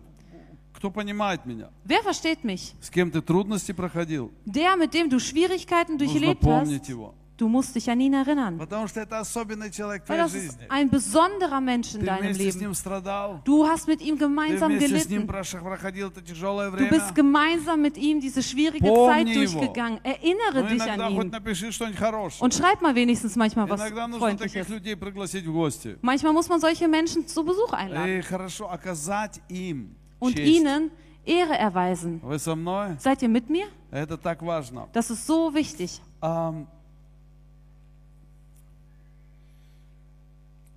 кто 0.72 0.90
понимает 0.90 1.46
меня? 1.46 1.70
Wer 1.84 2.02
versteht 2.02 2.42
mich? 2.42 2.74
С 2.80 2.90
кем 2.90 3.12
ты 3.12 3.22
трудности 3.22 3.70
проходил? 3.72 4.32
Der, 4.44 4.76
mit 4.76 4.92
dem 4.92 5.09
du 5.09 5.20
Schwierigkeiten 5.20 5.96
Нужно 5.98 6.07
durchlebt 6.20 6.40
помнить 6.40 6.80
hast, 6.82 6.88
его. 6.88 7.14
Du 7.40 7.48
musst 7.48 7.74
dich 7.74 7.90
an 7.90 8.00
ihn 8.00 8.14
erinnern, 8.14 8.57
Потому 8.57 8.88
что 8.88 8.98
это 8.98 9.18
особенный 9.20 9.70
человек 9.70 10.04
в 10.07 10.09
weil 10.09 10.16
твоей 10.16 10.22
das 10.24 10.34
ist 10.34 10.52
жизни. 10.59 10.66
ein 10.70 10.88
besonderer 10.88 11.61
Mensch 11.61 11.94
in 11.94 12.00
Ты 12.00 12.07
deinem 12.07 12.32
вместе 12.32 12.50
с 12.50 12.54
Leben. 12.57 12.61
ним 12.61 12.74
страдал. 12.74 13.42
Du 13.44 13.66
hast 13.66 13.86
mit 13.88 14.00
ihm 14.00 14.16
Ты 14.16 14.24
gemeinsam 14.24 14.68
вместе 14.72 14.98
с 15.00 15.09
ним 15.11 15.26
gelitten. 15.26 15.26
прош- 15.26 15.61
проходил 15.61 16.09
это 16.09 16.22
тяжелое 16.22 16.70
Du 16.70 16.76
время. 16.76 16.88
bist 16.92 17.14
gemeinsam 17.14 17.82
mit 17.82 17.98
ihm 17.98 18.20
diese 18.22 18.42
schwierige 18.42 18.88
Помни 18.88 19.07
Zeit 19.07 19.28
его. 19.28 19.61
durchgegangen. 19.61 20.00
Erinnere 20.02 20.62
Ну, 20.62 20.68
dich 20.70 20.82
иногда 20.82 21.07
an 21.09 21.14
хоть 21.14 21.24
ihn. 21.26 21.30
напиши 21.30 21.72
что-нибудь 21.72 21.98
хорошее. 21.98 22.40
Und 22.42 22.54
schreib 22.54 22.80
mal 22.80 22.94
wenigstens 22.94 23.36
manchmal 23.36 23.68
was 23.68 23.80
Иногда 23.80 24.07
нужно 24.09 24.30
таких 24.38 24.64
Freundliches. 24.64 24.68
людей 24.70 24.96
пригласить 24.96 25.44
в 25.44 25.52
гости. 25.52 25.98
Manchmal 26.00 26.32
muss 26.32 26.48
man 26.48 26.59
solche 26.59 26.88
Menschen 26.88 27.26
zu 27.26 27.44
Besuch 27.44 27.70
einladen 27.74 28.18
И 28.18 28.22
хорошо 28.22 28.70
оказать 28.72 29.42
им 29.50 29.94
und 30.20 30.34
честь. 30.36 30.48
ihnen 30.57 30.90
Ehre 31.26 31.52
erweisen. 31.59 32.18
Вы 32.22 32.38
со 32.38 32.54
мной? 32.54 32.96
Seid 32.98 33.20
ihr 33.20 33.28
mit 33.28 33.50
mir? 33.50 33.66
Это 33.90 34.16
так 34.16 34.40
важно. 34.40 34.88
Das 34.94 35.11
ist 35.11 35.26
so 35.26 35.52
wichtig. 35.52 36.00
Ам, 36.22 36.66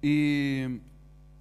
И 0.03 0.80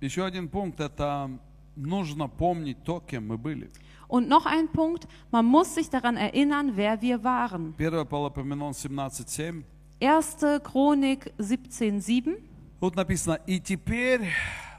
еще 0.01 0.25
один 0.25 0.49
пункт, 0.49 0.81
это 0.81 1.31
нужно 1.77 2.29
помнить 2.29 2.83
то, 2.85 3.01
кем 3.01 3.29
мы 3.29 3.39
были. 3.39 3.71
Und 4.09 4.27
noch 4.29 4.47
ein 4.47 4.69
Punkt, 4.69 5.07
man 5.31 5.45
muss 5.45 5.75
sich 5.75 5.91
daran 5.91 6.17
erinnern, 6.17 6.77
wer 6.77 7.01
wir 7.03 7.23
waren. 7.25 7.75
1 7.79 8.07
Паралипоменон 8.09 8.73
17.7. 8.73 9.63
1. 10.01 10.63
Chronik 10.63 11.33
17,7, 11.39 12.37
Тут 12.81 12.95
написано, 12.97 13.39
и 13.47 13.59
теперь 13.61 14.23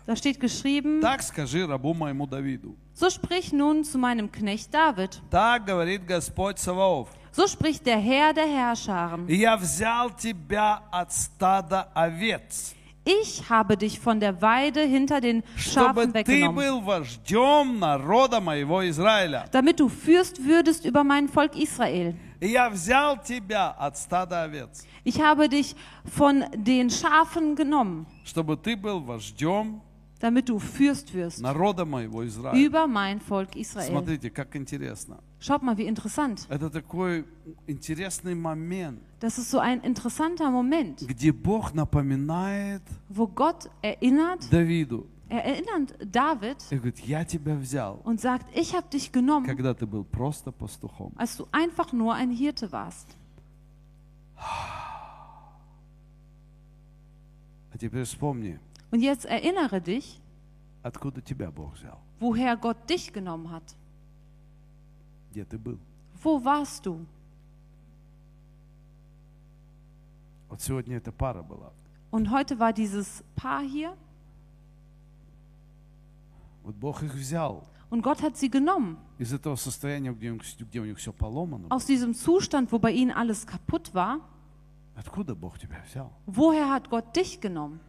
da 0.07 0.15
steht 0.15 0.39
geschrieben, 0.39 0.99
так 1.01 1.21
скажи 1.21 1.65
рабу 1.67 1.93
моему 1.93 2.25
Давиду. 2.25 2.75
so 2.95 3.09
sprich 3.09 3.53
nun 3.53 3.83
zu 3.83 3.97
meinem 3.99 4.31
Knecht 4.31 4.73
David. 4.73 5.21
Так 5.29 5.65
говорит 5.67 6.07
Господь 6.07 6.57
Саваоф. 6.57 7.09
So 7.31 7.45
spricht 7.47 7.85
der 7.85 7.99
Herr 7.99 8.33
der 8.33 8.47
Herrscharen. 8.47 9.27
Я 9.27 9.55
взял 9.57 10.09
тебя 10.09 10.81
от 10.91 11.13
стада 11.13 11.89
овец, 11.93 12.73
Ich 13.05 13.49
habe 13.49 13.75
dich 13.77 13.99
von 13.99 14.19
der 14.19 14.41
Weide 14.41 14.81
hinter 14.81 15.21
den 15.21 15.41
чтобы 15.55 16.03
Schafen 16.03 16.13
ты 16.13 16.19
weggenommen, 16.19 16.55
был 16.55 16.81
вождем 16.81 17.79
народа 17.79 18.39
моего 18.39 18.87
Израиля. 18.87 19.45
damit 19.51 19.79
du 19.79 19.89
Fürst 19.89 20.43
würdest 20.45 20.85
über 20.85 21.03
mein 21.03 21.27
Volk 21.27 21.55
Israel. 21.55 22.13
И 22.41 22.47
я 22.47 22.69
взял 22.69 23.17
тебя 23.17 23.69
от 23.71 23.97
стада 23.97 24.43
овец, 24.43 24.85
Ich 25.03 25.19
habe 25.21 25.49
dich 25.49 25.75
von 26.05 26.45
den 26.53 26.89
Schafen 26.89 27.55
genommen, 27.55 28.05
чтобы 28.25 28.57
ты 28.57 28.75
был 28.75 28.99
вождем 28.99 29.81
damit 30.19 30.49
du 30.49 30.59
Fürst 30.59 31.13
wirst 31.13 31.41
народа 31.41 31.85
моего 31.85 32.25
Израиля. 32.27 32.59
über 32.59 32.85
mein 32.85 33.19
Volk 33.21 33.55
Israel. 33.55 33.87
Смотрите, 33.89 34.29
как 34.29 34.55
интересно. 34.55 35.19
Schaut 35.43 35.63
mal, 35.63 35.77
wie 35.77 35.87
interessant. 35.87 36.47
Это 36.49 36.69
такой 36.69 37.25
интересный 37.67 38.35
момент, 38.35 38.99
Das 39.19 39.37
ist 39.37 39.49
so 39.51 39.59
ein 39.59 39.81
interessanter 39.81 40.49
Moment, 40.51 41.05
где 41.07 41.31
Бог 41.31 41.73
напоминает 41.73 42.81
wo 43.09 43.27
Gott 43.27 43.69
erinnert, 43.81 44.51
Давиду 44.51 45.07
er 45.29 45.45
erinnert 45.45 45.93
David 46.03 46.57
и 46.71 46.75
говорит, 46.75 46.99
я 46.99 47.23
тебя 47.23 47.55
взял, 47.55 48.01
und 48.03 48.19
sagt, 48.19 48.47
ich 48.57 48.75
habe 48.75 48.87
dich 48.89 49.11
genommen, 49.11 49.45
когда 49.45 49.73
ты 49.73 49.85
был 49.85 50.03
просто 50.03 50.51
пастухом. 50.51 51.13
als 51.17 51.37
du 51.37 51.47
einfach 51.51 51.93
nur 51.93 52.13
ein 52.15 52.31
Hirte 52.31 52.71
warst. 52.71 53.15
А 57.71 57.77
теперь 57.77 58.03
вспомни, 58.03 58.59
Und 58.91 59.01
jetzt 59.01 59.25
erinnere 59.25 59.79
dich, 59.81 60.19
откуда 60.81 61.21
тебя 61.21 61.51
Бог 61.51 61.75
взял, 61.75 61.99
woher 62.19 62.57
Gott 62.57 62.89
dich 62.89 63.13
genommen 63.13 63.51
hat. 63.51 63.75
где 65.33 65.45
ты 65.45 65.57
был. 65.57 65.77
Wo 66.23 66.43
warst 66.43 66.85
du? 66.85 67.05
Вот 70.49 70.61
сегодня 70.61 70.97
эта 70.97 71.11
пара 71.11 71.43
была. 71.43 71.71
Und 72.11 72.31
heute 72.31 72.57
war 72.59 72.73
dieses 72.73 73.23
Paar 73.35 73.61
hier 73.61 73.95
Вот 76.63 76.75
Бог 76.75 77.01
их 77.03 77.13
взял 77.13 77.65
und 77.89 78.01
Gott 78.03 78.21
hat 78.21 78.37
sie 78.37 78.49
genommen. 78.49 78.97
из 79.17 79.33
этого 79.33 79.55
состояния, 79.55 80.11
где 80.11 80.29
у 80.31 80.33
них, 80.33 80.43
где 80.59 80.79
у 80.79 80.85
них 80.85 80.97
все 80.97 81.11
поломано. 81.11 81.67
Aus 81.69 81.85
diesem 81.85 82.13
Zustand, 82.13 82.71
wo 82.71 82.79
bei 82.79 82.91
ihnen 82.91 83.11
alles 83.11 83.45
kaputt 83.47 83.93
war. 83.93 84.19
Откуда 84.95 85.33
Бог 85.35 85.57
тебя 85.57 85.81
взял? 85.87 86.11
Woher 86.27 86.69
hat 86.69 86.89
Gott 86.89 87.15
dich 87.15 87.39
genommen? 87.39 87.79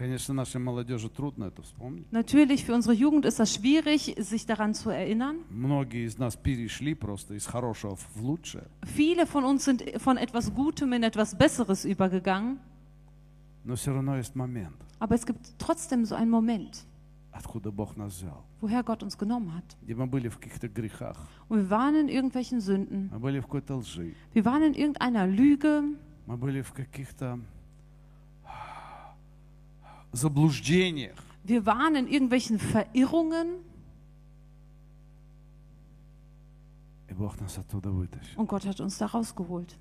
Конечно, 0.00 0.34
нашей 0.34 0.60
молодежи 0.60 1.08
трудно 1.08 1.44
это 1.46 1.62
вспомнить. 1.62 2.04
Natürlich, 2.12 2.64
für 2.66 2.74
unsere 2.74 2.92
Jugend 2.94 3.24
ist 3.24 3.38
das 3.40 3.54
schwierig, 3.54 4.14
sich 4.18 4.44
daran 4.44 4.74
zu 4.74 4.90
erinnern. 4.90 5.36
Многие 5.48 6.04
из 6.04 6.18
нас 6.18 6.36
перешли 6.36 6.94
просто 6.94 7.32
из 7.34 7.46
хорошего 7.46 7.96
в 7.96 8.20
лучшее. 8.20 8.66
Viele 8.82 9.26
von 9.26 9.44
uns 9.44 9.64
sind 9.64 9.82
von 10.02 10.18
etwas 10.18 10.52
Gutem 10.54 10.92
in 10.92 11.02
etwas 11.02 11.34
Besseres 11.36 11.86
übergegangen. 11.86 12.58
Но 13.64 13.74
все 13.74 13.92
равно 13.94 14.16
есть 14.18 14.34
момент, 14.36 14.76
Aber 14.98 15.14
es 15.14 15.24
gibt 15.26 15.58
trotzdem 15.58 16.04
so 16.04 16.14
einen 16.14 16.30
Moment, 16.30 16.84
откуда 17.32 17.70
Бог 17.70 17.96
нас 17.96 18.12
взял. 18.12 18.44
woher 18.60 18.82
Gott 18.84 19.02
uns 19.02 19.16
genommen 19.16 19.54
hat. 19.54 19.76
Где 19.82 19.94
мы 19.94 20.06
были 20.06 20.28
в 20.28 20.36
каких-то 20.38 20.68
грехах, 20.68 21.16
Und 21.48 21.58
wir 21.62 21.70
waren 21.70 21.94
in 21.96 22.08
irgendwelchen 22.10 22.60
Sünden. 22.60 23.08
мы 23.10 23.18
были 23.18 23.40
в 23.40 23.44
какой-то 23.46 23.76
лжи, 23.76 24.14
Wir 24.34 24.44
waren 24.44 24.62
in 24.62 24.74
irgendeiner 24.74 25.26
Lüge. 25.26 25.96
мы 26.26 26.36
были 26.36 26.60
в 26.60 26.72
каких-то 26.74 27.40
заблуждениях. 30.12 31.16
Wir 31.44 31.64
waren 31.66 31.94
in 31.94 32.06
irgendwelchen 32.08 32.58
Verirrungen. 32.58 33.62
И 37.08 37.14
Бог 37.14 37.40
нас 37.40 37.56
оттуда 37.58 37.90
вытащил. 37.90 38.36
Und 38.38 38.48
Gott 38.48 38.66
hat 38.66 38.80
uns 38.80 38.98
da 38.98 39.06
rausgeholt. 39.06 39.76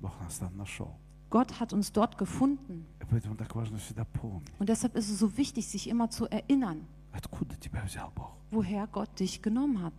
Бог 0.00 0.12
нас 0.20 0.38
там 0.38 0.56
нашел. 0.56 0.90
Gott 1.30 1.58
hat 1.60 1.72
uns 1.72 1.92
dort 1.92 2.18
gefunden. 2.18 2.84
И 3.00 3.04
поэтому 3.08 3.36
так 3.36 3.54
важно 3.54 3.78
всегда 3.78 4.04
помнить, 4.04 4.52
Und 4.58 4.68
deshalb 4.68 4.94
ist 4.96 5.08
es 5.10 5.18
so 5.18 5.36
wichtig, 5.36 5.66
sich 5.68 5.88
immer 5.88 6.10
zu 6.10 6.26
erinnern, 6.26 6.86
откуда 7.12 7.54
тебя 7.56 7.82
взял 7.84 8.10
Бог. 8.14 8.32
woher 8.50 8.86
Gott 8.88 9.18
dich 9.18 9.40
genommen 9.42 9.82
hat. 9.82 9.94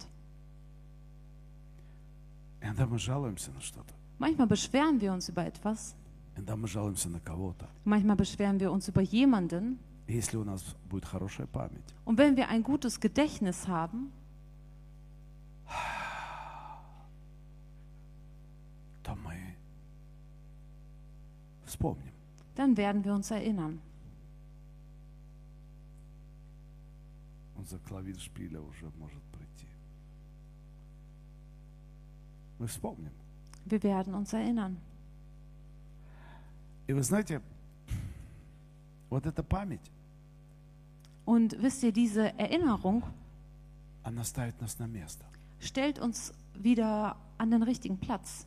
Иногда 2.61 2.87
мы 2.87 2.97
жалуемся 2.99 3.51
на 3.51 3.61
что-то. 3.61 3.93
Manchmal 4.17 4.47
beschweren 4.47 4.99
wir 5.01 5.13
uns 5.13 5.29
über 5.29 5.45
etwas. 5.45 5.95
Иногда 6.35 6.55
мы 6.55 6.67
жалуемся 6.67 7.09
на 7.09 7.19
кого-то. 7.19 7.69
Manchmal 7.85 8.15
beschweren 8.17 8.59
wir 8.59 8.71
uns 8.71 8.87
über 8.89 9.01
jemanden. 9.01 9.77
И 10.07 10.13
если 10.13 10.37
у 10.37 10.43
нас 10.43 10.63
будет 10.89 11.05
хорошая 11.05 11.47
память, 11.47 11.83
Und 12.05 12.17
wenn 12.17 12.35
wir 12.35 12.49
ein 12.49 12.61
gutes 12.63 12.99
Gedächtnis 12.99 13.67
haben, 13.67 14.11
то 19.03 19.15
мы 19.15 19.55
вспомним. 21.65 22.11
dann 22.55 22.75
werden 22.77 23.03
wir 23.03 23.13
uns 23.13 23.31
erinnern. 23.31 23.79
Он 27.57 27.65
за 27.65 27.77
клавиш 27.79 28.17
шпиля 28.19 28.61
уже 28.61 28.85
может 28.99 29.23
прийти. 29.31 29.67
Мы 32.59 32.67
вспомним. 32.67 33.11
Wir 33.65 33.81
werden 33.83 34.13
uns 34.13 34.33
erinnern. 34.33 34.77
И 36.90 36.92
вы 36.92 37.04
знаете, 37.04 37.40
вот 39.10 39.24
эта 39.24 39.44
память, 39.44 39.92
Und 41.24 41.52
wisst 41.62 41.84
ihr, 41.84 41.92
diese 41.92 42.36
Erinnerung 42.36 43.04
она 44.02 44.24
ставит 44.24 44.60
нас 44.60 44.76
на 44.80 44.88
место. 44.88 45.24
stellt 45.60 46.00
uns 46.00 46.32
wieder 46.54 47.14
an 47.38 47.52
den 47.52 47.62
richtigen 47.62 47.96
Platz. 47.96 48.44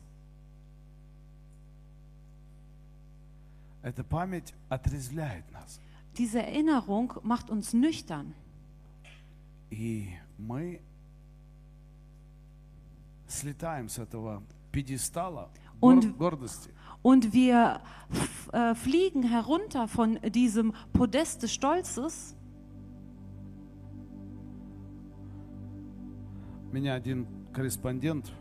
Эта 3.82 4.04
память 4.04 4.52
отрезвляет 4.68 5.50
нас. 5.50 5.80
Diese 6.18 6.42
Erinnerung 6.42 7.14
macht 7.22 7.48
uns 7.48 7.72
nüchtern. 7.72 8.34
И 9.70 10.10
мы 10.36 10.82
слетаем 13.26 13.88
с 13.88 13.96
этого 13.98 14.42
пьедестала 14.70 15.48
Und- 15.80 16.12
гор- 16.18 16.32
гордости. 16.32 16.73
Und 17.03 17.33
wir 17.33 17.79
f- 18.11 18.49
äh, 18.53 18.75
fliegen 18.75 19.23
herunter 19.23 19.87
von 19.87 20.19
diesem 20.33 20.73
Podest 20.93 21.43
des 21.43 21.53
Stolzes. 21.53 22.35
Меня 26.71 26.93
один 26.93 27.25
корреспондент 27.53 28.31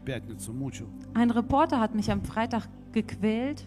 в 0.00 0.04
пятницу 0.04 0.52
мучил. 0.52 0.88
Ein 1.14 1.30
Reporter 1.30 1.78
hat 1.80 1.94
mich 1.94 2.10
am 2.10 2.22
Freitag 2.22 2.68
gequält, 2.92 3.66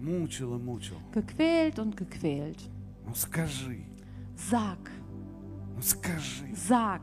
Мучил 0.00 0.56
и 0.56 0.58
мучил. 0.58 0.96
gequält 1.12 1.78
und 1.78 1.96
gequält. 1.96 2.68
Ну 3.06 3.14
скажи, 3.14 3.84
Sag, 4.36 4.90
ну 5.76 5.82
скажи, 5.82 6.52
sag, 6.54 7.02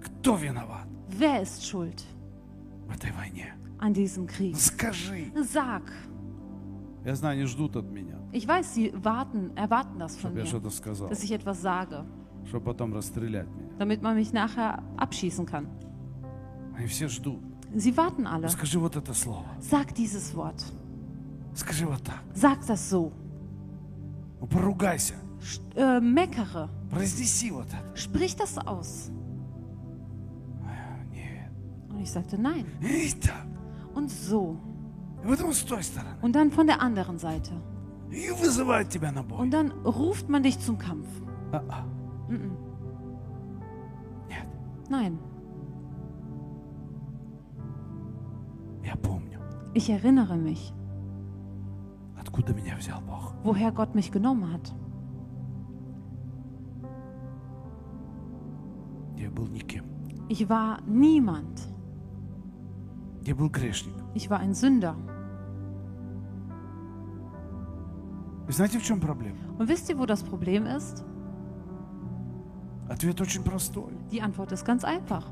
кто 0.00 0.36
виноват 0.36 0.86
wer 1.10 1.42
ist 1.42 1.66
schuld 1.66 2.02
в 2.90 2.94
этой 2.94 3.12
войне? 3.12 3.54
an 3.78 3.92
diesem 3.92 4.24
Ну 4.24 4.28
Krieg? 4.28 4.56
скажи. 4.56 5.32
Sag. 5.34 5.82
Я 7.04 7.14
знаю, 7.14 7.34
они 7.38 7.44
ждут 7.46 7.76
от 7.76 7.84
меня, 7.90 8.16
Ich 8.32 8.46
weiß, 8.48 8.74
sie 8.74 8.92
warten, 9.02 9.52
erwarten 9.56 9.98
das 9.98 10.16
von 10.16 10.30
чтобы 10.32 10.38
я 10.40 10.44
mir, 10.44 10.48
что-то 10.48 10.70
сказал, 10.70 11.08
dass 11.08 11.22
ich 11.22 11.30
etwas 11.32 11.60
sage, 11.62 12.04
чтобы 12.48 12.64
потом 12.64 12.92
расстрелять 12.94 13.46
меня. 13.48 13.76
damit 13.78 14.02
man 14.02 14.16
mich 14.16 14.32
nachher 14.32 14.82
abschießen 14.96 15.46
kann. 15.46 15.66
Они 16.76 16.86
все 16.88 17.08
ждут. 17.08 17.40
Sie 17.74 17.96
warten 17.96 18.26
alle. 18.26 18.48
Скажи 18.48 18.78
вот 18.78 18.96
это 18.96 19.12
слово. 19.14 19.44
Sag 19.60 19.94
dieses 19.94 20.34
Wort. 20.34 20.62
Скажи 21.54 21.86
вот 21.86 22.02
так. 22.02 22.22
Sag 22.34 22.66
das 22.66 22.90
so. 22.90 23.12
Ну, 24.40 24.46
поругайся. 24.46 25.14
Sch- 25.40 25.60
Äh, 25.76 26.00
meckere. 26.00 26.68
Произнеси 26.90 27.50
вот 27.50 27.66
это. 27.68 27.96
Sprich 27.96 28.36
das 28.36 28.58
aus. 28.58 29.10
Und 32.01 32.05
ich 32.05 32.13
sagte, 32.13 32.41
nein. 32.41 32.65
Und 33.93 34.09
so. 34.09 34.57
Und 36.23 36.35
dann 36.35 36.49
von 36.49 36.65
der 36.65 36.81
anderen 36.81 37.19
Seite. 37.19 37.51
Und 39.37 39.51
dann 39.51 39.71
ruft 39.85 40.27
man 40.27 40.41
dich 40.41 40.59
zum 40.59 40.79
Kampf. 40.79 41.07
Nein. 44.89 45.19
Ich 49.75 49.89
erinnere 49.91 50.37
mich, 50.37 50.73
woher 53.43 53.71
Gott 53.71 53.93
mich 53.93 54.11
genommen 54.11 54.51
hat. 54.51 54.75
Ich 60.29 60.49
war 60.49 60.81
niemand. 60.87 61.70
Ich 64.13 64.29
war 64.29 64.39
ein 64.39 64.53
Sünder. 64.53 64.95
Und 69.57 69.69
wisst 69.69 69.89
ihr, 69.89 69.97
wo 69.97 70.05
das 70.05 70.23
Problem 70.23 70.65
ist? 70.65 71.05
Die 74.11 74.21
Antwort 74.21 74.51
ist 74.51 74.65
ganz 74.65 74.83
einfach. 74.83 75.25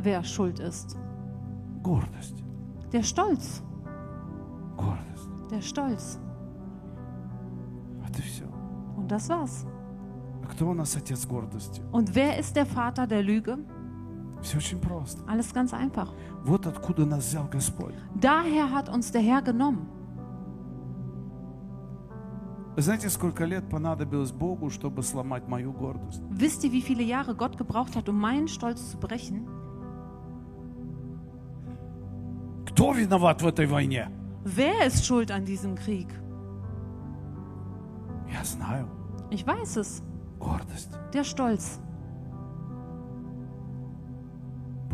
Wer 0.00 0.24
schuld 0.24 0.58
ist? 0.58 0.96
Der 2.92 3.02
Stolz. 3.02 3.62
Der 5.50 5.60
Stolz. 5.62 6.18
Und 8.96 9.10
das 9.10 9.28
war's. 9.28 9.66
Und 11.92 12.14
wer 12.14 12.38
ist 12.38 12.56
der 12.56 12.66
Vater 12.66 13.06
der 13.06 13.22
Lüge? 13.22 13.58
Все 14.45 14.57
очень 14.57 14.79
просто. 14.79 15.21
Alles 15.27 15.53
ganz 15.53 15.73
einfach. 15.73 16.09
Вот 16.43 16.65
откуда 16.65 17.05
нас 17.05 17.25
взял 17.25 17.47
Господь. 17.47 17.93
Daher 18.15 18.71
hat 18.71 18.89
uns 18.89 19.11
der 19.11 19.21
Herr 19.21 19.41
genommen. 19.41 19.87
Вы 22.75 22.81
знаете, 22.83 23.09
сколько 23.09 23.43
лет 23.43 23.69
понадобилось 23.69 24.31
Богу, 24.31 24.69
чтобы 24.69 25.03
сломать 25.03 25.47
мою 25.47 25.73
гордость? 25.73 26.21
Wisst 26.31 26.63
ihr, 26.63 26.71
wie 26.71 26.81
viele 26.81 27.03
Jahre 27.03 27.35
Gott 27.35 27.57
gebraucht 27.57 27.95
hat, 27.95 28.07
um 28.07 28.19
meinen 28.19 28.47
Stolz 28.47 28.91
zu 28.91 28.97
brechen? 28.97 29.45
Кто 32.65 32.93
виноват 32.93 33.41
в 33.41 33.47
этой 33.47 33.65
войне? 33.67 34.09
Wer 34.45 34.87
ist 34.87 35.05
schuld 35.05 35.29
an 35.31 35.45
diesem 35.45 35.75
Krieg? 35.75 36.07
Я 38.31 38.43
знаю. 38.45 38.87
Ich 39.29 39.45
weiß 39.45 39.77
es. 39.77 40.01
Гордость. 40.39 40.91
Der 41.13 41.23
Stolz. 41.25 41.79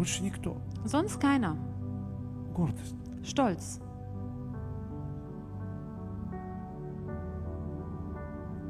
Больше 0.01 0.24
никто. 0.24 0.58
Sonst 0.86 1.20
keiner. 1.20 1.55
Гордость. 2.53 2.95
Stolz. 3.24 3.80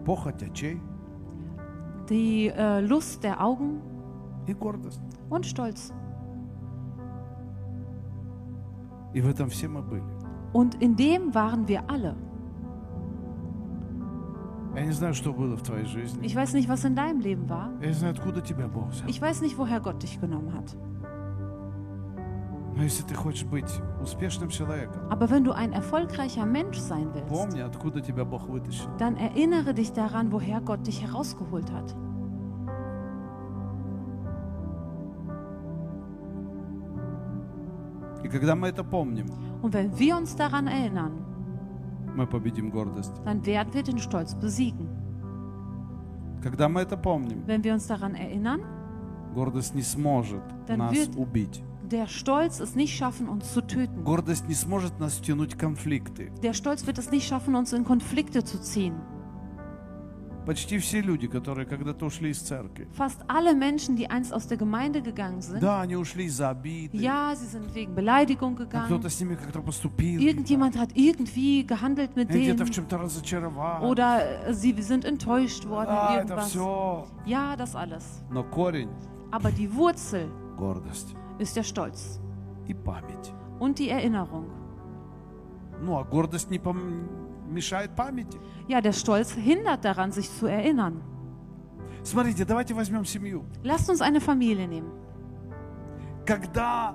Похоть 0.06 0.42
очей 0.44 0.82
Die 2.10 2.48
äh, 2.48 2.80
Lust 2.80 3.22
der 3.24 3.42
Augen 3.44 3.82
и 4.48 4.54
гордость. 4.54 5.02
und 5.30 5.46
Stolz. 5.46 5.92
И 9.14 9.20
в 9.22 9.28
этом 9.28 9.50
все 9.50 9.68
мы 9.68 9.82
были. 9.82 10.04
Und 10.54 10.76
in 10.82 10.96
dem 10.96 11.34
waren 11.36 11.68
wir 11.68 11.90
alle. 11.90 12.16
Я 14.76 14.86
не 14.86 14.92
знаю, 14.92 15.14
что 15.16 15.34
было 15.34 15.58
в 15.58 15.64
твоей 15.64 15.86
жизни. 15.86 16.26
Ich 16.26 16.36
weiß 16.36 16.54
nicht, 16.54 16.70
was 16.70 16.86
in 16.86 16.96
deinem 16.96 17.20
Leben 17.20 17.50
war. 17.50 17.72
Я 17.82 17.88
не 17.88 17.94
знаю, 17.94 18.14
откуда 18.14 18.40
тебя 18.42 18.68
Бог 18.68 18.90
взял. 18.92 19.10
Ich 19.10 19.22
weiß 19.22 19.42
nicht, 19.42 19.58
woher 19.58 19.82
Gott 19.82 20.02
dich 20.02 20.22
genommen 20.22 20.54
hat. 20.54 20.78
Aber 25.10 25.30
wenn 25.32 25.44
du 25.44 25.52
ein 25.52 25.72
erfolgreicher 25.74 26.46
Mensch 26.46 26.78
sein 26.78 27.08
willst, 27.14 27.28
помни, 27.30 27.62
откуда 27.62 28.02
тебя 28.02 28.24
Бог 28.24 28.48
вытащил. 28.48 28.88
dann 29.00 29.16
erinnere 29.18 29.74
dich 29.74 29.94
daran, 29.94 30.32
woher 30.32 30.62
Gott 30.62 30.86
dich 30.86 31.02
herausgeholt 31.02 31.72
hat. 31.72 31.96
И 38.24 38.28
когда 38.30 38.56
мы 38.56 38.68
это 38.68 38.84
помним, 38.84 39.28
Und 39.62 39.74
wenn 39.74 39.98
wir 39.98 40.18
uns 40.18 40.36
daran 40.36 40.68
erinnern, 40.68 41.12
мы 42.16 42.26
победим 42.28 42.70
гордость. 42.72 43.14
dann 43.26 43.46
werden 43.46 43.74
wir 43.74 43.84
den 43.84 44.00
Stolz 44.00 44.36
besiegen. 44.36 44.88
Когда 46.42 46.68
мы 46.70 46.82
это 46.82 46.98
помним, 46.98 47.44
Wenn 47.48 47.64
wir 47.64 47.74
uns 47.74 47.88
daran 47.88 48.16
erinnern, 48.16 48.62
гордость 49.34 49.76
не 49.76 49.82
сможет 49.84 50.42
Dann 50.68 50.80
нас 50.80 50.94
wird- 50.94 51.16
убить. 51.16 51.64
der 51.92 52.08
Stolz 52.08 52.60
es 52.60 52.76
nicht 52.76 52.96
schaffen, 52.98 53.30
uns 53.30 53.54
zu 53.54 53.62
töten. 53.62 54.04
Гордость 54.04 54.48
не 54.48 54.56
сможет 54.56 55.00
нас 55.00 55.14
втянуть 55.18 55.54
в 55.54 55.58
конфликты. 55.58 56.32
Der 56.44 56.54
Stolz 56.54 56.86
wird 56.86 56.98
es 56.98 57.12
nicht 57.12 57.28
schaffen, 57.28 57.56
uns 57.56 57.72
in 57.74 57.84
Konflikte 57.86 58.44
zu 58.44 58.60
ziehen. 58.62 58.96
Почти 60.46 60.78
все 60.80 61.02
люди, 61.02 61.28
которые 61.28 61.66
когда-то 61.66 62.06
ушли 62.06 62.30
из 62.30 62.40
церкви, 62.40 62.88
Fast 62.94 63.20
alle 63.28 63.54
Menschen, 63.54 63.98
die 63.98 64.10
einst 64.10 64.32
aus 64.34 64.48
der 64.48 64.58
Gemeinde 64.58 65.02
gegangen 65.02 65.42
sind, 65.42 65.60
да, 65.60 65.82
они 65.82 65.98
ушли 65.98 66.24
из-за 66.28 66.52
обиды, 66.52 66.96
ja, 66.98 67.36
sie 67.36 67.48
sind 67.48 67.76
wegen 67.76 67.94
Beleidigung 67.96 68.56
а 68.58 68.64
gegangen. 68.64 68.86
кто-то 68.86 69.10
с 69.10 69.20
ними 69.20 69.36
как-то 69.36 69.62
поступил, 69.62 70.22
Irgendjemand 70.22 70.78
hat 70.78 70.92
irgendwie 70.96 71.66
gehandelt 71.68 72.16
mit 72.16 72.30
они 72.30 72.44
где-то 72.44 72.64
в 72.64 72.70
denen. 72.70 72.76
чем-то 72.76 72.98
разочаровали. 72.98 73.84
Oder 73.86 74.48
äh, 74.48 74.54
sie 74.54 74.74
sind 74.82 75.04
enttäuscht 75.04 75.66
worden 75.68 75.90
in 75.90 75.96
Да, 75.96 76.16
это 76.16 76.34
irgendwas. 76.36 76.50
все. 76.50 77.08
Ja, 77.26 77.56
das 77.58 77.76
alles. 77.76 78.24
Но 78.32 78.44
корень 78.46 78.90
Aber 79.32 79.52
die 79.52 79.70
Wurzel – 79.76 80.58
гордость 80.58 81.14
ist 81.40 81.56
der 81.56 81.64
Stolz 81.64 82.20
и 82.68 82.74
память. 82.74 83.34
und 83.60 83.80
die 83.80 83.90
Erinnerung. 83.90 84.46
Ну, 85.82 85.98
а 85.98 86.04
гордость 86.04 86.50
не 86.52 86.58
пом- 86.60 87.08
мешает 87.50 87.96
памяти. 87.96 88.40
Ja, 88.68 88.82
der 88.82 88.94
Stolz 88.94 89.32
hindert 89.34 89.84
daran, 89.86 90.12
sich 90.12 90.30
zu 90.32 90.48
erinnern. 90.48 91.02
Смотрите, 92.04 92.46
давайте 92.46 92.74
возьмем 92.74 93.06
семью. 93.06 93.44
Lasst 93.64 93.90
uns 93.90 94.02
eine 94.02 94.20
Familie 94.22 94.68
nehmen. 94.68 94.92
Когда 96.26 96.94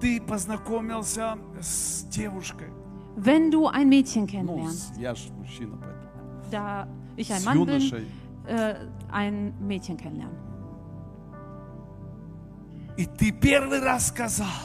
ты 0.00 0.20
познакомился 0.20 1.36
с 1.60 2.04
девушкой, 2.04 2.68
Wenn 3.16 3.50
du 3.50 3.66
ein 3.68 3.88
Mädchen 3.90 4.22
ну, 4.22 4.26
kennenlernst, 4.28 4.94
с- 4.94 4.98
я 4.98 5.14
же 5.14 5.30
мужчина, 5.34 5.76
поэтому, 5.76 6.50
da 6.50 6.88
ich 7.16 7.30
ein 7.32 7.40
с 7.40 7.44
Mann 7.46 7.58
bin, 7.58 7.68
юношей, 7.80 8.06
äh, 8.46 8.74
ein 9.10 9.54
Mädchen 9.60 9.96
kennenlernen. 9.98 10.36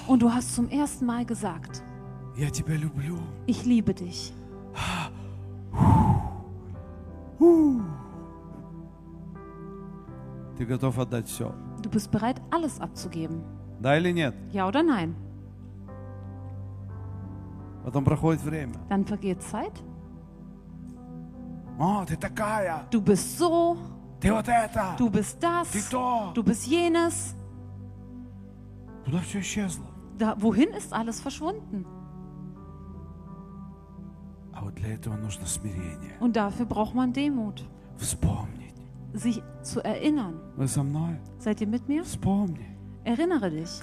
Und 0.07 0.23
du 0.23 0.33
hast 0.33 0.55
zum 0.55 0.69
ersten 0.71 1.05
Mal 1.07 1.25
gesagt, 1.27 1.83
ich 3.47 3.65
liebe 3.67 3.93
dich. 3.95 4.33
Du 11.83 11.91
bist 11.91 12.11
bereit, 12.11 12.41
alles 12.51 12.81
abzugeben. 12.81 13.43
Ja 14.53 14.69
oder 14.69 14.83
nein? 14.83 15.15
Dann 18.89 19.05
vergeht 19.05 19.43
Zeit. 19.43 19.83
Du 22.91 23.01
bist 23.01 23.39
so. 23.39 23.77
Du 24.97 25.11
bist 25.11 25.43
das. 25.43 25.73
Du 26.35 26.43
bist 26.45 26.67
jenes. 26.67 27.35
Da, 30.19 30.37
wohin 30.39 30.69
ist 30.71 30.93
alles 30.93 31.21
verschwunden? 31.21 31.85
Und 36.21 36.37
dafür 36.37 36.67
braucht 36.67 36.95
man 36.95 37.13
Demut. 37.13 37.69
Sich 39.15 39.43
zu 39.63 39.81
erinnern. 39.85 40.41
Seid 41.39 41.61
ihr 41.61 41.67
mit 41.67 41.89
mir? 41.89 42.03
Erinnere 43.05 43.51
dich, 43.51 43.81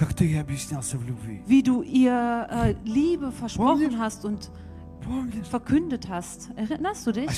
wie 1.47 1.61
du 1.61 1.81
ihr 1.81 2.47
äh, 2.49 2.73
Liebe 2.85 3.31
versprochen 3.31 3.99
hast 3.99 4.23
und 4.23 4.49
verkündet 5.49 6.09
hast. 6.09 6.51
Erinnerst 6.55 7.05
du 7.07 7.11
dich? 7.11 7.29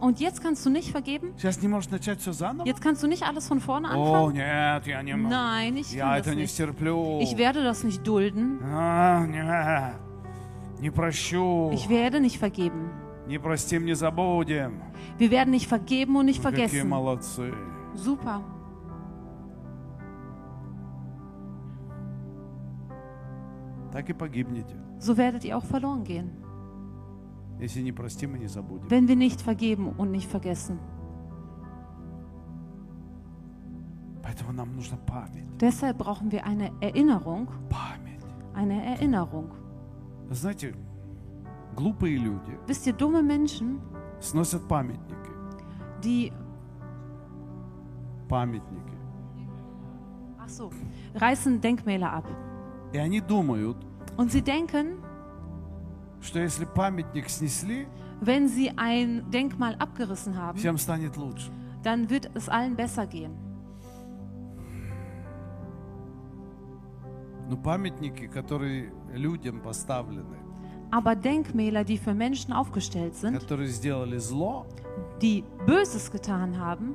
Und 0.00 0.20
jetzt 0.20 0.42
kannst 0.42 0.64
du 0.64 0.70
nicht 0.70 0.90
vergeben? 0.90 1.32
Jetzt 2.64 2.80
kannst 2.80 3.02
du 3.02 3.06
nicht 3.06 3.22
alles 3.24 3.48
von 3.48 3.60
vorne 3.60 3.88
anfangen? 3.88 4.36
Nein, 5.28 5.76
ich, 5.76 5.94
ich 7.20 7.36
werde 7.38 7.62
das 7.64 7.84
nicht 7.84 8.06
dulden. 8.06 8.58
Ich 11.72 11.88
werde 11.88 12.20
nicht 12.20 12.38
vergeben. 12.38 12.90
Wir 15.18 15.30
werden 15.30 15.50
nicht 15.50 15.66
vergeben 15.66 16.16
und 16.16 16.26
nicht 16.26 16.42
vergessen. 16.42 16.76
Super. 17.94 18.42
So 24.98 25.16
werdet 25.16 25.44
ihr 25.44 25.56
auch 25.56 25.64
verloren 25.64 26.04
gehen. 26.04 26.30
wenn 27.63 29.07
wir 29.07 29.15
nicht 29.15 29.41
vergeben 29.41 29.89
und 29.97 30.11
nicht 30.11 30.29
vergessen. 30.29 30.79
Поэтому 34.23 34.51
нам 34.53 34.75
нужна 34.75 34.97
память. 35.07 35.45
Deshalb 35.59 35.97
brauchen 35.97 36.31
wir 36.31 36.45
eine 36.45 36.71
Erinnerung, 36.81 37.47
Память. 37.69 38.23
eine 38.53 38.85
Erinnerung. 38.85 39.49
Вы 40.27 40.35
Знаете, 40.35 40.75
глупые 41.75 42.17
люди 42.17 42.57
Wisst 42.67 42.85
ihr, 42.87 42.93
dumme 42.93 43.23
Menschen, 43.23 43.79
сносят 44.19 44.67
памятники. 44.67 45.31
die, 46.03 46.31
Памятники. 48.27 48.93
ach 50.37 50.49
so, 50.49 50.69
reißen 51.15 51.59
Denkmäler 51.59 52.13
ab. 52.13 52.25
И 52.93 52.97
они 52.99 53.21
думают, 53.21 53.77
Und 54.17 54.31
sie 54.31 54.41
denken, 54.41 54.97
wenn 58.20 58.48
sie 58.48 58.70
ein 58.76 59.30
Denkmal 59.30 59.74
abgerissen 59.78 60.36
haben, 60.36 60.58
dann 61.82 62.08
wird 62.08 62.30
es 62.34 62.48
allen 62.48 62.74
besser 62.76 63.06
gehen. 63.06 63.32
Aber 70.90 71.14
Denkmäler, 71.14 71.84
die 71.84 71.98
für 71.98 72.14
Menschen 72.14 72.52
aufgestellt 72.52 73.14
sind, 73.16 73.34
die 75.20 75.44
Böses 75.66 76.10
getan 76.10 76.58
haben, 76.58 76.94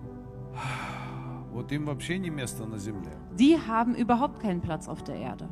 die 3.38 3.58
haben 3.58 3.94
überhaupt 3.96 4.40
keinen 4.40 4.62
Platz 4.62 4.88
auf 4.88 5.04
der 5.04 5.16
Erde. 5.16 5.50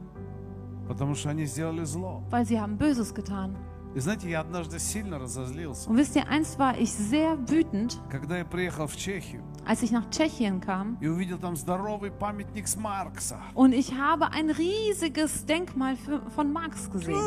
Потому 0.89 1.15
что 1.15 1.31
они 1.31 1.45
сделали 1.47 1.85
зло. 1.85 2.23
weil 2.31 2.45
sie 2.45 2.61
haben 2.61 2.77
Böses 2.79 3.15
getan. 3.15 3.57
И 3.95 4.01
знаете, 4.01 4.31
я 4.31 4.41
однажды 4.41 4.79
сильно 4.79 5.19
разозлился, 5.19 5.91
Und 5.91 5.99
wisst 5.99 6.17
ihr, 6.17 6.27
einst 6.27 6.59
war 6.59 6.79
ich 6.79 6.91
sehr 6.93 7.37
wütend, 7.51 8.01
когда 8.11 8.39
я 8.39 8.45
приехал 8.47 8.87
в 8.87 8.97
Чехию 8.97 9.43
als 9.67 9.83
ich 9.83 9.93
nach 9.93 10.09
Tschechien 10.11 10.61
kam 10.61 10.97
и 11.01 11.07
увидел 11.09 11.39
там 11.39 11.57
здоровый 11.57 12.11
памятник 12.11 12.67
с 12.67 12.77
Маркса. 12.77 13.39
und 13.55 13.73
ich 13.75 13.93
habe 13.95 14.31
ein 14.33 14.51
riesiges 14.51 15.45
Denkmal 15.45 15.97
für, 15.97 16.23
von 16.31 16.53
Marx 16.53 16.91
gesehen. 16.91 17.19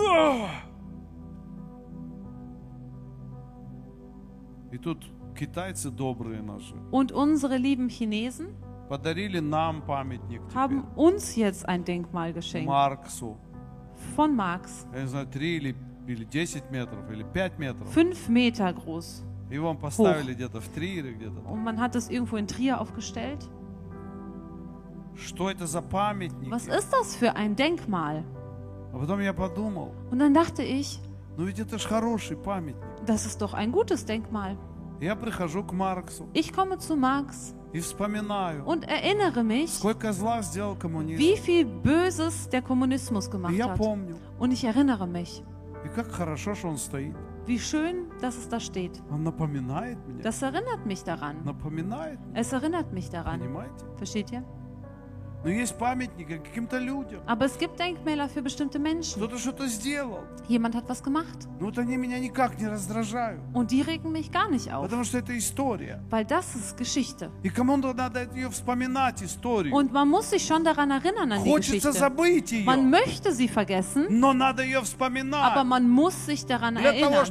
И 4.72 4.78
тут 4.78 5.06
китайцы 5.38 5.92
добрые 5.92 6.42
наши 6.42 6.76
Und 6.92 7.12
unsere 7.12 7.58
lieben 7.58 7.90
Chinesen 7.90 8.56
подарили 8.90 9.40
нам 9.40 9.82
памятник 9.84 10.42
теперь, 10.50 10.56
haben 10.56 10.84
uns 10.96 11.36
jetzt 11.36 11.68
ein 11.68 11.84
Denkmal 11.86 12.34
geschenkt 12.34 12.68
Марксу. 12.68 13.38
von 14.16 14.36
Marx. 14.36 14.86
Я 14.94 15.02
не 15.02 15.08
знаю, 15.08 15.28
3 15.28 15.58
или, 15.58 15.76
или 16.08 16.24
10 16.26 16.72
метров, 16.72 17.10
или 17.12 17.24
5 17.24 17.60
метров. 17.60 17.88
Fünf 17.96 18.28
Meter 18.30 18.74
groß. 18.74 19.24
Его 19.52 19.74
поставили 19.76 20.34
где-то 20.34 20.60
в 20.60 20.68
Трире, 20.70 21.14
где-то. 21.14 21.36
там. 21.42 21.52
Und 21.54 21.64
man 21.64 21.80
hat 21.80 21.96
es 21.96 22.10
irgendwo 22.10 22.38
in 22.38 22.48
Trier 22.48 22.80
aufgestellt. 22.80 23.48
Что 25.16 25.50
это 25.50 25.66
за 25.66 25.82
памятник? 25.82 26.52
Was 26.52 26.68
ist 26.68 26.92
das 26.92 27.16
für 27.16 27.36
ein 27.36 27.56
Denkmal? 27.56 28.24
А 28.94 28.98
потом 28.98 29.20
я 29.22 29.34
подумал, 29.34 29.94
Und 30.12 30.20
dann 30.20 30.34
dachte 30.34 30.64
ich, 30.64 31.00
ну 31.38 31.46
ведь 31.46 31.60
это 31.60 31.78
ж 31.78 31.86
хороший 31.86 32.38
памятник. 32.38 32.84
das 33.06 33.26
ist 33.26 33.42
doch 33.42 33.54
ein 33.54 33.72
gutes 33.72 34.06
Denkmal. 34.06 34.58
Я 35.02 35.16
прихожу 35.16 35.64
к 35.64 35.74
Марксу 35.74 36.28
Ich 36.34 36.52
komme 36.54 36.78
zu 36.80 36.96
Marx 36.96 37.54
и 37.59 37.59
вспоминаю, 37.59 37.59
Und 38.65 38.89
erinnere 38.89 39.45
mich, 39.45 39.81
wie 39.83 41.37
viel 41.37 41.65
Böses 41.67 42.49
der 42.49 42.63
Kommunismus 42.63 43.31
gemacht 43.31 43.55
hat. 43.63 43.79
Und 44.39 44.53
ich 44.53 44.65
erinnere 44.65 45.07
mich. 45.07 45.43
Wie 47.47 47.59
schön, 47.59 48.07
dass 48.21 48.37
es 48.37 48.49
da 48.49 48.61
steht. 48.61 49.03
Das 50.23 50.43
erinnert 50.43 50.85
mich 50.87 51.03
daran. 51.05 51.37
Es 52.35 52.53
erinnert 52.53 52.93
mich 52.93 53.09
daran. 53.11 53.41
Versteht 53.97 54.31
ihr? 54.33 54.45
Aber 57.27 57.45
es 57.47 57.57
gibt 57.59 57.81
Denkmäler 57.81 58.29
für 58.29 58.43
bestimmte 58.43 58.79
Menschen. 58.79 59.23
Jemand 60.49 60.75
hat 60.75 60.85
was 60.89 61.03
gemacht. 61.03 61.49
Und 63.53 63.71
die 63.71 63.81
regen 63.81 64.13
mich 64.13 64.31
gar 64.31 64.51
nicht 64.51 64.71
auf. 64.73 64.91
Weil 66.11 66.25
das 66.27 66.55
ist 66.55 66.77
Geschichte. 66.77 67.31
Und 69.73 69.93
man 69.93 70.09
muss 70.09 70.31
sich 70.31 70.45
schon 70.45 70.63
daran 70.65 70.91
erinnern 70.91 71.33
an 71.33 71.45
die 71.45 71.53
Geschichte. 71.55 71.91
Man 72.65 72.91
möchte 72.91 73.33
sie 73.33 73.49
vergessen. 73.49 74.23
Aber 74.23 75.65
man 75.65 75.89
muss 75.89 76.27
sich 76.27 76.45
daran 76.45 76.77
erinnern. 76.77 77.25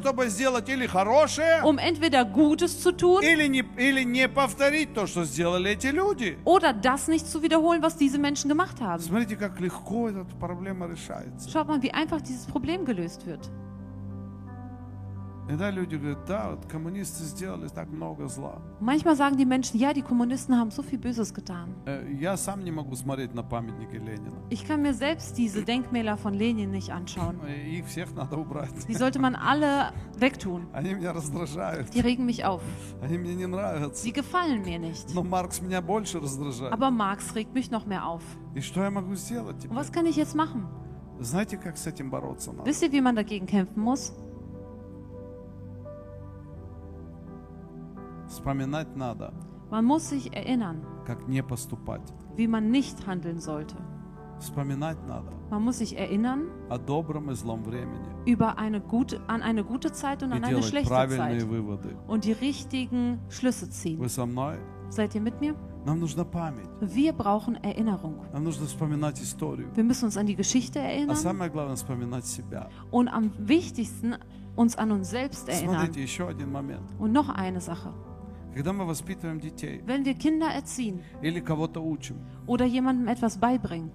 Um 1.63 1.77
entweder 1.77 2.25
Gutes 2.25 2.81
zu 2.81 2.91
tun. 2.91 3.21
Oder 6.45 6.73
das 6.73 7.07
nicht 7.07 7.27
zu 7.27 7.43
wiederholen, 7.43 7.81
was 7.81 7.98
diese 7.98 8.18
Menschen 8.18 8.48
gemacht 8.48 8.80
haben. 8.80 9.02
Смотрите, 9.02 9.36
как 9.36 9.60
легко 9.60 10.08
эта 10.08 10.24
проблема 10.38 10.86
решается. 10.86 11.48
Schaut 11.50 11.68
mal, 11.68 11.82
wie 11.82 11.92
einfach 11.92 12.20
dieses 12.20 12.46
Problem 12.46 12.84
gelöst 12.84 13.26
wird. 13.26 13.50
Иногда 15.48 15.70
люди 15.70 15.96
говорят, 15.96 16.24
да, 16.26 16.52
вот 16.52 16.64
коммунисты 16.64 17.22
сделали 17.24 17.68
так 17.68 17.88
много 17.90 18.28
зла. 18.28 18.62
Manchmal 18.80 19.14
sagen 19.14 19.36
die 19.36 19.44
Menschen, 19.44 19.78
ja, 19.78 19.92
die 19.92 20.00
Kommunisten 20.00 20.56
haben 20.58 20.70
so 20.70 20.82
viel 20.82 20.98
Böses 20.98 21.34
getan. 21.34 21.68
Э, 21.84 22.02
Я 22.18 22.38
сам 22.38 22.64
не 22.64 22.70
могу 22.70 22.96
смотреть 22.96 23.34
на 23.34 23.42
памятники 23.42 23.96
Ленина. 23.96 24.38
Ich 24.48 24.66
kann 24.66 24.80
mir 24.80 24.94
selbst 24.94 25.36
diese 25.36 25.62
Denkmäler 25.62 26.16
von 26.16 26.32
Lenin 26.32 26.70
nicht 26.70 26.90
anschauen. 26.94 27.40
Э, 27.46 27.62
Их 27.78 27.84
всех 27.88 28.14
надо 28.14 28.38
убрать. 28.38 28.72
Die 28.88 28.94
sollte 28.94 29.18
man 29.18 29.34
alle 29.34 29.92
wegtun. 30.18 30.66
Они 30.72 30.94
меня 30.94 31.12
раздражают. 31.12 31.90
Die 31.90 32.00
regen 32.00 32.24
mich 32.24 32.46
auf. 32.46 32.62
Они 33.02 33.18
мне 33.18 33.34
не 33.34 33.46
нравятся. 33.46 34.02
Sie 34.02 34.12
gefallen 34.14 34.62
mir 34.64 34.78
nicht. 34.78 35.12
Но 35.14 35.22
Маркс 35.22 35.60
меня 35.60 35.82
больше 35.82 36.20
раздражает. 36.20 36.72
Aber 36.72 36.90
Marx 36.90 37.34
regt 37.34 37.52
mich 37.52 37.70
noch 37.70 37.84
mehr 37.84 38.06
auf. 38.08 38.22
И 38.54 38.62
что 38.62 38.82
я 38.82 38.90
могу 38.90 39.14
сделать 39.14 39.56
Und 39.56 39.60
теперь? 39.60 39.76
was 39.76 39.92
kann 39.92 40.06
ich 40.06 40.16
jetzt 40.16 40.34
machen? 40.34 40.66
Знаете, 41.20 41.58
как 41.58 41.76
с 41.76 41.86
этим 41.86 42.08
бороться 42.08 42.50
надо? 42.52 42.64
Wisst 42.64 42.82
ihr, 42.82 42.90
wie 42.92 43.02
man 43.02 43.14
dagegen 43.14 43.44
kämpfen 43.46 43.82
muss? 43.82 44.14
Вспоминать 48.28 48.96
надо, 48.96 49.32
Man 49.70 49.84
muss 49.84 50.08
sich 50.08 50.32
erinnern, 50.34 50.82
как 51.06 51.26
не 51.28 51.42
поступать. 51.42 52.02
wie 52.36 52.46
man 52.48 52.70
nicht 52.70 53.06
handeln 53.06 53.38
sollte. 53.40 53.76
Вспоминать 54.40 54.98
надо 55.06 55.30
Man 55.50 55.62
muss 55.62 55.78
sich 55.78 55.96
erinnern 55.96 56.48
о 56.68 56.78
добром 56.78 57.30
и 57.30 57.34
злом 57.34 57.62
времени. 57.64 58.08
über 58.26 58.58
eine 58.58 58.80
gute, 58.80 59.20
an 59.28 59.42
eine 59.42 59.62
gute 59.64 59.92
Zeit 59.92 60.22
und 60.22 60.30
И 60.30 60.32
an 60.32 60.42
eine 60.44 60.48
делать 60.48 60.64
schlechte 60.66 60.88
правильные 60.90 61.40
Zeit 61.40 61.48
выводы. 61.48 61.96
und 62.08 62.24
die 62.24 62.32
richtigen 62.32 63.20
Schlüsse 63.28 63.68
ziehen. 63.70 63.98
Вы 64.00 64.08
со 64.08 64.26
мной? 64.26 64.58
Seid 64.90 65.14
ihr 65.14 65.20
mit 65.22 65.40
mir? 65.40 65.54
Нам 65.86 66.00
нужна 66.00 66.24
память. 66.24 66.66
Wir 66.80 67.12
brauchen 67.12 67.56
Erinnerung. 67.62 68.16
Нам 68.32 68.44
нужно 68.44 68.66
вспоминать 68.66 69.20
историю. 69.20 69.68
Wir 69.74 69.84
müssen 69.84 70.06
uns 70.06 70.16
an 70.16 70.26
die 70.26 70.34
Geschichte 70.36 70.80
А 70.80 70.84
erinnern 70.84 71.16
самое 71.16 71.50
главное 71.50 71.76
вспоминать 71.76 72.24
себя. 72.26 72.68
und 72.90 73.08
am 73.08 73.30
wichtigsten 73.38 74.14
uns 74.56 74.76
an 74.76 74.92
uns 74.92 75.10
selbst 75.10 75.48
erinnern. 75.48 75.76
Смотрите, 75.80 76.02
еще 76.02 76.26
один 76.28 76.50
момент. 76.52 76.90
Und 76.98 77.12
noch 77.12 77.28
eine 77.28 77.60
Sache. 77.60 77.92
Wenn 78.58 80.04
wir 80.04 80.14
Kinder 80.14 80.46
erziehen 80.48 81.00
или 81.22 81.40
кого-то 81.40 81.80
учим, 81.82 82.16
oder 82.46 82.64
jemandem 82.64 83.08
etwas 83.08 83.36
beibringen, 83.38 83.90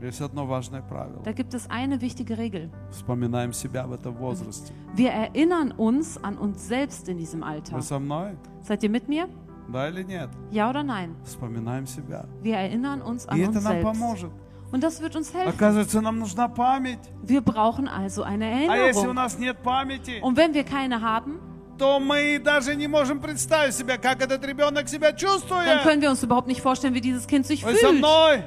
есть 0.00 0.20
одно 0.20 0.46
важное 0.46 0.80
правило. 0.80 1.22
da 1.24 1.32
gibt 1.32 1.54
es 1.54 1.68
eine 1.68 2.00
wichtige 2.00 2.38
Regel. 2.38 2.70
Вспоминаем 2.92 3.52
себя 3.52 3.86
в 3.86 3.92
этом 3.92 4.14
возрасте. 4.14 4.72
Wir 4.94 5.10
erinnern 5.10 5.72
uns 5.72 6.16
an 6.22 6.38
uns 6.38 6.66
selbst 6.68 7.08
in 7.08 7.18
diesem 7.18 7.42
Alter. 7.42 7.74
Вы 7.76 7.82
со 7.82 7.98
мной? 7.98 8.36
Seid 8.62 8.82
ihr 8.84 8.90
mit 8.90 9.08
mir? 9.08 9.28
Да 9.70 9.88
или 9.88 10.02
нет? 10.04 10.30
Ja 10.50 10.70
oder 10.70 10.82
nein? 10.84 11.14
Вспоминаем 11.24 11.86
себя. 11.86 12.26
Wir 12.42 12.56
erinnern 12.56 13.02
uns 13.02 13.26
И 13.26 13.28
an 13.28 13.38
это 13.40 13.48
uns 13.58 13.64
нам 13.64 13.72
selbst. 13.72 13.82
поможет. 13.82 14.30
Und 14.70 14.84
das 14.84 15.00
wird 15.02 15.16
uns 15.16 15.34
helfen. 15.34 15.48
Оказывается, 15.52 16.00
нам 16.00 16.18
нужна 16.20 16.46
память. 16.48 17.00
Wir 17.24 17.40
brauchen 17.40 17.88
also 17.88 18.22
eine 18.22 18.44
А 18.46 18.76
если 18.76 19.00
у 19.00 19.10
Erinnerung. 19.10 19.14
нас 19.14 19.38
нет 19.38 19.58
памяти, 19.64 20.20
Und 20.22 20.36
wenn 20.36 20.54
wir 20.54 20.62
keine 20.64 21.00
haben, 21.02 21.40
то 21.82 22.00
мы 22.00 22.38
даже 22.38 22.74
не 22.74 22.88
можем 22.88 23.20
представить 23.20 23.74
себе, 23.74 23.98
как 23.98 24.20
этот 24.20 24.44
ребенок 24.44 24.88
себя 24.88 25.10
dann 25.12 25.16
чувствует. 25.16 25.82
können 25.82 26.02
wir 26.02 26.10
uns 26.10 26.22
überhaupt 26.22 26.48
nicht 26.48 26.60
vorstellen, 26.60 26.94
wie 26.94 27.00
dieses 27.00 27.26
Kind 27.26 27.46
sich 27.46 27.64
Вы 27.64 27.74
со 27.74 27.88
fühlt. 27.88 27.98
мной? 27.98 28.42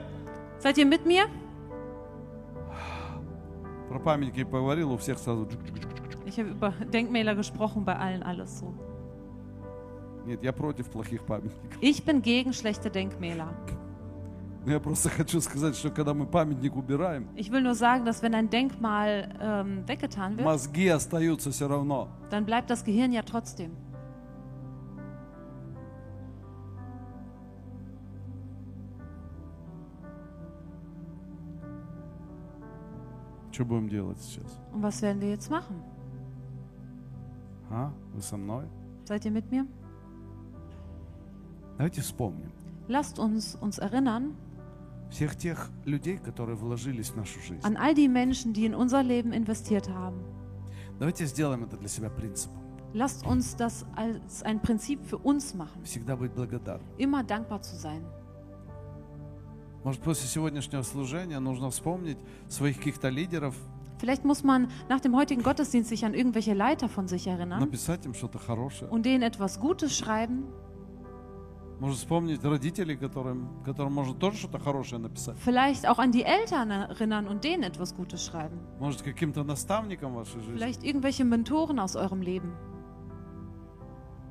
Seid 0.60 0.78
ihr 0.78 0.86
mit 0.86 1.06
mir? 1.06 1.28
Про 3.89 3.99
памятники 3.99 4.43
поговорил, 4.43 4.91
у 4.91 4.97
всех 4.97 5.18
сразу... 5.18 5.45
джук-джук-джук. 5.45 6.26
Ich 6.26 6.38
habe 6.38 6.49
über 6.49 6.74
Denkmäler 6.93 7.36
gesprochen, 7.36 7.84
bei 7.84 7.95
allen 7.95 8.24
alles 8.24 8.60
so. 8.60 8.74
Нет, 10.26 10.43
я 10.43 10.54
против 10.54 10.89
плохих 10.89 11.24
памятников. 11.26 11.78
Ich 11.82 12.06
bin 12.06 12.22
gegen 12.22 12.54
schlechte 12.54 12.89
Denkmäler. 12.91 13.47
Но 14.66 14.72
я 14.72 14.80
просто 14.80 15.10
хочу 15.10 15.41
сказать, 15.41 15.76
что 15.76 15.89
когда 15.89 16.14
мы 16.14 16.26
памятник 16.28 16.76
убираем, 16.76 17.28
Ich 17.36 17.52
will 17.52 17.62
nur 17.62 17.74
sagen, 17.76 18.06
dass 18.06 18.22
wenn 18.22 18.36
ein 18.36 18.49
Denkmal 18.49 19.30
ähm, 19.41 19.88
weggetan 19.88 20.38
wird, 20.38 20.45
мозги 20.45 20.88
остаются 20.88 21.52
все 21.52 21.68
равно. 21.68 22.08
dann 22.30 22.45
bleibt 22.45 22.70
das 22.70 22.84
Gehirn 22.84 23.12
ja 23.12 23.24
trotzdem. 23.24 23.72
Что 33.52 33.66
будем 33.66 33.89
делать 33.89 34.18
сейчас? 34.20 34.60
Und 34.74 34.82
was 34.82 35.02
werden 35.02 35.22
wir 35.22 35.30
jetzt 35.30 35.49
machen? 35.49 35.82
А? 37.70 37.91
Вы 38.14 38.22
со 38.22 38.38
мной? 38.38 38.66
Seid 39.06 39.26
ihr 39.26 39.32
mit 39.32 39.52
mir? 39.52 39.66
Давайте 41.78 42.02
вспомним 42.02 42.52
Lasst 42.88 43.18
uns 43.20 43.56
uns 43.56 43.78
erinnern 43.80 44.36
an 47.64 47.78
all 47.78 47.93
die 47.93 48.08
Menschen, 48.08 48.54
die 48.54 48.66
in 48.66 48.74
unser 48.76 49.04
Leben 49.04 49.34
investiert 49.34 49.89
haben. 49.89 50.20
Давайте 50.99 51.26
сделаем 51.26 51.64
это 51.64 51.78
для 51.78 51.88
себя 51.89 52.10
принципом. 52.10 52.62
Lasst 52.93 53.26
uns 53.26 53.56
das 53.56 53.86
als 53.95 54.43
ein 54.43 54.62
Prinzip 54.62 55.04
für 55.06 55.18
uns 55.18 55.54
machen, 55.56 55.82
Всегда 55.84 56.16
быть 56.16 56.34
благодарным. 56.34 56.86
immer 56.97 57.24
dankbar 57.24 57.62
zu 57.62 57.76
sein. 57.76 58.04
Может, 59.84 60.02
после 60.02 60.28
сегодняшнего 60.28 60.84
служения 60.84 61.39
нужно 61.39 61.70
вспомнить 61.72 62.18
своих 62.47 62.78
каких-то 62.78 63.10
лидеров, 63.10 63.56
Vielleicht 63.97 64.26
muss 64.26 64.43
man 64.43 64.68
nach 64.89 64.99
dem 64.99 65.16
heutigen 65.16 65.43
Gottesdienst 65.43 65.89
sich 65.89 66.04
an 66.06 66.14
irgendwelche 66.16 66.54
Leiter 66.56 66.89
von 66.89 67.08
sich 67.08 67.28
erinnern 67.28 67.60
написать 67.60 68.04
им 68.06 68.14
что-то 68.16 68.39
хорошее. 68.39 68.89
und 68.91 69.06
denen 69.06 69.22
etwas 69.24 69.60
Gutes 69.60 69.95
schreiben. 69.95 70.43
Может, 71.80 71.97
вспомнить 71.97 72.43
родителей, 72.43 72.95
которым, 72.95 73.64
которым 73.66 73.93
можно 73.93 74.14
тоже 74.14 74.38
что-то 74.38 74.60
хорошее 74.60 75.02
написать. 75.02 75.36
Vielleicht 75.43 75.88
auch 75.88 75.97
an 75.97 76.12
die 76.12 76.24
Eltern 76.24 76.70
erinnern 76.70 77.28
und 77.28 77.43
denen 77.43 77.64
etwas 77.64 77.95
Gutes 77.95 78.24
schreiben. 78.24 78.60
Может, 78.80 79.02
каким-то 79.02 79.43
наставникам 79.43 80.14
в 80.14 80.18
вашей 80.18 80.41
жизни. 80.41 80.58
Vielleicht 80.58 80.84
irgendwelche 80.84 81.26
Mentoren 81.26 81.80
aus 81.80 81.95
eurem 81.95 82.22
Leben. 82.22 82.54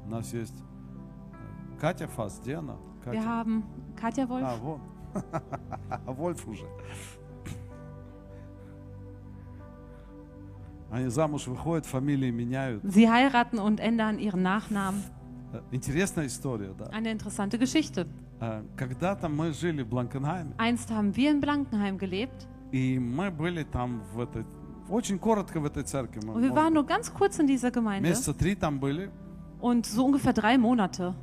У 0.07 0.11
нас 0.11 0.33
есть 0.33 0.55
э, 0.55 1.81
Катя 1.81 2.07
Фас. 2.07 2.39
Где 2.41 2.55
она? 2.55 2.77
Wir 3.05 3.13
Катя. 3.15 3.25
haben 3.25 3.65
Katja 3.97 4.29
Wolf. 4.29 4.45
А, 4.45 4.57
вон. 4.57 4.81
А 5.91 6.13
Вольф 6.13 6.47
уже. 6.47 6.67
Они 10.91 11.09
замуж 11.09 11.47
выходят, 11.47 11.87
фамилии 11.87 12.31
меняют. 12.31 12.85
Sie 12.85 13.09
heiraten 13.09 13.59
und 13.59 13.79
ändern 13.81 14.19
ihren 14.19 14.43
Nachnamen. 14.43 15.03
Интересная 15.72 16.28
история, 16.28 16.74
да. 16.78 16.86
Eine 16.92 17.12
interessante 17.12 17.58
Geschichte. 17.58 18.08
Э, 18.40 18.64
Когда-то 18.76 19.30
мы 19.30 19.52
жили 19.54 19.84
в 19.84 19.88
Бланкенхайме, 19.88 20.54
Einst 20.58 20.92
haben 20.92 21.16
wir 21.16 21.32
in 21.32 21.40
Blankenheim 21.42 21.98
gelebt 21.98 22.48
и 22.72 23.00
мы 23.00 23.32
были 23.32 23.64
там 23.64 24.04
в 24.14 24.20
этой... 24.20 24.46
Очень 24.90 25.18
коротко 25.18 25.60
в 25.60 25.66
этой 25.66 25.84
церкви. 25.84 26.20
Мы, 26.24 26.34
und 26.34 26.44
wir 26.44 26.56
waren 26.56 26.74
nur 26.74 26.86
ganz 26.86 27.12
kurz 27.12 27.40
in 27.40 27.48
dieser 27.48 27.72
Gemeinde 27.72 28.08
месяца 28.08 28.34
три 28.34 28.54
там 28.56 28.80
были, 28.80 29.10
Und 29.66 29.88
so 29.88 30.06
ungefähr 30.06 30.32
drei 30.32 30.60
Monate. 30.60 31.16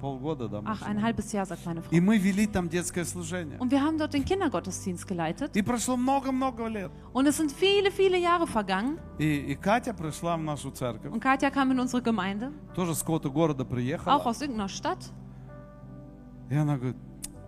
Ach, 0.65 0.83
ein 0.83 1.01
halbes 1.01 1.31
Jahr, 1.31 1.47
sagt 1.47 1.65
meine 1.65 1.81
Frau. 1.81 1.95
Und 1.95 3.71
wir 3.71 3.81
haben 3.81 3.99
dort 3.99 4.13
den 4.15 4.25
Kindergottesdienst 4.25 5.07
geleitet. 5.07 5.53
Und 7.13 7.27
es 7.29 7.37
sind 7.37 7.53
viele, 7.53 7.93
viele 7.93 8.19
Jahre 8.19 8.49
vergangen. 8.49 8.99
Und 11.09 11.21
Katja 11.21 11.51
kam 11.51 11.71
in 11.71 11.79
unsere 11.79 12.03
Gemeinde. 12.03 12.51
Auch 14.07 14.27
aus 14.27 14.41
irgendeiner 14.41 14.69
Stadt. 14.69 15.13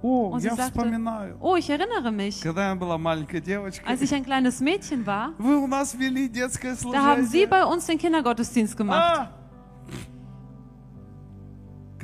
Und 0.00 0.40
sie 0.42 0.48
sagte, 0.50 0.78
oh, 1.40 1.56
ich 1.56 1.68
erinnere 1.70 2.12
mich, 2.12 2.40
als 3.84 4.00
ich 4.00 4.14
ein 4.14 4.24
kleines 4.24 4.60
Mädchen 4.60 5.04
war, 5.06 5.32
da 6.92 7.02
haben 7.04 7.24
Sie 7.26 7.46
bei 7.46 7.64
uns 7.64 7.86
den 7.86 7.98
Kindergottesdienst 7.98 8.76
gemacht. 8.76 9.28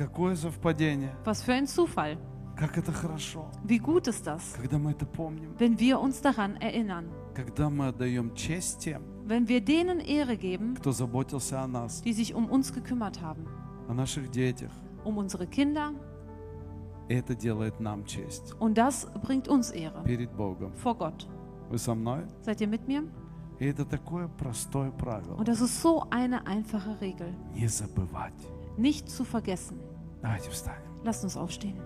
Какое 0.00 0.34
совпадение. 0.36 1.14
Was 1.24 1.42
für 1.42 1.52
ein 1.54 1.66
Zufall. 1.66 2.18
Как 2.56 2.78
это 2.78 2.90
хорошо, 2.90 3.50
Wie 3.64 3.78
gut 3.78 4.06
ist 4.08 4.26
das, 4.26 4.54
когда 4.56 4.78
мы 4.78 4.92
это 4.92 5.04
помним. 5.06 5.54
wenn 5.58 5.78
wir 5.78 6.00
uns 6.00 6.20
daran 6.22 6.56
erinnern. 6.56 7.06
Когда 7.34 7.68
мы 7.68 7.88
отдаем 7.88 8.34
честь 8.34 8.78
тем, 8.80 9.02
Wenn 9.26 9.46
wir 9.48 9.60
denen 9.62 10.00
Ehre 10.00 10.36
geben, 10.36 10.74
кто 10.76 10.92
заботился 10.92 11.60
о 11.60 11.66
нас, 11.66 12.00
die 12.02 12.12
sich 12.14 12.34
um 12.34 12.48
uns 12.48 12.72
gekümmert 12.72 13.20
haben. 13.20 13.46
о 13.88 13.92
наших 13.94 14.30
детях. 14.30 14.70
Um 15.04 15.18
unsere 15.18 15.46
Kinder. 15.46 15.92
И 17.08 17.14
это 17.14 17.34
делает 17.34 17.78
нам 17.78 18.04
честь 18.06 18.54
Und 18.58 18.74
das 18.78 19.06
bringt 19.22 19.48
uns 19.48 19.70
Ehre 19.70 20.02
перед 20.04 20.32
Богом. 20.32 20.72
vor 20.82 20.94
Gott. 20.96 21.26
Вы 21.70 21.76
со 21.78 21.94
мной? 21.94 22.24
Seid 22.42 22.60
ihr 22.62 22.68
mit 22.68 22.86
mir? 22.88 23.06
И 23.58 23.66
это 23.66 23.84
такое 23.84 24.28
простое 24.28 24.90
правило. 24.92 25.36
Und 25.36 25.46
das 25.48 25.60
ist 25.60 25.80
so 25.82 26.04
eine 26.10 26.46
einfache 26.46 26.98
Regel. 27.02 27.34
Не 27.54 27.66
забывать. 27.68 28.32
Nicht 28.78 29.08
zu 29.10 29.24
vergessen. 29.24 29.78
Давайте 30.22 30.50
встанем. 30.50 30.82
Lasst 31.04 31.22
uns 31.24 31.36
aufstehen. 31.36 31.76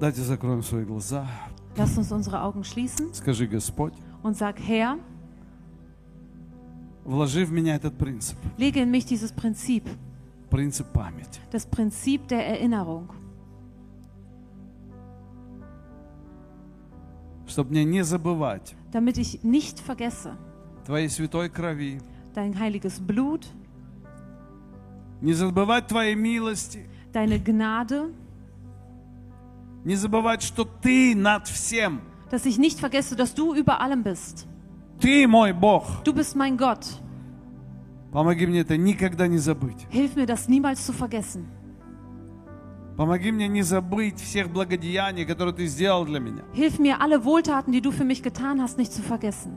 Давайте 0.00 0.22
закроем 0.22 0.62
свои 0.62 0.84
глаза. 0.84 1.26
Lasst 1.76 1.96
uns 1.96 2.12
unsere 2.12 2.42
Augen 2.42 2.64
schließen 2.64 3.14
Скажи, 3.14 3.46
Господь, 3.46 3.94
und 4.22 4.36
sag, 4.36 4.58
Herr, 4.60 4.98
вложи 7.04 7.44
в 7.44 7.52
меня 7.52 7.76
этот 7.76 7.96
принцип. 7.96 8.36
lege 8.58 8.80
in 8.82 8.90
mich 8.90 9.06
dieses 9.06 9.32
Prinzip, 9.32 9.84
Принцип 10.50 10.86
памяти. 10.92 11.40
das 11.50 11.64
Prinzip 11.66 12.28
der 12.28 12.46
Erinnerung, 12.46 13.08
Чтобы 17.46 17.70
мне 17.70 17.84
не 17.84 18.02
забывать 18.04 18.74
damit 18.92 19.18
ich 19.18 19.42
nicht 19.42 19.78
vergesse 19.80 20.36
Твоей 20.86 21.08
святой 21.08 21.48
крови. 21.48 22.00
dein 22.34 22.58
heiliges 22.58 22.98
Blut, 23.00 23.46
Не 25.20 25.32
забывать 25.34 25.86
Твоей 25.86 26.14
милости. 26.14 26.86
deine 27.12 27.38
Gnade, 27.38 28.12
Не 29.84 29.96
забывать, 29.96 30.42
что 30.42 30.64
Ты 30.64 31.14
над 31.14 31.46
всем. 31.48 32.00
dass 32.30 32.46
ich 32.46 32.56
nicht 32.58 32.78
vergesse, 32.80 33.14
dass 33.16 33.34
du 33.34 33.52
über 33.54 33.80
allem 33.80 34.02
bist. 34.02 34.46
Ты 35.00 35.26
мой 35.26 35.52
Бог. 35.52 36.02
Du 36.04 36.12
bist 36.12 36.34
mein 36.36 36.56
Gott. 36.56 36.86
Помоги 38.12 38.46
мне 38.46 38.60
это 38.60 38.76
никогда 38.76 39.26
не 39.26 39.38
забыть. 39.38 39.86
Hilf 39.90 40.14
mir, 40.16 40.26
das 40.26 40.48
niemals 40.48 40.84
zu 40.86 40.92
vergessen. 40.92 41.46
Помоги 42.96 43.32
мне 43.32 43.48
не 43.48 43.62
забыть 43.62 44.20
всех 44.20 44.50
благодеяний, 44.50 45.24
которые 45.24 45.54
Ты 45.54 45.66
сделал 45.66 46.04
для 46.04 46.20
меня. 46.20 46.42
Hilf 46.54 46.78
mir, 46.78 47.00
alle 47.00 47.24
Wohltaten, 47.24 47.72
die 47.72 47.80
du 47.80 47.90
für 47.90 48.04
mich 48.04 48.22
getan 48.22 48.60
hast, 48.60 48.76
nicht 48.78 48.92
zu 48.92 49.02
vergessen. 49.02 49.52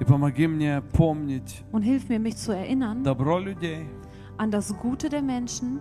И 0.00 0.04
помоги 0.04 0.46
мне 0.46 0.80
помнить 0.92 1.62
Und 1.72 1.82
hilf 1.82 2.08
mir, 2.08 2.18
mich 2.18 2.36
zu 2.36 2.52
erinnern 2.52 3.02
добро 3.04 3.38
людей. 3.38 3.86
an 4.38 4.50
das 4.50 4.74
Gute 4.78 5.08
der 5.10 5.20
Menschen. 5.22 5.80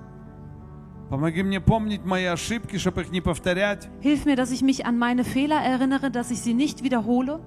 Помоги 1.10 1.42
мне 1.42 1.60
помнить 1.60 2.06
мои 2.06 2.26
ошибки, 2.26 2.78
чтобы 2.78 3.02
их 3.02 3.12
не 3.12 3.22
повторять. 3.22 3.90
Hilf 4.02 4.26
mir, 4.26 4.36
dass 4.36 4.52
ich 4.52 4.62
mich 4.62 4.86
an 4.86 4.98
meine 5.00 5.24
Fehler 5.24 5.56
erinnere, 5.62 6.12
dass 6.12 6.32
ich 6.32 6.42
sie 6.42 6.54
nicht 6.54 6.84
wiederhole. 6.84 7.40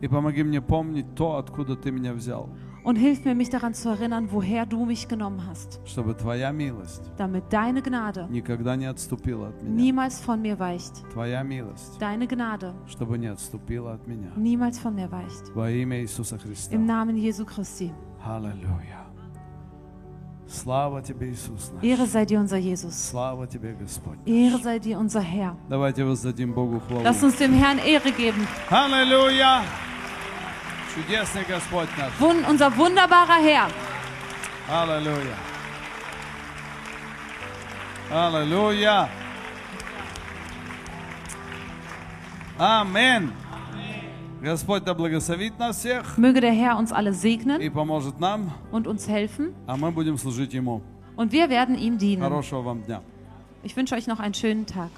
И 0.00 0.08
помоги 0.08 0.42
мне 0.42 0.60
помнить 0.60 1.14
то, 1.14 1.36
откуда 1.36 1.76
Ты 1.76 1.92
меня 1.92 2.12
взял. 2.12 2.48
Und 2.84 2.96
hilf 2.96 3.26
mir, 3.26 3.34
mich 3.34 3.50
daran 3.50 3.74
zu 3.74 3.90
erinnern, 3.90 4.28
woher 4.30 4.64
du 4.64 4.86
mich 4.86 5.06
genommen 5.06 5.42
hast. 5.46 5.80
Чтобы 5.84 6.14
Твоя 6.14 6.50
милость 6.50 7.02
Damit 7.18 7.44
deine 7.52 7.82
Gnade 7.82 8.26
никогда 8.30 8.74
не 8.74 8.86
отступила 8.86 9.48
от 9.48 9.62
меня. 9.62 9.76
niemals 9.76 10.18
von 10.18 10.40
mir 10.40 10.58
weicht. 10.58 11.04
Твоя 11.12 11.42
милость, 11.42 11.98
Deine 12.00 12.26
Gnade 12.26 12.72
чтобы 12.88 13.18
не 13.18 13.26
отступила 13.26 13.92
от 13.92 14.06
меня. 14.06 14.32
niemals 14.34 14.78
von 14.78 14.94
mir 14.94 15.10
weicht. 15.10 15.54
Во 15.54 15.70
имя 15.70 16.00
Иисуса 16.00 16.38
Христа. 16.38 16.74
Im 16.74 16.86
Namen 16.86 17.16
Jesu 17.18 17.44
Christi. 17.44 17.92
Аллилуйя. 18.24 18.98
Слава 20.48 21.02
Тебе, 21.02 21.30
Иисус 21.30 21.70
наш. 21.74 21.84
Ehre 21.84 22.06
sei 22.06 22.24
dir, 22.24 22.40
unser 22.40 22.56
Jesus. 22.58 22.94
Слава 22.94 23.46
Тебе, 23.46 23.74
Господь. 23.74 24.18
Ehre 24.26 24.58
sei 24.58 24.78
dir, 24.80 24.98
unser 24.98 25.20
Herr. 25.20 25.54
Давайте 25.68 26.02
воздадим 26.04 26.54
Богу 26.54 26.80
хвалу. 26.80 27.02
Lass 27.04 27.22
uns 27.22 27.36
dem 27.36 27.52
Herrn 27.52 27.78
Ehre 27.78 28.10
geben. 28.10 28.48
Аллилуйя. 28.70 29.62
unser 32.48 32.76
wunderbarer 32.76 33.42
Herr. 33.42 33.68
Аллилуйя. 34.68 35.36
Аллилуйя. 38.10 39.08
Амин. 42.58 43.32
Господь 44.42 44.84
да 44.84 44.94
благословит 44.94 45.58
нас 45.58 45.76
всех 45.78 46.16
Möge 46.16 46.40
der 46.40 46.52
Herr 46.52 46.78
uns 46.78 46.92
alle 46.92 47.10
и 47.10 47.14
segnen 47.14 47.70
поможет 47.70 48.20
нам, 48.20 48.52
und 48.72 48.86
uns 48.86 49.06
helfen. 49.06 49.54
а 49.66 49.76
мы 49.76 49.90
будем 49.90 50.16
служить 50.16 50.54
Ему. 50.54 50.82
Und 51.16 51.32
wir 51.32 51.50
werden 51.50 51.76
ihm 51.76 51.98
dienen. 51.98 52.22
Хорошего 52.22 52.62
вам 52.62 52.82
дня. 52.82 53.02
Ich 53.62 53.76
wünsche 53.76 53.94
euch 53.94 54.06
noch 54.06 54.18
einen 54.18 54.34
schönen 54.34 54.66
Tag. 54.66 54.90